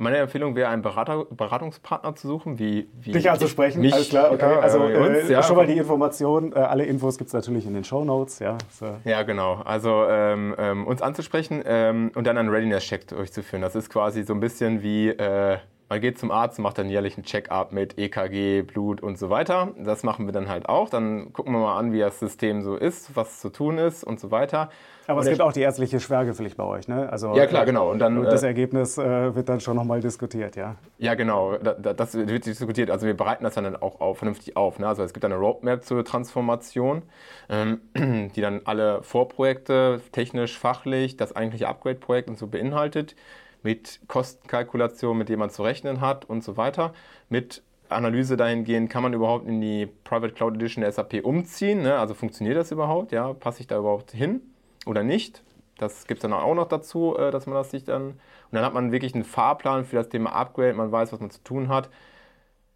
meine 0.00 0.16
Empfehlung 0.16 0.56
wäre, 0.56 0.70
einen 0.70 0.80
Berater, 0.80 1.26
Beratungspartner 1.30 2.14
zu 2.16 2.26
suchen, 2.26 2.58
wie, 2.58 2.88
wie 3.00 3.12
dich 3.12 3.30
anzusprechen. 3.30 3.82
Mich, 3.82 3.92
alles 3.92 4.08
klar, 4.08 4.32
okay. 4.32 4.56
Also 4.60 4.78
äh, 4.88 4.96
uns, 4.96 5.28
äh, 5.28 5.32
ja. 5.32 5.42
schon 5.42 5.56
mal 5.56 5.66
die 5.66 5.76
Information. 5.76 6.52
Äh, 6.52 6.60
alle 6.60 6.86
Infos 6.86 7.18
gibt 7.18 7.28
es 7.28 7.34
natürlich 7.34 7.66
in 7.66 7.74
den 7.74 7.84
Show 7.84 8.02
Notes. 8.04 8.38
Ja, 8.38 8.56
so. 8.70 8.96
ja 9.04 9.22
genau. 9.22 9.60
Also 9.64 10.06
ähm, 10.08 10.54
ähm, 10.58 10.86
uns 10.86 11.02
anzusprechen 11.02 11.62
ähm, 11.66 12.12
und 12.14 12.26
dann 12.26 12.38
einen 12.38 12.48
Readiness-Check 12.48 13.08
durchzuführen. 13.08 13.60
Das 13.60 13.76
ist 13.76 13.90
quasi 13.90 14.22
so 14.22 14.32
ein 14.32 14.40
bisschen 14.40 14.82
wie 14.82 15.10
äh, 15.10 15.58
man 15.90 16.00
geht 16.00 16.20
zum 16.20 16.30
Arzt, 16.30 16.60
macht 16.60 16.78
dann 16.78 16.88
jährlich 16.88 17.16
einen 17.16 17.24
Check-up 17.24 17.72
mit 17.72 17.98
EKG, 17.98 18.62
Blut 18.62 19.02
und 19.02 19.18
so 19.18 19.28
weiter. 19.28 19.72
Das 19.76 20.04
machen 20.04 20.24
wir 20.24 20.32
dann 20.32 20.48
halt 20.48 20.68
auch. 20.68 20.88
Dann 20.88 21.32
gucken 21.32 21.52
wir 21.52 21.58
mal 21.58 21.76
an, 21.76 21.92
wie 21.92 21.98
das 21.98 22.20
System 22.20 22.62
so 22.62 22.76
ist, 22.76 23.16
was 23.16 23.40
zu 23.40 23.50
tun 23.50 23.76
ist 23.76 24.04
und 24.04 24.20
so 24.20 24.30
weiter. 24.30 24.70
Aber 25.08 25.18
und 25.18 25.24
es 25.24 25.30
gibt 25.30 25.40
auch 25.40 25.52
die 25.52 25.62
ärztliche 25.62 25.98
Schwergepflicht 25.98 26.56
bei 26.56 26.62
euch, 26.62 26.86
ne? 26.86 27.10
Also, 27.10 27.34
ja, 27.34 27.46
klar, 27.46 27.64
genau. 27.64 27.90
Und 27.90 27.98
dann, 27.98 28.22
das 28.22 28.44
äh, 28.44 28.46
Ergebnis 28.46 28.98
äh, 28.98 29.34
wird 29.34 29.48
dann 29.48 29.58
schon 29.58 29.74
nochmal 29.74 30.00
diskutiert, 30.00 30.54
ja? 30.54 30.76
Ja, 30.98 31.14
genau. 31.14 31.56
Da, 31.56 31.74
das 31.74 32.14
wird 32.14 32.46
diskutiert. 32.46 32.88
Also 32.88 33.08
wir 33.08 33.16
bereiten 33.16 33.42
das 33.42 33.54
dann 33.54 33.74
auch 33.74 34.00
auf, 34.00 34.18
vernünftig 34.18 34.56
auf. 34.56 34.78
Ne? 34.78 34.86
Also 34.86 35.02
es 35.02 35.12
gibt 35.12 35.24
eine 35.24 35.34
Roadmap 35.34 35.82
zur 35.82 36.04
Transformation, 36.04 37.02
ähm, 37.48 37.80
die 38.36 38.40
dann 38.40 38.60
alle 38.64 39.02
Vorprojekte, 39.02 40.00
technisch, 40.12 40.56
fachlich, 40.56 41.16
das 41.16 41.34
eigentliche 41.34 41.66
Upgrade-Projekt 41.66 42.28
und 42.28 42.38
so 42.38 42.46
beinhaltet 42.46 43.16
mit 43.62 44.00
Kostenkalkulation, 44.08 45.16
mit 45.16 45.28
dem 45.28 45.38
man 45.38 45.50
zu 45.50 45.62
rechnen 45.62 46.00
hat 46.00 46.24
und 46.24 46.42
so 46.42 46.56
weiter, 46.56 46.94
mit 47.28 47.62
Analyse 47.88 48.36
dahingehend, 48.36 48.88
kann 48.88 49.02
man 49.02 49.12
überhaupt 49.12 49.46
in 49.46 49.60
die 49.60 49.86
Private 50.04 50.32
Cloud 50.32 50.54
Edition 50.54 50.82
der 50.82 50.92
SAP 50.92 51.24
umziehen? 51.24 51.82
Ne? 51.82 51.98
Also 51.98 52.14
funktioniert 52.14 52.56
das 52.56 52.70
überhaupt? 52.70 53.12
Ja, 53.12 53.32
passe 53.32 53.60
ich 53.60 53.66
da 53.66 53.78
überhaupt 53.78 54.12
hin 54.12 54.40
oder 54.86 55.02
nicht? 55.02 55.42
Das 55.78 56.06
gibt 56.06 56.18
es 56.18 56.22
dann 56.22 56.32
auch 56.32 56.54
noch 56.54 56.68
dazu, 56.68 57.16
äh, 57.16 57.30
dass 57.30 57.46
man 57.46 57.54
das 57.54 57.70
sich 57.70 57.84
dann. 57.84 58.02
Und 58.02 58.16
dann 58.52 58.64
hat 58.64 58.74
man 58.74 58.92
wirklich 58.92 59.14
einen 59.14 59.24
Fahrplan 59.24 59.84
für 59.84 59.96
das 59.96 60.08
Thema 60.08 60.32
Upgrade, 60.32 60.74
man 60.74 60.92
weiß, 60.92 61.12
was 61.12 61.20
man 61.20 61.30
zu 61.30 61.42
tun 61.42 61.68
hat. 61.68 61.88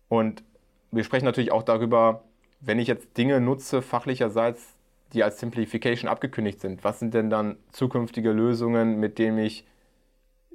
Und 0.09 0.43
wir 0.91 1.05
sprechen 1.05 1.25
natürlich 1.25 1.53
auch 1.53 1.63
darüber, 1.63 2.23
wenn 2.61 2.79
ich 2.79 2.89
jetzt 2.89 3.17
Dinge 3.19 3.41
nutze, 3.41 3.83
fachlicherseits, 3.83 4.75
die 5.13 5.23
als 5.23 5.39
Simplification 5.39 6.09
abgekündigt 6.09 6.61
sind, 6.61 6.83
was 6.83 6.99
sind 6.99 7.15
denn 7.15 7.31
dann 7.31 7.57
zukünftige 7.73 8.33
Lösungen, 8.33 8.99
mit 8.99 9.19
denen 9.19 9.39
ich 9.39 9.67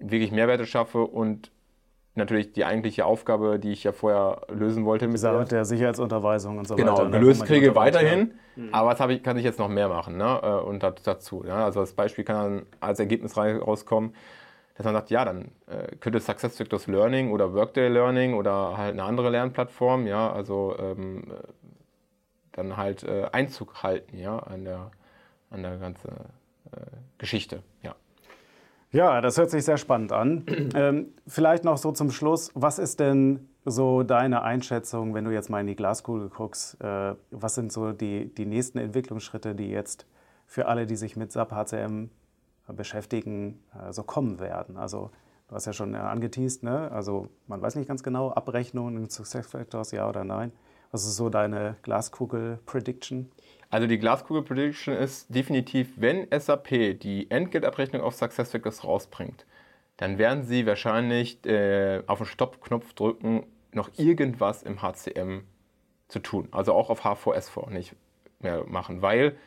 wirklich 0.01 0.31
Mehrwerte 0.31 0.65
schaffe 0.65 1.01
und 1.01 1.51
natürlich 2.15 2.53
die 2.53 2.65
eigentliche 2.65 3.05
Aufgabe, 3.05 3.59
die 3.59 3.71
ich 3.71 3.83
ja 3.83 3.91
vorher 3.91 4.41
lösen 4.49 4.85
wollte. 4.85 5.07
Mit 5.07 5.21
der, 5.21 5.45
der 5.45 5.65
Sicherheitsunterweisung 5.65 6.57
und 6.57 6.67
so 6.67 6.75
genau, 6.75 6.93
weiter. 6.93 7.05
Genau, 7.05 7.19
gelöst 7.19 7.45
kriege 7.45 7.75
weiterhin, 7.75 8.33
mhm. 8.55 8.73
aber 8.73 8.97
was 8.97 9.09
ich, 9.09 9.23
kann 9.23 9.37
ich 9.37 9.43
jetzt 9.43 9.59
noch 9.59 9.69
mehr 9.69 9.89
machen 9.89 10.17
ne? 10.17 10.39
Äh, 10.43 10.47
und 10.47 10.83
dazu. 10.83 11.43
Ja? 11.47 11.65
Also 11.65 11.79
das 11.79 11.93
Beispiel 11.93 12.23
kann 12.23 12.35
dann 12.35 12.65
als 12.79 12.99
Ergebnis 12.99 13.35
rauskommen, 13.37 14.13
dass 14.75 14.85
man 14.85 14.93
sagt, 14.93 15.09
ja, 15.09 15.25
dann 15.25 15.51
äh, 15.67 15.95
könnte 15.99 16.19
SuccessFactors 16.19 16.87
Learning 16.87 17.31
oder 17.31 17.53
Workday 17.53 17.89
Learning 17.89 18.33
oder 18.33 18.77
halt 18.77 18.93
eine 18.93 19.03
andere 19.03 19.29
Lernplattform, 19.29 20.07
ja, 20.07 20.31
also 20.31 20.75
ähm, 20.79 21.23
dann 22.53 22.77
halt 22.77 23.03
äh, 23.03 23.27
Einzug 23.31 23.83
halten, 23.83 24.17
ja, 24.17 24.37
an 24.39 24.63
der, 24.65 24.91
an 25.49 25.63
der 25.63 25.77
ganzen 25.77 26.09
äh, 26.09 26.79
Geschichte, 27.17 27.61
ja. 27.81 27.95
Ja, 28.91 29.21
das 29.21 29.37
hört 29.37 29.51
sich 29.51 29.65
sehr 29.65 29.77
spannend 29.77 30.11
an. 30.11 30.45
Ähm, 30.75 31.13
vielleicht 31.27 31.63
noch 31.63 31.77
so 31.77 31.91
zum 31.91 32.11
Schluss, 32.11 32.51
was 32.55 32.79
ist 32.79 32.99
denn 32.99 33.49
so 33.65 34.03
deine 34.03 34.43
Einschätzung, 34.43 35.13
wenn 35.13 35.25
du 35.25 35.31
jetzt 35.31 35.49
mal 35.49 35.61
in 35.61 35.67
die 35.67 35.75
Glaskugel 35.75 36.29
guckst? 36.29 36.79
Äh, 36.81 37.15
was 37.31 37.55
sind 37.55 37.71
so 37.71 37.91
die, 37.91 38.33
die 38.33 38.45
nächsten 38.45 38.77
Entwicklungsschritte, 38.77 39.55
die 39.55 39.69
jetzt 39.69 40.05
für 40.45 40.67
alle, 40.67 40.85
die 40.87 40.95
sich 40.95 41.15
mit 41.15 41.31
SAP 41.31 41.51
HCM 41.51 42.09
beschäftigen, 42.67 43.59
äh, 43.73 43.91
so 43.93 44.03
kommen 44.03 44.39
werden? 44.39 44.77
Also 44.77 45.11
du 45.49 45.55
hast 45.55 45.65
ja 45.65 45.73
schon 45.73 45.95
angeteased, 45.95 46.63
ne? 46.63 46.91
also 46.91 47.27
man 47.47 47.61
weiß 47.61 47.75
nicht 47.75 47.87
ganz 47.87 48.03
genau, 48.03 48.31
Abrechnungen 48.31 48.97
in 48.97 49.09
SuccessFactors, 49.09 49.91
ja 49.91 50.07
oder 50.07 50.23
nein. 50.23 50.51
Was 50.91 51.05
ist 51.05 51.17
so 51.17 51.29
deine 51.29 51.75
Glaskugel-Prediction? 51.83 53.31
Also 53.69 53.85
die 53.85 53.99
Glaskugel-Prediction 53.99 54.95
ist 54.95 55.33
definitiv, 55.33 55.93
wenn 55.97 56.27
SAP 56.31 56.99
die 56.99 57.29
Entgeltabrechnung 57.29 58.01
auf 58.01 58.15
SuccessFactors 58.15 58.83
rausbringt, 58.83 59.45
dann 59.97 60.17
werden 60.17 60.43
sie 60.43 60.65
wahrscheinlich 60.65 61.45
äh, 61.45 62.01
auf 62.07 62.19
den 62.19 62.25
Stopp-Knopf 62.25 62.93
drücken, 62.93 63.45
noch 63.71 63.89
irgendwas 63.97 64.63
im 64.63 64.81
HCM 64.81 65.41
zu 66.07 66.19
tun. 66.19 66.47
Also 66.51 66.73
auch 66.73 66.89
auf 66.89 67.05
H4S4 67.05 67.69
nicht 67.69 67.95
mehr 68.39 68.63
machen, 68.65 69.01
weil 69.03 69.37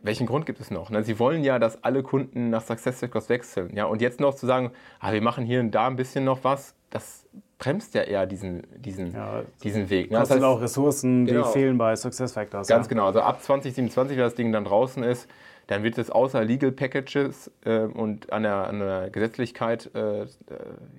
welchen 0.00 0.26
Grund 0.26 0.46
gibt 0.46 0.60
es 0.60 0.70
noch? 0.70 0.90
Ne? 0.90 1.02
Sie 1.02 1.18
wollen 1.18 1.44
ja, 1.44 1.58
dass 1.58 1.82
alle 1.82 2.02
Kunden 2.02 2.50
nach 2.50 2.62
SuccessFactors 2.62 3.28
wechseln. 3.28 3.74
Ja? 3.74 3.86
Und 3.86 4.00
jetzt 4.00 4.20
noch 4.20 4.34
zu 4.34 4.46
sagen, 4.46 4.70
ah, 5.00 5.12
wir 5.12 5.22
machen 5.22 5.44
hier 5.44 5.60
und 5.60 5.70
da 5.72 5.86
ein 5.86 5.96
bisschen 5.96 6.24
noch 6.24 6.44
was, 6.44 6.74
das 6.90 7.26
bremst 7.58 7.94
ja 7.94 8.02
eher 8.02 8.26
diesen, 8.26 8.62
diesen, 8.76 9.12
ja, 9.12 9.42
diesen 9.62 9.90
Weg. 9.90 10.10
Ne? 10.10 10.18
Das 10.18 10.28
sind 10.28 10.44
auch 10.44 10.60
Ressourcen, 10.60 11.26
die 11.26 11.32
genau. 11.32 11.46
fehlen 11.46 11.78
bei 11.78 11.94
SuccessFactors. 11.96 12.68
Ganz 12.68 12.86
ja. 12.86 12.88
genau. 12.88 13.06
Also 13.06 13.20
ab 13.20 13.42
2027, 13.42 14.16
wenn 14.16 14.24
das 14.24 14.34
Ding 14.34 14.52
dann 14.52 14.64
draußen 14.64 15.02
ist, 15.02 15.28
dann 15.66 15.82
wird 15.82 15.96
es 15.96 16.10
außer 16.10 16.44
Legal 16.44 16.72
Packages 16.72 17.50
äh, 17.64 17.80
und 17.80 18.32
an 18.32 18.42
der, 18.42 18.68
an 18.68 18.80
der 18.80 19.10
Gesetzlichkeit, 19.10 19.90
äh, 19.94 20.22
äh 20.22 20.26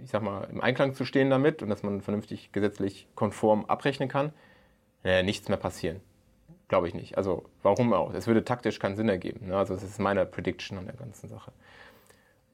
ich 0.03 0.09
sag 0.09 0.23
mal, 0.23 0.47
im 0.51 0.61
Einklang 0.61 0.95
zu 0.95 1.05
stehen 1.05 1.29
damit 1.29 1.61
und 1.61 1.69
dass 1.69 1.83
man 1.83 2.01
vernünftig 2.01 2.51
gesetzlich 2.51 3.07
konform 3.15 3.65
abrechnen 3.65 4.09
kann, 4.09 4.31
äh, 5.03 5.23
nichts 5.23 5.49
mehr 5.49 5.57
passieren. 5.57 6.01
Glaube 6.67 6.87
ich 6.87 6.95
nicht. 6.95 7.17
Also 7.17 7.45
warum 7.61 7.93
auch? 7.93 8.13
Es 8.13 8.25
würde 8.25 8.43
taktisch 8.43 8.79
keinen 8.79 8.95
Sinn 8.95 9.07
ergeben. 9.07 9.47
Ne? 9.47 9.57
Also 9.57 9.75
das 9.75 9.83
ist 9.83 9.99
meine 9.99 10.25
Prediction 10.25 10.79
an 10.79 10.85
der 10.85 10.95
ganzen 10.95 11.29
Sache. 11.29 11.51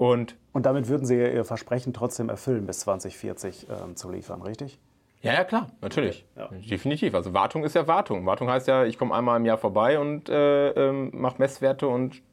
Und, 0.02 0.36
und 0.52 0.66
damit 0.66 0.88
würden 0.88 1.06
Sie 1.06 1.16
Ihr 1.16 1.45
Versprechen 1.45 1.93
trotzdem 1.93 2.30
erfüllen, 2.30 2.66
bis 2.66 2.80
2040 2.80 3.70
äh, 3.70 3.93
zu 3.93 4.10
liefern, 4.10 4.41
richtig? 4.41 4.80
Ja, 5.22 5.34
ja, 5.34 5.43
klar, 5.43 5.70
natürlich. 5.80 6.26
Ja. 6.36 6.47
Definitiv. 6.47 7.14
Also 7.14 7.36
Wartung 7.36 7.64
ist 7.64 7.76
ja 7.76 7.86
Wartung. 7.86 8.26
Wartung 8.26 8.49
heißt 8.49 8.68
ja, 8.68 8.84
ich 8.84 8.97
komme 8.97 9.14
einmal 9.14 9.38
im 9.39 9.45
Jahr 9.45 9.60
vorbei 9.60 9.99
und 9.99 10.28
äh, 10.28 10.70
ähm, 10.72 11.12
mache 11.14 11.36
Messwerte 11.38 11.88
und 11.88 12.24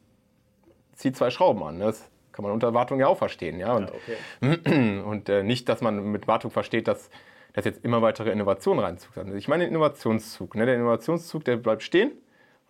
ziehe 0.95 1.13
zwei 1.13 1.29
Schrauben 1.29 1.63
an. 1.63 1.79
Das 1.79 2.11
kann 2.33 2.43
man 2.43 2.53
unter 2.53 2.73
Wartung 2.73 3.01
ja 3.01 3.07
auch 3.07 3.19
verstehen. 3.19 3.61
Ja? 3.61 3.75
Und, 3.75 3.91
ja, 4.41 4.49
okay. 4.49 5.01
und 5.05 5.29
äh, 5.29 5.43
nicht, 5.43 5.69
dass 5.69 5.83
man 5.83 6.11
mit 6.11 6.27
Wartung 6.27 6.51
versteht, 6.51 6.89
dass, 6.89 7.11
dass 7.53 7.67
jetzt 7.67 7.85
immer 7.85 8.01
weitere 8.01 8.31
Innovationen 8.31 8.83
reinzug 8.83 9.15
Also 9.19 9.35
ich 9.35 9.47
meine 9.47 9.65
den 9.65 9.75
Innovationszug. 9.75 10.55
Ne? 10.55 10.65
Der 10.65 10.77
Innovationszug, 10.77 11.45
der 11.45 11.59
bleibt 11.59 11.83
stehen 11.83 12.13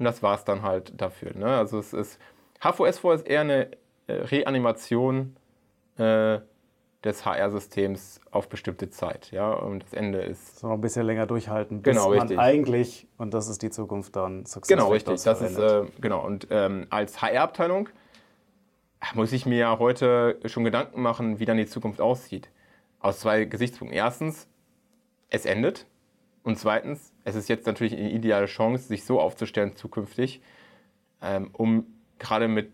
und 0.01 0.07
das 0.07 0.25
war 0.25 0.35
es 0.35 0.43
dann 0.43 0.63
halt 0.63 1.01
dafür. 1.01 1.35
Ne? 1.37 1.57
Also 1.57 1.79
es 1.79 1.93
ist, 1.93 2.19
HVS4 2.61 3.15
ist 3.15 3.29
eher 3.29 3.43
eine 3.43 3.69
Reanimation 4.13 5.37
äh, 5.97 6.39
des 7.05 7.25
HR-Systems 7.25 8.21
auf 8.31 8.49
bestimmte 8.49 8.91
Zeit. 8.91 9.31
Ja? 9.31 9.53
Und 9.53 9.85
das 9.85 9.93
Ende 9.93 10.21
ist. 10.21 10.59
So 10.59 10.71
ein 10.71 10.81
bisschen 10.81 11.07
länger 11.07 11.27
durchhalten, 11.27 11.83
bis 11.83 11.97
genau, 11.97 12.11
man 12.11 12.21
richtig. 12.21 12.39
eigentlich, 12.39 13.07
und 13.19 13.35
das 13.35 13.49
ist 13.49 13.63
die 13.63 13.71
Zukunft 13.71 14.17
dann, 14.17 14.47
Success 14.47 14.69
Genau, 14.69 14.91
richtig. 14.91 15.23
Das 15.23 15.41
ist, 15.41 15.59
äh, 15.59 15.85
genau. 16.01 16.25
Und 16.25 16.49
ähm, 16.51 16.87
als 16.91 17.23
HR-Abteilung 17.23 17.89
muss 19.15 19.33
ich 19.33 19.47
mir 19.47 19.59
ja 19.59 19.79
heute 19.79 20.41
schon 20.47 20.65
Gedanken 20.65 21.01
machen, 21.03 21.39
wie 21.39 21.45
dann 21.45 21.57
die 21.57 21.67
Zukunft 21.67 22.01
aussieht. 22.01 22.51
Aus 23.01 23.21
zwei 23.21 23.45
Gesichtspunkten. 23.45 23.97
Erstens, 23.97 24.49
es 25.31 25.47
endet. 25.47 25.87
Und 26.43 26.59
zweitens, 26.59 27.13
es 27.25 27.37
ist 27.37 27.49
jetzt 27.49 27.67
natürlich 27.67 27.93
eine 27.93 28.11
ideale 28.11 28.47
Chance, 28.47 28.89
sich 28.89 29.05
so 29.05 29.21
aufzustellen 29.21 29.77
zukünftig, 29.77 30.41
ähm, 31.23 31.51
um 31.53 31.87
gerade 32.19 32.49
mit 32.49 32.73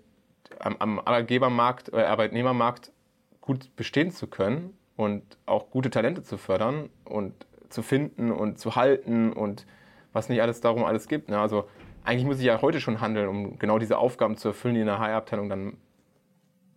am, 0.60 0.76
am 0.78 0.98
Arbeitgebermarkt, 0.98 1.92
äh, 1.92 2.02
Arbeitnehmermarkt 2.02 2.92
gut 3.40 3.74
bestehen 3.76 4.10
zu 4.10 4.26
können 4.26 4.76
und 4.96 5.22
auch 5.46 5.70
gute 5.70 5.90
Talente 5.90 6.22
zu 6.22 6.38
fördern 6.38 6.90
und 7.04 7.34
zu 7.68 7.82
finden 7.82 8.30
und 8.30 8.58
zu 8.58 8.76
halten 8.76 9.32
und 9.32 9.66
was 10.12 10.28
nicht 10.28 10.40
alles 10.40 10.60
darum 10.60 10.84
alles 10.84 11.08
gibt. 11.08 11.28
Ne? 11.28 11.38
Also 11.38 11.68
eigentlich 12.04 12.24
muss 12.24 12.38
ich 12.38 12.44
ja 12.44 12.62
heute 12.62 12.80
schon 12.80 13.00
handeln, 13.00 13.28
um 13.28 13.58
genau 13.58 13.78
diese 13.78 13.98
Aufgaben 13.98 14.36
zu 14.36 14.48
erfüllen, 14.48 14.74
die 14.74 14.82
eine 14.82 14.98
HR-Abteilung 14.98 15.48
dann 15.48 15.76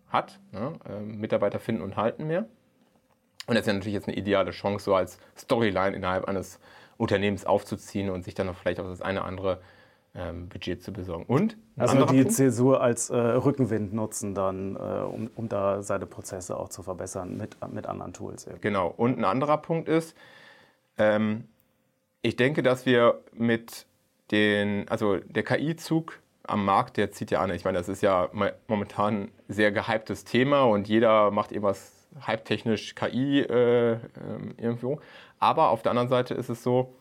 hat. 0.08 0.40
Ne? 0.52 0.72
Äh, 0.88 1.00
Mitarbeiter 1.00 1.60
finden 1.60 1.82
und 1.82 1.96
halten 1.96 2.26
mehr. 2.26 2.46
Und 3.46 3.54
das 3.54 3.60
ist 3.60 3.66
ja 3.66 3.72
natürlich 3.72 3.94
jetzt 3.94 4.08
eine 4.08 4.16
ideale 4.16 4.50
Chance, 4.50 4.84
so 4.84 4.94
als 4.94 5.18
Storyline 5.36 5.96
innerhalb 5.96 6.26
eines 6.26 6.60
Unternehmens 6.98 7.46
aufzuziehen 7.46 8.10
und 8.10 8.24
sich 8.24 8.34
dann 8.34 8.46
noch 8.46 8.56
vielleicht 8.56 8.80
auch 8.80 8.88
das 8.88 9.00
eine 9.00 9.20
oder 9.20 9.28
andere 9.28 9.60
ähm, 10.18 10.48
Budget 10.48 10.82
zu 10.82 10.92
besorgen. 10.92 11.24
Und 11.26 11.56
also 11.76 12.04
die 12.06 12.22
Punkt? 12.22 12.32
Zäsur 12.32 12.80
als 12.80 13.10
äh, 13.10 13.16
Rückenwind 13.16 13.92
nutzen 13.92 14.34
dann, 14.34 14.76
äh, 14.76 14.78
um, 14.78 15.30
um 15.36 15.48
da 15.48 15.82
seine 15.82 16.06
Prozesse 16.06 16.58
auch 16.58 16.68
zu 16.68 16.82
verbessern 16.82 17.36
mit, 17.36 17.56
mit 17.72 17.86
anderen 17.86 18.12
Tools. 18.12 18.46
Eben. 18.46 18.60
Genau. 18.60 18.92
Und 18.96 19.18
ein 19.18 19.24
anderer 19.24 19.58
Punkt 19.58 19.88
ist, 19.88 20.16
ähm, 20.98 21.44
ich 22.22 22.36
denke, 22.36 22.62
dass 22.62 22.84
wir 22.84 23.20
mit 23.32 23.86
den, 24.32 24.88
also 24.88 25.16
der 25.16 25.44
KI-Zug 25.44 26.18
am 26.42 26.64
Markt, 26.64 26.96
der 26.96 27.12
zieht 27.12 27.30
ja 27.30 27.40
an. 27.40 27.50
Ich 27.50 27.64
meine, 27.64 27.78
das 27.78 27.88
ist 27.88 28.02
ja 28.02 28.28
momentan 28.66 29.22
ein 29.22 29.32
sehr 29.48 29.70
gehyptes 29.70 30.24
Thema 30.24 30.62
und 30.62 30.88
jeder 30.88 31.30
macht 31.30 31.52
irgendwas 31.52 31.92
hypetechnisch 32.26 32.94
KI 32.94 33.40
äh, 33.40 33.92
ähm, 33.92 34.54
irgendwo. 34.56 35.00
Aber 35.38 35.68
auf 35.68 35.82
der 35.82 35.90
anderen 35.90 36.08
Seite 36.08 36.34
ist 36.34 36.48
es 36.48 36.62
so, 36.62 36.94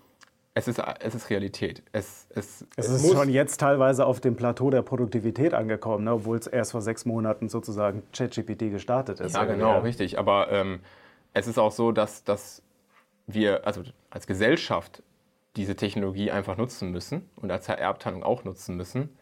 es 0.58 0.68
ist, 0.68 0.82
es 1.01 1.14
ist 1.14 1.30
Realität. 1.30 1.84
Es, 1.91 2.28
es, 2.34 2.66
es 2.76 2.89
ist 2.89 3.12
schon 3.12 3.30
jetzt 3.30 3.60
teilweise 3.60 4.08
auf 4.08 4.20
dem 4.20 4.36
Plateau 4.36 4.72
der 4.72 4.82
Produktivität 4.82 5.53
angekommen, 5.53 6.05
ne? 6.05 6.14
obwohl 6.14 6.36
es 6.36 6.47
erst 6.47 6.72
vor 6.72 6.82
sechs 6.82 7.05
Monaten 7.05 7.47
sozusagen 7.47 8.01
ChatGPT 8.12 8.72
gestartet 8.72 9.20
ist. 9.20 9.36
Ja, 9.36 9.45
genau, 9.45 9.74
ja. 9.74 9.80
richtig. 9.80 10.18
Aber 10.18 10.51
ähm, 10.51 10.80
es 11.34 11.45
ist 11.45 11.60
auch 11.60 11.72
so, 11.72 11.91
dass, 11.91 12.24
dass 12.24 12.64
wir 13.28 13.68
also 13.68 13.84
als 14.10 14.26
Gesellschaft 14.26 15.03
diese 15.58 15.76
Technologie 15.76 16.32
einfach 16.32 16.58
nutzen 16.58 16.89
müssen 16.89 17.30
und 17.36 17.51
als 17.51 17.70
HR-Abteilung 17.70 18.24
auch 18.24 18.43
nutzen 18.43 18.76
müssen. 18.76 19.16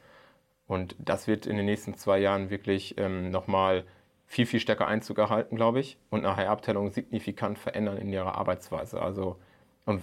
Und 0.67 0.95
das 0.99 1.27
wird 1.27 1.47
in 1.47 1.57
den 1.57 1.65
nächsten 1.65 1.95
zwei 1.95 2.17
Jahren 2.19 2.49
wirklich 2.49 2.97
ähm, 2.97 3.29
nochmal 3.29 3.83
viel, 4.25 4.45
viel 4.45 4.61
stärker 4.61 4.87
Einzug 4.87 5.17
erhalten, 5.17 5.57
glaube 5.57 5.81
ich, 5.81 5.97
und 6.09 6.25
eine 6.25 6.37
HR-Abteilung 6.37 6.91
signifikant 6.91 7.59
verändern 7.59 7.97
in 7.97 8.07
ihrer 8.13 8.35
Arbeitsweise. 8.35 9.01
Also, 9.01 9.35
und 9.85 10.01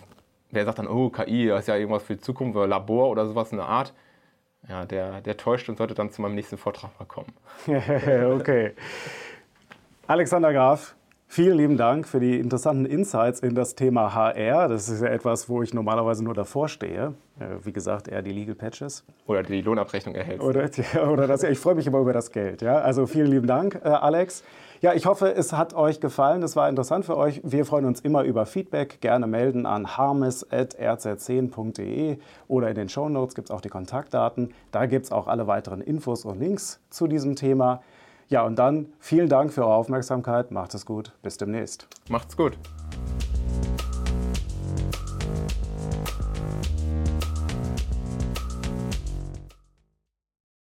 wer 0.52 0.64
sagt 0.64 0.78
dann, 0.78 0.86
oh, 0.86 1.10
KI, 1.10 1.48
das 1.48 1.62
ist 1.62 1.66
ja 1.66 1.76
irgendwas 1.76 2.04
für 2.04 2.14
die 2.14 2.20
Zukunft 2.20 2.56
oder 2.56 2.68
Labor 2.68 3.10
oder 3.10 3.26
sowas 3.26 3.50
in 3.50 3.58
der 3.58 3.66
Art, 3.66 3.92
ja, 4.68 4.84
der, 4.84 5.20
der 5.20 5.36
täuscht 5.36 5.68
und 5.68 5.76
sollte 5.76 5.94
dann 5.94 6.10
zu 6.10 6.22
meinem 6.22 6.36
nächsten 6.36 6.56
Vortrag 6.56 6.90
mal 7.00 7.06
kommen. 7.06 7.32
okay. 7.66 8.72
Alexander 10.06 10.52
Graf, 10.52 10.94
Vielen 11.34 11.56
lieben 11.56 11.76
Dank 11.78 12.06
für 12.06 12.20
die 12.20 12.38
interessanten 12.38 12.84
Insights 12.84 13.40
in 13.40 13.54
das 13.54 13.74
Thema 13.74 14.14
HR. 14.14 14.68
Das 14.68 14.90
ist 14.90 15.00
ja 15.00 15.08
etwas, 15.08 15.48
wo 15.48 15.62
ich 15.62 15.72
normalerweise 15.72 16.22
nur 16.22 16.34
davor 16.34 16.68
stehe. 16.68 17.14
Wie 17.62 17.72
gesagt, 17.72 18.06
eher 18.06 18.20
die 18.20 18.32
Legal 18.32 18.54
Patches. 18.54 19.02
Oder 19.26 19.42
die 19.42 19.62
Lohnabrechnung 19.62 20.14
erhältst. 20.14 20.44
Oder, 20.44 20.68
oder 21.10 21.26
das, 21.26 21.42
ich 21.42 21.58
freue 21.58 21.74
mich 21.74 21.86
immer 21.86 22.00
über 22.00 22.12
das 22.12 22.32
Geld. 22.32 22.60
Ja? 22.60 22.80
Also 22.80 23.06
vielen 23.06 23.28
lieben 23.28 23.46
Dank, 23.46 23.80
äh, 23.82 23.88
Alex. 23.88 24.44
Ja, 24.82 24.92
ich 24.94 25.06
hoffe, 25.06 25.32
es 25.32 25.52
hat 25.52 25.74
euch 25.74 26.00
gefallen. 26.00 26.42
Es 26.42 26.56
war 26.56 26.68
interessant 26.68 27.04
für 27.04 27.16
euch. 27.16 27.40
Wir 27.44 27.64
freuen 27.64 27.84
uns 27.84 28.00
immer 28.00 28.24
über 28.24 28.46
Feedback. 28.46 29.00
Gerne 29.00 29.28
melden 29.28 29.64
an 29.64 29.96
harmes.rz10.de 29.96 32.18
oder 32.48 32.68
in 32.68 32.74
den 32.74 32.88
Show 32.88 33.08
Notes 33.08 33.36
gibt 33.36 33.48
es 33.48 33.54
auch 33.54 33.60
die 33.60 33.68
Kontaktdaten. 33.68 34.52
Da 34.72 34.86
gibt 34.86 35.04
es 35.04 35.12
auch 35.12 35.28
alle 35.28 35.46
weiteren 35.46 35.82
Infos 35.82 36.24
und 36.24 36.40
Links 36.40 36.80
zu 36.90 37.06
diesem 37.06 37.36
Thema. 37.36 37.80
Ja, 38.26 38.42
und 38.42 38.56
dann 38.56 38.92
vielen 38.98 39.28
Dank 39.28 39.52
für 39.52 39.62
eure 39.62 39.76
Aufmerksamkeit. 39.76 40.50
Macht 40.50 40.74
es 40.74 40.84
gut. 40.84 41.12
Bis 41.22 41.36
demnächst. 41.36 41.86
Macht's 42.08 42.36
gut. 42.36 42.58